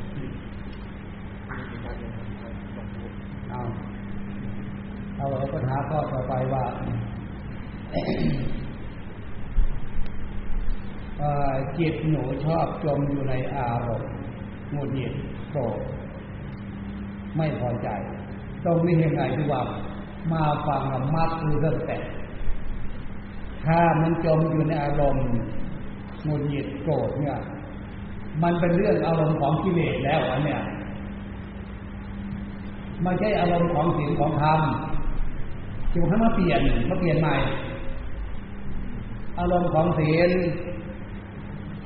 [3.49, 6.63] เอาเราก็ถามข้อต่อไปว่า
[11.79, 14.11] จิตหนูชอบจมอยู่ในอารมณ์
[14.71, 15.13] หงุดหงิด
[15.51, 15.77] โกรธ
[17.37, 17.89] ไม่พอใจ
[18.63, 19.61] ตรงนี้ยังไงที่ว่า
[20.31, 20.81] มาฟัง
[21.15, 21.99] มักคือเรื่องแต่
[23.65, 25.27] ถ้ามันจมอยู่ในอารมณ์
[26.23, 27.39] หงุดหงิดโกรธเนี่ย
[28.43, 30.61] มันเป็นเรื่องอารมณ์ของกิเลสแล้วอันเนี้ย
[33.01, 34.61] ไม่ใช่อารมณ์ของศีลของธรรม
[35.93, 37.35] จึงให้มาเปลี่ยนมาเปลี่ยนใหม่
[39.39, 40.31] อารมณ์ของศีล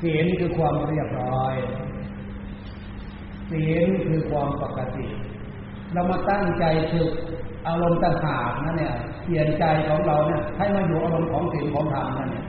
[0.02, 1.56] ศีลคือความเรียบร้อย
[3.52, 5.08] ศีลคือความปกติ
[5.94, 7.12] เรามาตั้งใจฝึก
[7.68, 12.46] อารมณ์ต่างหากนั่นเนี่ยเปลี่ยนใจของเราเนี่ยให้มาอยู่อารมณ์ของศีลของธรรมนั่นเนี่ย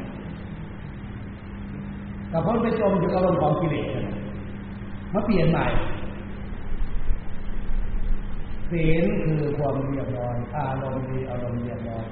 [2.31, 3.89] แต่พ้นไปจมอยู่อารมณ์ของกิเลส
[5.15, 5.67] มาเปลี่ยนใหม่
[8.71, 12.05] ศีลคือความเรียบร้อยอารมณ์ดีอารมณ์เรียบร้อย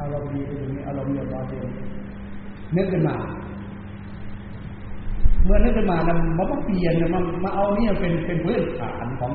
[0.00, 1.66] อารมณ์ดีเป็นอย่างนี้อารมณ์เรียบร้อยเป็น
[2.76, 3.16] นึกขึ้นมา
[5.44, 9.32] เมื่อนึกขึ้นมานะมันก็เปลี่ยนมันมาเอาเนี่ยเป็นเป็นพื้นฐานของ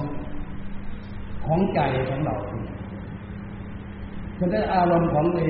[1.46, 1.80] ของใจ
[2.10, 2.36] ของเรา
[4.40, 5.42] ฉะนั้นอารมณ์ของเอ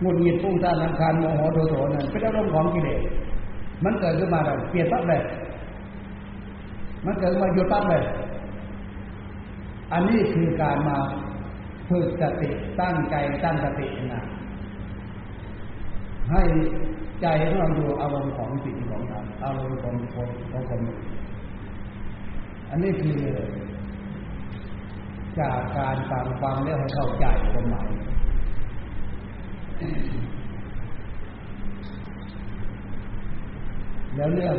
[0.00, 3.00] หงุดหงิดฟุ้งซ่านรำคาญโมโหโทโสนั่นเป็นอารมณ์ของกิเลส
[3.84, 5.22] มันเกิดขึ้นมาแบบเปลี่ยนปั๊บเลย
[7.04, 8.02] มันเกิดมาหยุดปั๊บเลย
[9.92, 10.98] อันนี้คือการมา
[11.88, 12.50] ฝึกสติ
[12.80, 13.14] ตั้งใจ
[13.44, 14.24] ตั้งสตินะ
[16.30, 16.42] ให้
[17.20, 20.80] ใจของเราดูอารมณ์ของสิ่งของธรรมอารมณ์ของคนของคน
[22.70, 23.20] อันนี้คือ
[25.38, 27.88] จากการฟังฟังแล้วให้เข้าใจความหมาย
[34.16, 34.56] แล้วเรื่อง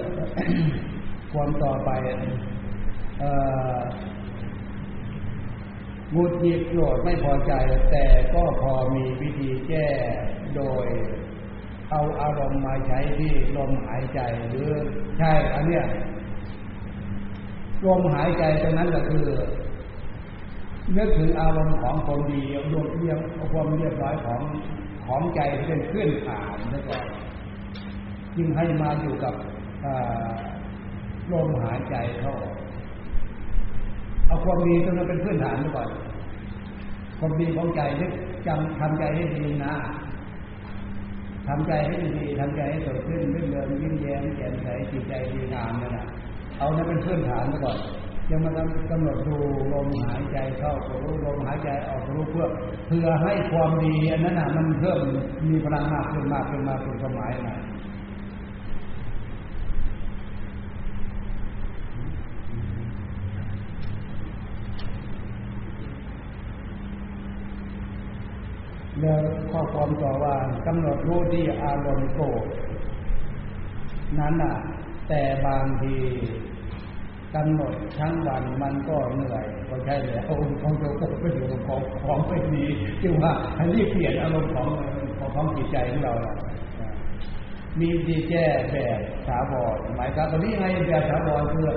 [1.34, 1.90] ความต่อไป
[6.16, 7.54] มุดหยิดโกรธไม่พอใจ
[7.92, 9.88] แต่ก็พอมีวิธีแก้
[10.56, 10.88] โดย
[11.92, 14.20] เอาอารมณ์มาใช้ที่ลมหายใจ
[14.50, 14.70] หรือ
[15.20, 15.86] ใช่อันเนี้ย
[17.86, 19.26] ลมหายใจตรงนั้นก็คือ
[20.98, 23.20] นึกถึงอารมณ์ของคนดีรวมเรียง
[23.52, 24.42] ความเรียบร้อยของ
[25.06, 27.04] ของใจที่เป็นเคลื่อนผ่านนั่นก่อน
[28.36, 29.34] จึงให้มาอยู่กับ
[31.32, 32.36] ลมหายใจเข้า
[34.28, 35.90] เอาความดีตรงนั้นเป็นพื้นฐานก่อน
[37.20, 38.12] ความดีของใจนึก
[38.48, 39.74] จำทำใจให้ดีนะ
[41.48, 46.06] ทำใจให้ดีทำใจให้สดขึ้นเรื่อยๆยิ้มแย้มแจ่มใสจิตใจดีงามนั่นแหละ
[46.58, 47.78] เอานั้นเป็นพื้นฐานก่อน
[48.30, 48.52] ยังมา
[48.92, 49.36] กำหนดดู
[49.74, 50.74] ลมหายใจเข้า
[51.04, 52.46] รู้ลมหายใจออกรู้เพื่อ
[52.88, 55.00] เพื่อให้ความดีอันนั้นน่ะมันเพิ่ม
[55.50, 57.58] มีพลังมากขึ้นมากขึ้นมากขึ้นสมัยนะ
[69.02, 69.22] แล้ว
[69.52, 70.36] ข้อความต่อว่า
[70.68, 72.44] กำหนดรู้ที่อารมณ์โกรธ
[74.20, 74.56] นั้นน่ะ
[75.10, 75.96] แต่บางที
[77.36, 82.64] กำหนดทั้งวันมันก็เหนื่อยก็ใช่เลยเอาของเราก็ไปอยู่ของของไม่ดี
[83.02, 84.68] จึงว่าให้รีบเปลี่ยนอารมณ์ของ
[85.18, 86.14] ของของจิตใจของเรา
[87.80, 89.64] มีดีแก้แบบสาบอ
[89.96, 91.68] หมายความว่านี้ไงแบบสาบอคือ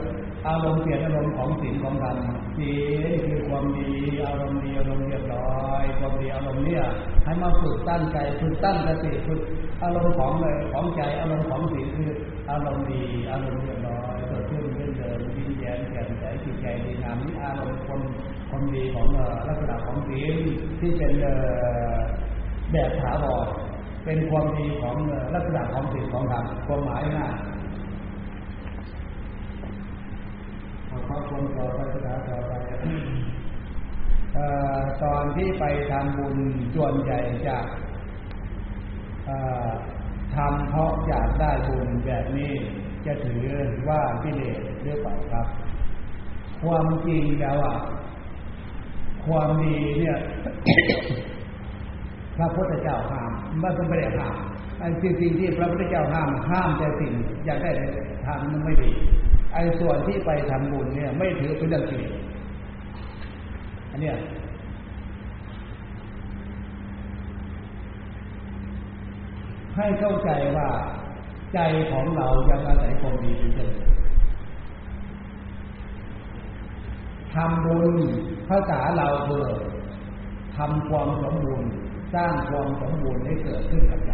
[0.48, 2.16] อารมณ์เปลี่ยนอารมณ์ของศีลของธรรม
[2.58, 2.72] ศี
[3.08, 3.92] ลคือความดี
[4.26, 5.50] อารมณ์ดีอารมณ์เรียบร้อ
[5.82, 6.84] ยความดีอารมณ์เนี่ย
[7.24, 9.40] ให้มาฝึกตั้งใจฝึกตั้งสติฝึก
[9.82, 12.12] อารมณ์ของเลยของใจอารมณ์ของศีลคือ
[12.50, 18.00] อารมณ์ดีอารมณ์เรียบร้อยเกิดขึ้นเรื่อเดิมยิ้มแย้มแจ่มใสจิตใจดีงามนี่อารมณ์คน
[18.50, 19.06] คนดีของ
[19.48, 20.34] ลักษณะของศีล
[20.80, 21.12] ที่เป็น
[22.72, 23.46] แบบถาวร
[24.04, 24.96] เป็นความดีของ
[25.34, 27.28] ลักษณะของศีลของธรรมความหมายน่ะ
[31.06, 32.52] ขอคนต่อไปภาษาต่อไป
[35.02, 36.36] ตอนที่ไปทำบุญ
[36.74, 37.58] ส่วนใหญ่จะ
[40.36, 42.52] ทำเพราะอยากได้บุญแบบนี้
[43.06, 43.44] จะถือ
[43.88, 45.46] ว่าพิเลสหรือเปล่าครับ
[46.62, 47.76] ความจริงแล้วอะ
[49.26, 50.18] ความดีเนี่ย
[52.36, 54.36] พระพุทธเจ้าห้ามไม่ต้องไปได้ห้าม
[54.78, 57.12] ไอ้สิ่งที่พระพุทธเจ้าห้ามห้ามแต่สิ่ง
[57.46, 57.70] อยากได้
[58.26, 58.90] ทำมันไม่ดี
[59.54, 62.14] ไอ้ส่วนที่ไปทำบุญเนี่ย ไม่ถือเป็นเรื่องกิเลส
[63.90, 64.16] อันเนี้ย
[69.76, 70.68] ให้เข้าใจว่า
[71.54, 71.58] ใจ
[71.90, 73.68] ของเรายังอาศัยความดีเป็นเจ้า
[77.34, 77.94] ทำบุญ
[78.48, 79.46] ภาษาเราเพื่อ
[80.56, 81.68] ทำความสมบูรณ์
[82.14, 84.12] สร้างความสมบูรณ์ให้เกิดขึ้นกับใจ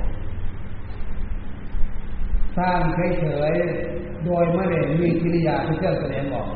[2.59, 2.81] สร้าง
[3.20, 6.48] เฉยๆโดยไม่ได้มีกิริยาที่เจ้าแสดงออก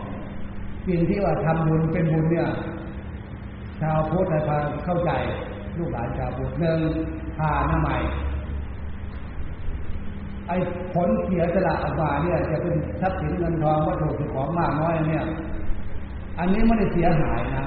[0.86, 2.48] สิ่งที่ว่าทำบุญเป็นบุญเนี่ย
[3.80, 5.10] ชาวพุทธพาเข้าใจ
[5.76, 6.78] ลูกหลานชาวพุทธหนึ่ง
[7.36, 7.96] ทานาใหม่
[10.48, 10.56] ไอ้
[10.92, 15.24] ผลเสียสละออกมาเนี่ย จะเป็นทรัพย์สินเงินทองวัตถุสิ่งของมากน้อยเนี่ย
[16.38, 17.66] อันนี้ไม่ได้เสียหายนะ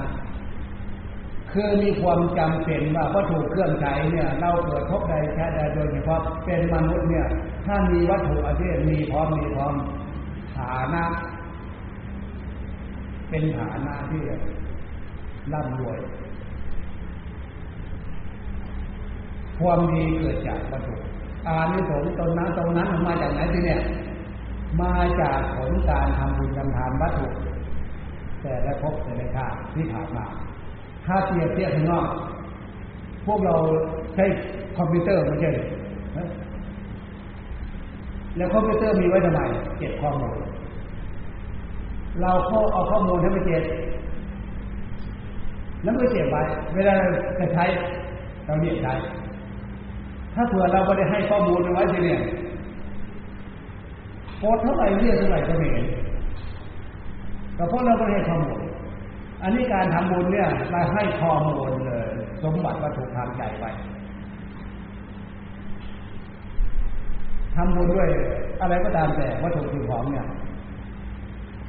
[1.52, 7.26] คือมีความจำเป็นว่าวัตถุเครื่องใช้เนี่ยเราเกิดพบใดแค่ใดโดยเฉพาะเป็นมนุษย์เนี่ย
[7.66, 9.74] ถ้ามีวัตถุอาชีพมีพร้อมมีพร้อม
[10.56, 11.04] ฐานะ
[13.28, 14.22] เป็นฐานะที่
[15.52, 15.98] ร่ำรวย
[19.58, 20.94] ความดีเกิดจากวัตถุ
[21.46, 23.80] อานิสงส์ตนนั้นตรงนั้นมาจากไหนที่เนี่ย
[24.82, 27.26] มาจากผลการทำบุญทำทานวัตถุ
[28.42, 30.26] แต่ละพบแต่ละชาติที่ผ่านมา
[31.08, 32.06] ถ้าเปรียบเทียบข้างนอก
[33.26, 33.54] พวกเรา
[34.14, 34.24] ใช้
[34.76, 35.50] คอมพิวเตอร์ไม่ใช่
[38.36, 39.40] แล้วคอมพิวเตอร์มีไว้ทำไม
[39.78, 40.36] เก็บข้อมูล
[42.22, 43.64] เราเข้าเอาข้อมูลให้มันเก็บ
[45.82, 46.42] แล้วไม่เก็บไว้
[46.74, 46.94] เวลา
[47.38, 47.64] จะใช้
[48.44, 48.92] เราเรียกใช้
[50.34, 52.20] ถ้าเผื่อเราไม่ได้ให้ข้อมูลไว้ทีเนี่ย
[54.38, 55.86] โพสเท่าไหร่เรียกเท่าไหร่ก็ไม่เห็น
[57.54, 58.60] แต่เพราะเราไม่ให้ข้อมูล
[59.42, 62.08] อันนี้การทำบุญเนี่ยเราให้ข้อมูลเลย
[62.42, 63.70] สมบัติวัตถุทางใจไว้
[67.56, 68.10] ทำบุญด้วย
[68.60, 70.26] อะไรก็ตามแต่วัตถุสิ่งของเนี่ย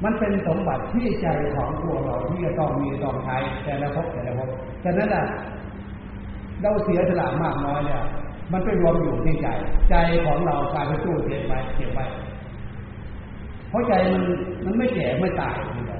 [0.04, 4.48] มันเป็นสมบัติที่ใจของพวกเราที่จะต้องมีต้องใช้แต่ละพบแต่ละพบ
[4.84, 5.24] ฉะนั้นอะ
[6.62, 8.02] เราเสียสละมากน้อยเนี่ย
[8.52, 9.48] มันไปรวมอยู่ที่ใจ
[9.90, 9.94] ใจ
[10.26, 12.04] ของเรากายเป็นตู้เก็บไว้เก็บไว้
[13.68, 14.22] เพราะใจมัน
[14.64, 15.54] มันไม่แก่ไม่ตาย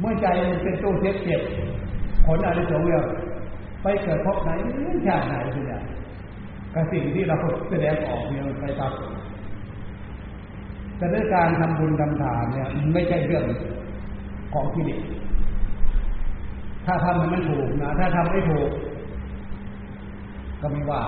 [0.00, 1.42] เมื่อใจมันเป็นตู้เก็บเก็บ
[2.26, 3.04] ผลอะไรสงเนี่ย
[3.82, 4.50] ไปเกิดพบไหน
[5.06, 5.82] ชาติไหนทีเนี่ย
[6.74, 7.36] กับสิ่งที่เรา
[7.70, 8.92] แสดงออกเนี่ยมันไปตับ
[10.96, 13.44] แต่ด้วยการทำบุญทำทานเนี่ยไม่ใช่เรื่อง
[14.52, 15.02] ของกิเลส
[16.86, 18.70] ถ้าทำมันไม่ถูกนะ ถ้าทำไม่ถูก
[20.60, 21.02] ก็ไม่ว่า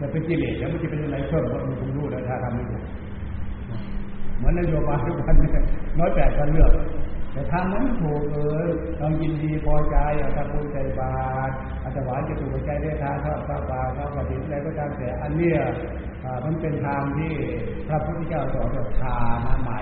[0.00, 2.84] จะเป็นกิเลสแล้วมันจะเป็นอะไรเพิ่มก็มันคงรู้แล้วถ้าทำไม่ถูก
[4.36, 5.50] เหมือนนโยบายทุกวันนี้
[5.98, 6.72] น้อยแปดกันเลือก
[7.38, 8.66] แต่ทำนั้นถูกเออ
[8.98, 11.14] เรายินดีพอใจอาตบุญใจบา
[11.48, 11.50] ต
[11.84, 15.58] อาตวานจะถูกใจได้ทานทอดพระบาททอดกระถิ่นอะไรก็ตามแต่อันเนี้ย
[16.44, 17.34] มันเป็นทางที่
[17.88, 19.18] พระพุทธเจ้าสอนแบบทา
[19.56, 19.80] นใหม่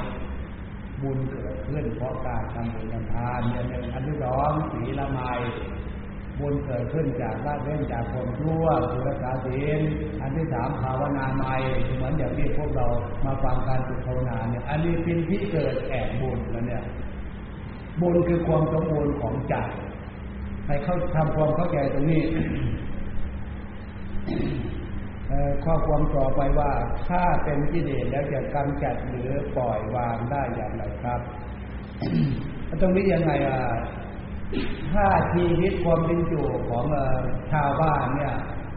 [1.03, 3.65] บุญเกิดขึ้นเพราะการทำบุญทำทานเนี่ย
[3.95, 5.21] อันที่สองศีละไม
[6.41, 9.81] บุญเกิดขึ้นจากละเว้นจากคนชั่วสุรสาศีล
[10.21, 11.55] อันที่สามภาวนาใหม่
[11.95, 12.87] เหมือนอย่างที่พวกเรา
[13.25, 16.83] มาฟังการฝึกภาวนาเนี่ยอันนี้เป็นที่เกิดแอบบุญแล้วเนี่ย
[18.01, 19.55] บุญคือความสมบูรณ์ของใจ
[20.67, 22.23] ให้เขาทำความเข้าใจตรงนี้
[25.65, 26.71] ข้อความต่อไปว่า
[27.09, 31.21] ถ้าเป็นกิเลสแล้วจะกำจัดหรือปล่อยวางได้อย่างไรครับ
[32.81, 33.61] ตรงนี้ยังไงอะ
[34.93, 36.85] ถ้าชีวิตความเป็นอยู่ของ
[37.53, 38.35] ชาวบ้านเนี่ย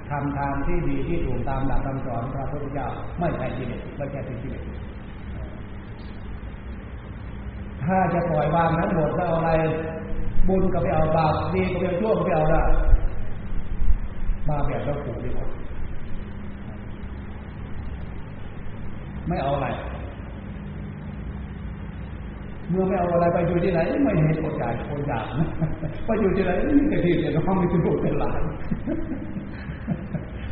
[0.09, 2.89] ทำทางที่ดีที่ถูกตามหลักคำสอนพระพุทธเจ้า
[3.19, 4.63] ไม่ใช่กิเลสไม่ใช่เป็นกิเลส
[7.85, 9.51] ถ้าจะปล่อยวางทั้งหมดแล้วเอาอะไร
[10.47, 12.61] บุญก็ไปเอาบาปดีก็ไปเอาชั่วก็ไปเอาละ
[14.47, 15.47] มาแบบเราผูกดีกว่า
[19.27, 19.67] ไม่เอาอะไร
[22.69, 25.25] เมื่อไม่เอาอะไรไปอยู่ที่ไหน ไม่เห็นโอกาสโอกาส
[26.05, 28.41] ไปอยู่ที่ไหนมีแต่ที่แต่น้องมีแต่ลูกเป็นหลาน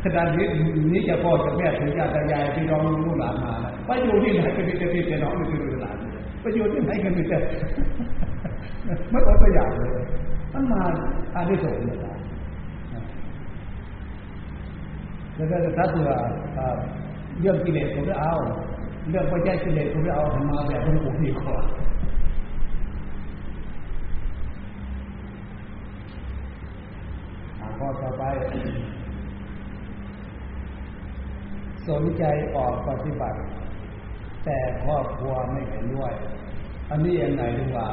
[0.02, 0.46] ขนาดนี้
[0.92, 3.52] นี้จะพ่อจะแม่ถึงจะตายายพี่น้องลูกหลานมา
[3.86, 5.77] ไปอยู่ที่ไหนก็มีแต่ที่แต่น้องมีแต่ลูก
[6.48, 7.38] หลานไปอยู่ที่ไหนก็มีแต่
[9.10, 10.04] ไม่ต้องตัวอย่างเลย
[10.52, 10.82] มันมา
[11.34, 11.98] อานิสงส์เลย
[15.36, 16.10] แล้วก็ถ้าเผื่อ
[17.40, 18.34] เรื่องกิเลสผมก็เอา
[19.10, 21.58] เรื่องพระเจ้กิเลสผมก็เอาทำมาแบบหลวงปู่ดีกว่า
[27.78, 28.22] ข้อต่อไป
[31.88, 32.24] สนใจ
[32.56, 33.38] ออกปฏิบัติ
[34.44, 36.12] แต่ครอบครัวไม่เห็นด้วย
[36.90, 37.86] อันนี้ยังไงดีว่า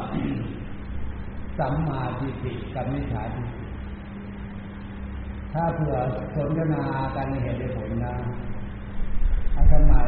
[1.57, 3.63] สัมมาทิฏฐิกับมิจฉาทิฏฐิ
[5.53, 5.95] ถ้าเผื่อ
[6.35, 6.83] สนทนา
[7.15, 8.15] การเห็นได้ผลนะ
[9.55, 10.07] อาจารย์หมาย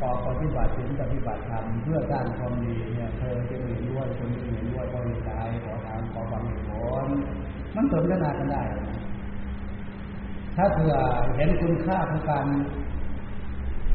[0.00, 6.72] ออปฏิบัติถึงปฏิบัติธรรมเพื่อสร้างความดีเนี่ยเธอจะเห็นด้วยคนอื่นเห็นด้วยบริจาคขอทานขอความเหตุผ
[7.04, 7.06] ล
[7.74, 8.62] มันสนทนากันได้
[10.56, 10.94] ถ้าเผื่อ
[11.36, 12.46] เห็นคุณค่าของการ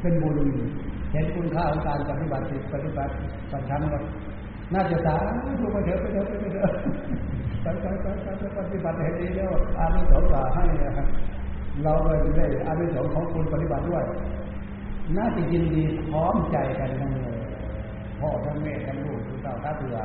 [0.02, 0.40] เป็นบุญ
[1.14, 3.12] เห็นคุณค่าของการปฏิบัติปฏิบัติ
[3.52, 4.00] ปฏิธรรมก็
[4.74, 5.16] น่าจะสา
[5.60, 6.72] ธุไปเถอะไปเถอะไปเถอะ
[7.62, 10.64] ไปไปไปไปปฏิบัติให้ดีแล้วอานิสงส์ให้
[11.84, 11.94] เรา
[12.38, 14.04] ได้อานิสงส์ของคุณปฏิบัติด้วย
[15.18, 17.40] น่าจะยินดีพร้อมใจกันทั้งเลย
[18.20, 19.98] พ่อทั้งแม่ทั้งลูกทุกเจ้าถ้าเผื่อ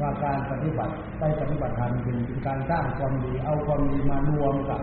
[0.00, 2.16] ว่าการปฏิบัติไปปฏิบัติธรรมเป็น
[2.46, 4.80] การสร้างความดี เอาความดีมารวมกับ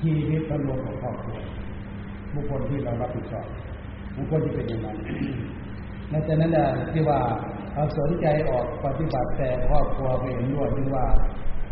[0.00, 1.38] ชีวิตรวมของครอบครัว
[2.34, 3.46] บุคคลที่เรารับผิดชอบ
[4.14, 4.96] มันควรจะเป็นอย่างนั้น
[6.28, 6.52] ดังนั้น
[6.92, 7.20] ที่ว่า
[7.74, 11.06] เอาสนใจออกปฏิบัติแต่ครอบครัวไปเห็นด้วยที่ว่า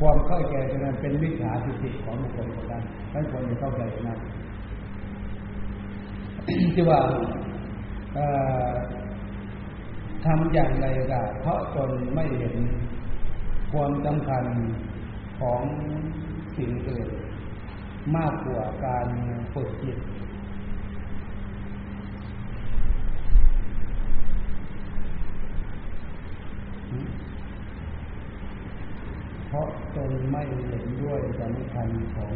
[0.01, 2.83] ความเข้าใจตรงนั้นเป็นมิจฉาทิฏฐิของบุคคลคนนั้น
[3.13, 4.17] ท่านควรจะเข้าใจนะ
[6.75, 7.01] ที่ว่า
[10.25, 12.55] ทำอย่างไรก็เพราะตนไม่เห็น
[13.73, 14.45] ความสำคัญ
[15.41, 15.63] ของ
[16.57, 17.09] สิ่งอื่น
[18.17, 19.07] มากกว่าการ
[19.55, 19.99] ฝึกจิต
[29.49, 32.33] เพราะตนไม่เห็นด้วยสำคัญของ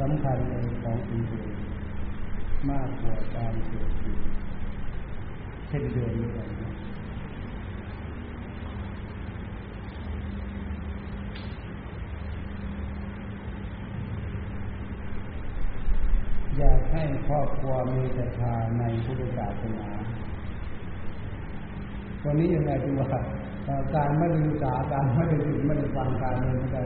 [0.00, 1.54] สำคัญในของอื่น
[2.70, 4.18] มากกว่าการฝึกจิต
[5.68, 6.50] เช่นเดิมเลย
[16.58, 19.88] อยากให้ครอบครัวมีศรัทธาในพุทธศาสนา
[22.24, 23.06] วันนี้ยังไงดูว่า
[23.94, 26.84] การไม่ได้ศึกษาการไม่ได้ยินไม่ได้ฟังการเรียนกัน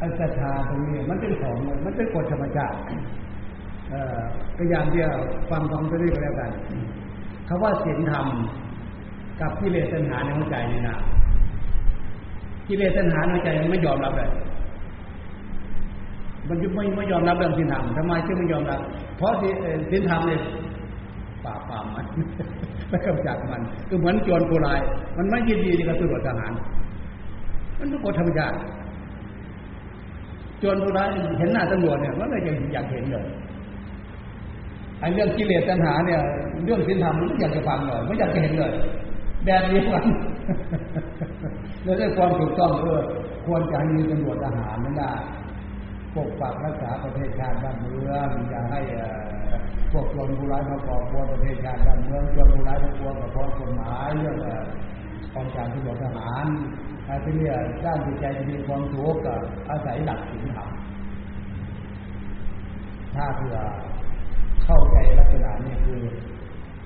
[0.00, 2.76] อัศรัทธาตรงนี้มันเป็นของมันเป็นกฎธรรมชาติ
[4.56, 5.08] ก็อย่างเดียว
[5.50, 6.50] ฟังฟังตัวนี้ก็แล้วกัน
[7.48, 8.26] คาว่าศีลธรรม
[9.40, 10.96] กับกิเลสตัณหาในหัวใจนี่นะ
[12.68, 14.30] กิเลสตัณหาในหัวใจมันไม่ยอมรับเลย
[16.48, 18.80] มันไม่ไม่ยอมรับเรื่องศีลธรรมทำไมจึงไม่ยอมรับ
[19.16, 19.32] เพราะ
[19.90, 20.40] ศีลธรรมเนี่ย
[21.44, 22.06] ป่าป่ามัน
[22.88, 24.80] ไม่กำจัดมันคือเหมือนโจรผู้ร้าย
[25.16, 26.52] มันไม่ยินดีกับตำรวจทหาร
[27.78, 28.56] มันเป็นกฎธรรมชาติ
[30.60, 31.08] โจรผู้ร้าย
[31.38, 33.26] เห็นหน้าตำรวจเนี่ยมันเลยยังอยากเห็นเลย
[35.00, 36.20] ไอ้เรื่องกิเลสตัณหาเนี่ย
[36.64, 38.72] เรื่องศีลธรรมมันไม่อยากจะฟังเลยไม่อยากจะเห็นเลย
[39.46, 40.04] แบบนี้กัน
[41.84, 43.00] แล้วได้ความถูกต้องเออ
[43.46, 45.12] ควรจะมีตำรวจทหารนั่นได้
[46.16, 48.80] ปกปักรักษาประเทศชาติบ้านเมืองอย่าให้
[49.92, 54.36] พวกโจรผู้ร้ายมาก่อกวนประเทศชาติบ้านเมืองโจรผู้ร้ายมากวนกับพ้องกฎหมายเรื่อง
[55.34, 56.46] กองการตำรวจทหาร
[57.24, 57.48] ที่นี่
[57.84, 59.38] ด้านจิตใจจะมีความถูกกับ
[59.70, 60.68] อาศัยหลักศีลธรรม
[63.14, 63.58] ถ้าเผื่อ
[64.64, 66.00] เข้าใจลักษณะนี้คือ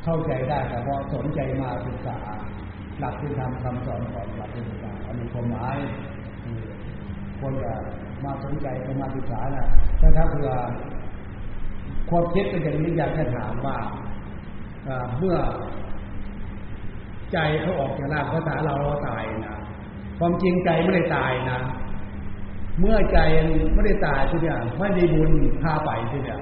[0.04, 2.16] เข้าใจได้แต่พอสนใจมาศึกษา
[2.98, 5.76] หลักที่ทำคำสอนของหลักที่ศึกษาอันนี้ความหมาย
[7.38, 7.72] ควรจะ
[8.24, 8.66] มาสนใจ
[9.02, 9.66] มาศึกษานะ
[10.00, 10.50] ถ้าถ้าเผื่อ
[12.10, 13.76] ความคิดเป็นอย่างนี้อยากจะถามว่า
[15.18, 15.36] เมื่อ
[17.32, 19.56] ใจเขาออกจากร่างเขาถาเราเราตายนะ
[20.18, 21.58] ความจริงใจไม่ได้ตายนะ
[22.80, 23.18] เมื่อใจ
[23.74, 25.30] ไม่ได้ตายทีเนี่ยไม่มีบุญ
[25.62, 26.40] พาไปทีเนี่ย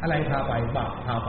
[0.00, 1.28] อะไรพาไปบาปพาไป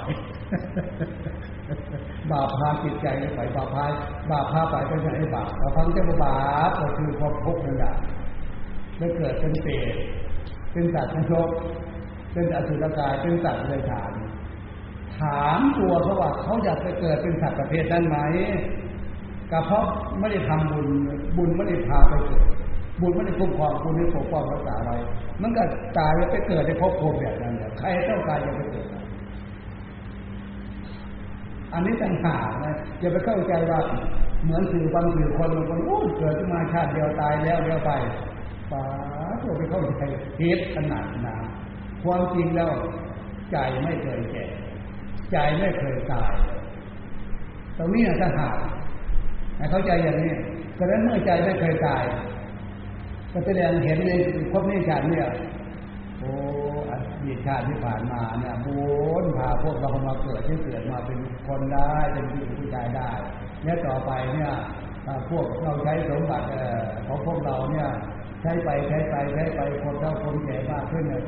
[2.31, 3.85] บาปพาจิตใจไปบาปพา
[4.31, 6.37] บาปพาไปก็จะให้บาปเราฟังจะบา
[6.69, 7.93] ปก็คือความทุกข์นั่นแหละ
[8.99, 9.95] ได้เกิดเป็นเปรต
[10.71, 11.49] เป็นสัตว์ทั้งโลก
[12.33, 14.11] เป็นอสุรกายเป็นสัตว์เลยถาม
[15.19, 18.17] ถามตัวเขาว่าเขาอยากจะเกิดเป็นสัตว์ประเภทนั้นไหม
[19.51, 19.83] ก็เพราะ
[20.19, 20.87] ไม่ได้ทำบุญ
[21.37, 22.43] บุญไม่ได้พาไปเกิด
[23.01, 24.91] บุญไม่ได้คุ้มครองบุญไม่ปกป้องรักษาอะไร
[25.41, 25.63] มันก็
[25.97, 28.87] ตายไปเกิดในภพภูมิแบบนั้นเนี่ยใครต้องการจะไปเกิด
[31.73, 33.79] อันนี้ต่างหากนะอย่าไปเข้าใจว่า
[34.43, 37.91] เหมือนสื่อบางสื่อคนบางคนโอ้เกิดขึ้นมาชาติเดียวตายแล้วเดียวไป
[38.71, 38.83] ป๋า
[39.41, 40.03] ตัวไปเข้าใจ
[40.37, 41.43] เฮ็ดขนาดนั้น
[42.03, 42.71] ความจริงแล้ว
[43.51, 44.45] ใจไม่เคยแก่
[45.31, 46.33] ใจไม่เคยตาย
[47.77, 48.57] ตรงนี้นะถ้าหาก
[49.71, 50.33] เข้าใจอย่างนี้
[50.75, 52.03] แต่แล้วเมื่อใจไม่เคยตาย
[53.31, 54.11] ก็แสดงเห็นใน
[54.51, 55.27] พบนิชาติเนี่ย
[56.17, 56.31] โอ้
[56.89, 56.91] อ
[57.25, 58.79] ดีตชาติที่ผ่านมาเนี่ยบุ
[59.23, 63.09] ญพาพวกเรามาเกิดที่เกิดมาเป็นคนได้เป็นผู้หญิงผู้ชายได้
[63.63, 64.51] เนี่ยต่อไปเนี่ย
[65.29, 66.47] พวกเราใช้สมบัติ
[67.07, 67.87] ของพวกเราเนี่ย
[68.41, 71.23] ใช้ไปใช้ไปใช้ไปคนเท่าคนแก่มากขึ้นเนี่ย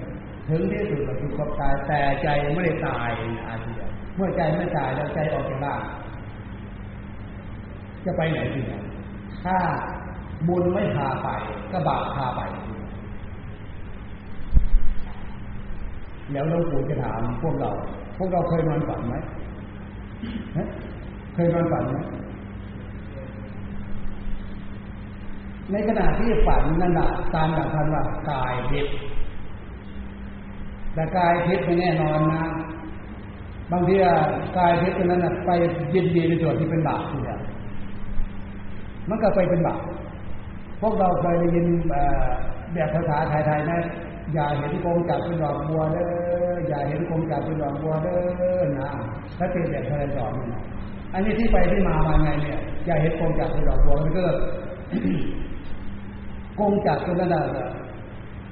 [0.48, 3.10] ถึงที่สุดก็คือความตายแต่ใจไม่ได้ตาย
[3.48, 3.84] อาเดีย
[4.16, 5.82] เมื่อใจไม่ตายแล้วใจออกจากร่าง
[8.06, 8.62] จะไปไหนดี
[9.42, 9.58] ถ้า
[10.48, 11.30] บุญไม่พาไป
[11.72, 12.42] ก็บาปพาไป
[16.32, 17.72] แล้วหลวงปู่จะถามพวกเรา
[18.18, 19.16] พวกเราเคยนอนฝันไหม
[21.34, 21.98] เคยนอนฝันไหม
[25.72, 28.94] ในขณะที่ฝันนั่นแหละตามหลักธรรมว่ากายทิพย์
[30.94, 32.44] แต่กายทิพย์ไม่แน่นอนนะ
[33.72, 33.96] บางที
[34.58, 35.50] กายทิพย์นั้นไป
[35.94, 37.38] ยินดีในส่วนที่เป็นบาปเดีย
[39.10, 39.82] มันก็ไปเป็นบาป
[40.82, 41.66] พวกเราเคยได้ยิน
[42.74, 43.80] แบบภาษาไทยๆนะ
[44.34, 46.04] อย่าเห็นกงจับเป็นดอกบัวเด้
[46.54, 48.16] ออย่าเห็นกงจับเป็นดอกบัวเด้
[48.60, 48.90] อนะ
[49.38, 50.60] ถ้าเป็นแบบทะเลสอนนี่
[51.14, 54.26] อันนี้ที่ไปที่มามาไงเนี่ย อย่าเห็นกงจับเป็นดอกบัวมันก็
[56.62, 57.70] กงจับตัวนั้นแหละ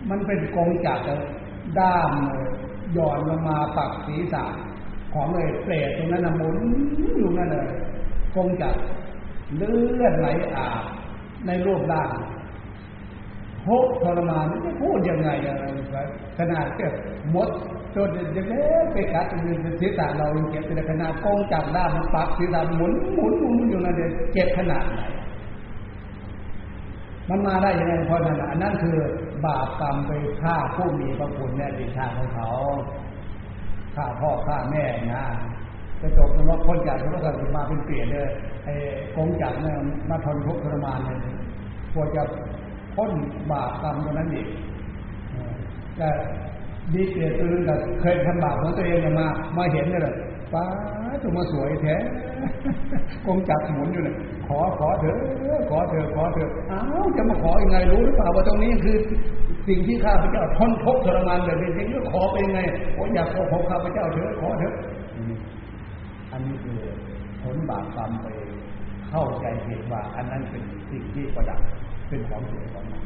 [0.09, 0.99] มันเป็นกงจับ
[1.79, 2.11] ด้าม
[2.93, 4.43] หย่อนลงมาปักศีรษะ
[5.13, 6.55] ของเลยเปรตตรงนั้นหมุน
[7.17, 7.67] อยู่นั่นเลย
[8.35, 8.69] คงจะ
[9.55, 10.83] เลือดไหลอาบ
[11.47, 12.09] ในรูปร่าง
[13.65, 15.63] ทุกทรมานไม่พูดยังไงอะไร
[16.37, 16.93] ขนาดเจ็บ
[17.35, 17.49] มด
[17.95, 24.99] จนจะเล็กไปกัดเป็นศีรษะเราเจ็บเป็นขนาดกองจับด้ามปักศีรษะหมุนหมุนหมุนอยู่นั่นเลยเจ็บขนาดไหน
[27.29, 28.97] มันมาได้ยังไงเพราะนั่นอันนั้นคือ
[29.45, 30.11] บาปกรรมไป
[30.41, 32.49] ฆ่าผู้มีพระคุณแน่ดีชาของเขา
[33.95, 34.83] ฆ่าพ่อฆ่าแม่
[35.13, 35.23] นะ
[36.01, 38.29] จะจบนรกพ้นจากนรกก็มาเป็นเปลี่ยนเลย
[38.63, 38.73] ไอ้
[39.15, 39.77] กงจักเนี่ย
[40.09, 41.17] มาทนทุกข์ทรมานเลย
[41.93, 42.23] ควรจะ
[42.95, 43.11] พ้น
[43.51, 44.47] บาปกรรมตรงนั้นอีก
[45.97, 46.09] แต่
[46.93, 49.27] ดีเกตตัวนึงก็เคยทำบาปของตัวเองมา
[49.57, 50.15] มาเห็นเลย
[50.53, 50.65] ป้า
[51.21, 51.95] ตัวมาสวยแท้
[53.25, 54.15] กงจักรหมุนอยู่เนี่ย
[54.47, 55.17] ขอขอเถอะ
[55.69, 58.97] ขอเถอะขอเถอะอ้าวจะมาขอยังไงรู้หรือเปล่าว่าตรงนี้คือ
[59.67, 62.59] สิ่งที่ข้าพเจ้าทนทุกข์ทรมานแบบนี้จริงก็ขอเป็นไง
[62.93, 64.73] โอ้อยากขอของข้าพเจ้าเถอะขอเถอะ
[66.31, 66.77] อันนี้คือ
[67.41, 68.27] ผลบาปกรรมไป
[69.09, 71.59] เข้าใจผิดว่า อันนั้นเป็นสิ่งที่ประดับ
[72.07, 73.05] เป็นของสวยของงาม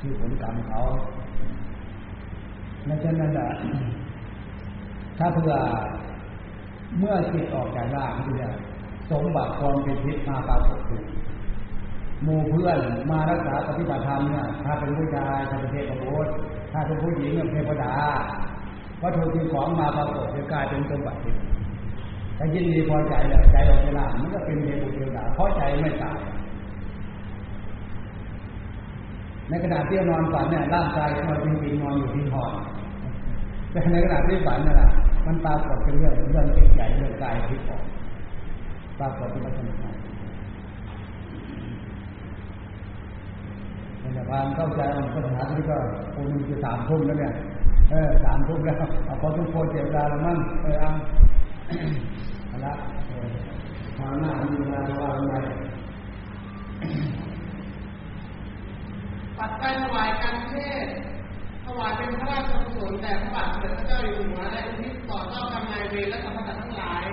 [0.00, 0.80] คือผลกรรมเขา
[2.86, 3.48] ในฉะนั้นแหละ
[5.20, 5.54] ถ้าเพื่อ
[6.98, 8.52] เมื่อจิตออกจากร่างที่เนี่ย
[9.10, 11.02] สมบัติความเป็นทิพย์มาปรากฏขึ้น
[12.22, 12.78] หมู่เพื่อน
[13.10, 16.30] มารักษาปฏิบัติธรรมเนี่ยถ้าเป็นผู้ชายถ้าเป็นเทพบุตร
[16.72, 17.94] ถ้าเป็นผู้หญิงเป็นเทพดา
[19.02, 21.42] วัตถุสิ่งของมาปรากฏจะกลายเป็นสมบัติทิพย์
[22.38, 26.18] ถ้ายินดีพอใจเลยใจออกจากร่างมันก็เป็นเทพบุตรเทวดาเพราะใจไม่ตาย
[29.48, 32.44] ในขณะที่นอนฝันเนี่ยร่างกายของเราจริงๆนอนอยู่ที่หอ
[33.70, 34.90] แต่ในขณะที่ฝันนั่นแหละ
[35.26, 37.82] มันปรากฏเป็นเรื่องเรื่องจิตใจเรื่องกายที่ออก
[38.98, 39.74] ปรากฏที่ลักษณะ
[44.14, 45.78] ในความเข้าใจของปัญหาที่ก็
[46.14, 47.32] คนนึงจะสามทุ่มแล้วเนี่ย
[47.90, 50.90] เออสามทุ่มแล้วเอาพอทุกคนเจ็บดาแล้วมั้งเออเอา
[52.48, 52.74] เอาละ
[53.98, 55.34] ทางหน้ามีเวลาว่าอะไร
[59.38, 60.86] ปัจจัยถวายการเทศ
[61.78, 67.04] วายเป็นพระราชกุศลแด่พระบาทสมเด็จพระเจ้าอยู่หัวและอุทิศต่อเจ้ากรรมนายเวรและสรรพสัตว์ทั้งหลาย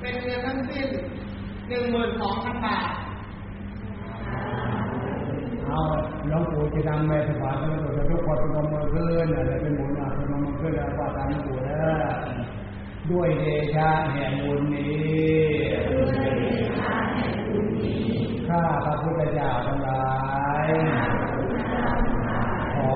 [0.00, 0.88] เป็นเงินทั้งสิ้น
[1.68, 2.88] หนึ่งหมื่นสองพันบาท
[5.66, 5.80] เอา
[6.28, 12.14] หลวงปู่จะนำไปถวายพระพุทธทุกคนพนมมือขึ้นอะไรเป็นหมุนอะพนมมือขึ้นแล้วว่าตามหลวงปู่แล้ว
[13.10, 16.04] ด้วยเดชะแห่งบุญนี้
[18.48, 20.04] ข้าพระพุทธเจ้าทั้งหลา
[20.66, 20.68] ย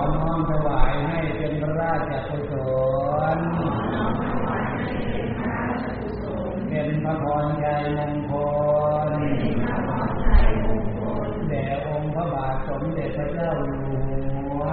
[0.00, 2.52] อน้อมถวายให้เป็นพระราชกุศ
[3.36, 3.38] ล
[6.68, 7.66] เป็นพระพรใจ
[7.96, 8.32] มงค
[9.10, 9.10] ล
[11.48, 13.78] แด่องค์พระบาทสมเด็จพระเจ้าอยู่
[14.34, 14.64] หัว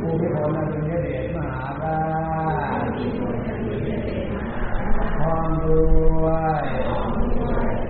[0.00, 2.00] ภูมิพลอดุลยเดชมหารา
[2.84, 3.00] ช
[5.18, 5.78] พร้อมด้
[6.22, 6.26] ว
[6.62, 6.64] ย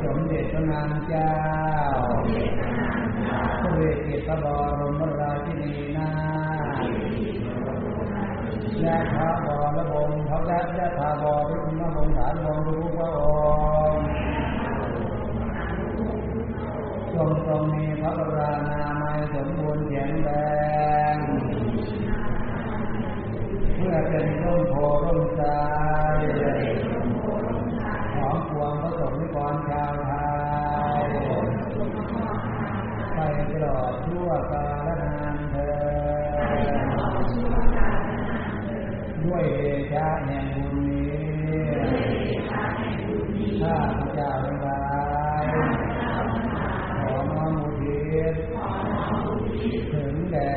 [0.04, 1.69] สมเด็จพระนางเจ้า
[4.31, 6.11] ระเวทกิจพระบรมราชินีนา
[8.81, 13.20] และพระบรมวงพระรัตและพระบรมวงศ์ฐานวงศ์ทุกพระอ
[13.90, 14.05] งค์
[17.15, 20.31] ทรงทรงมีพระบรานามัยสมบูรณ์แข็งแร
[21.15, 21.16] ง
[23.74, 25.44] เพื่อเป็นร่มโพร่มใจ
[28.16, 30.11] ของปวงพระสงฆ์นิกรชาวไท
[31.02, 31.09] ย
[33.20, 35.72] ไปตลอดชั่วกาลนานเธอ
[39.24, 41.09] ด้วยเดชะแห่งบุญนี้
[43.60, 44.82] ข้าพเจ้าทั้งหลา
[45.42, 45.47] ย
[47.01, 48.01] ขอน้อมอุทิ
[48.32, 48.34] ศ
[49.92, 50.52] ถึงแด่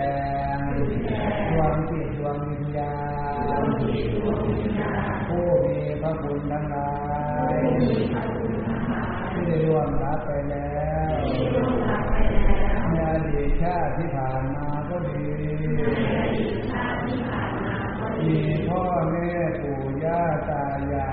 [1.50, 2.96] ดวงจิตดวงวิญญา
[3.62, 3.64] ณ
[5.28, 6.92] ผู้มีพระคุณทั้งหลา
[7.56, 8.03] ย
[13.93, 15.27] ดีตชาติที่ผ่านมาก็ดี
[18.27, 21.12] มีพ่อแม่ปู่ย่าตายาย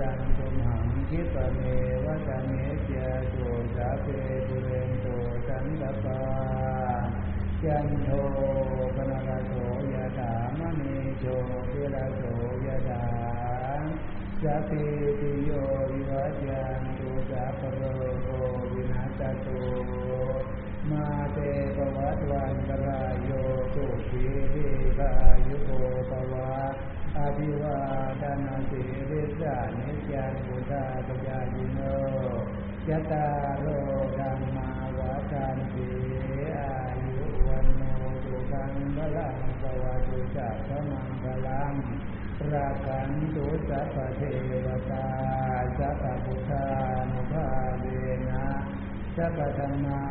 [0.00, 1.60] ตังตุมหังคิปะเม
[2.04, 2.52] วะตะเม
[2.86, 2.92] เจ
[3.30, 3.36] โต
[3.74, 4.06] สาเป
[4.46, 5.06] ตุเรนโต
[5.46, 6.20] สันตปา
[7.62, 8.08] จันโท
[8.96, 9.52] ปนรโส
[9.92, 11.24] ยะถามณีโช
[11.70, 12.22] ติระโส
[12.66, 13.04] ยะถา
[14.42, 14.84] สัพพิ
[15.20, 15.50] ติโย
[15.90, 17.82] วิวัจจันตุสัพพะโร
[18.22, 18.28] โก
[18.72, 19.62] วินาศตุ
[20.90, 21.38] มาเต
[21.76, 23.30] ปวัตวันตรายโย
[23.74, 24.22] ตุขี
[24.54, 25.12] ริกา
[25.46, 25.70] ยุโก
[26.10, 26.52] ปวะ
[27.18, 27.78] อภิวา
[28.20, 31.80] ทนาสิริสานิจันตุตาปยายิโน
[32.88, 33.28] ยะตา
[33.60, 33.66] โล
[34.18, 35.90] ธรรมาวาทันติ
[36.60, 37.82] อายุวันโน
[38.24, 41.74] สุขังพลังปวัตุสัพพมังคลัง
[42.52, 44.22] ราคันตุสัพเท
[44.64, 45.08] วตา
[45.78, 46.66] สัพพพุทธา
[47.12, 47.84] นุภาเว
[48.30, 48.46] นะ
[49.16, 50.00] สัพพธรรมา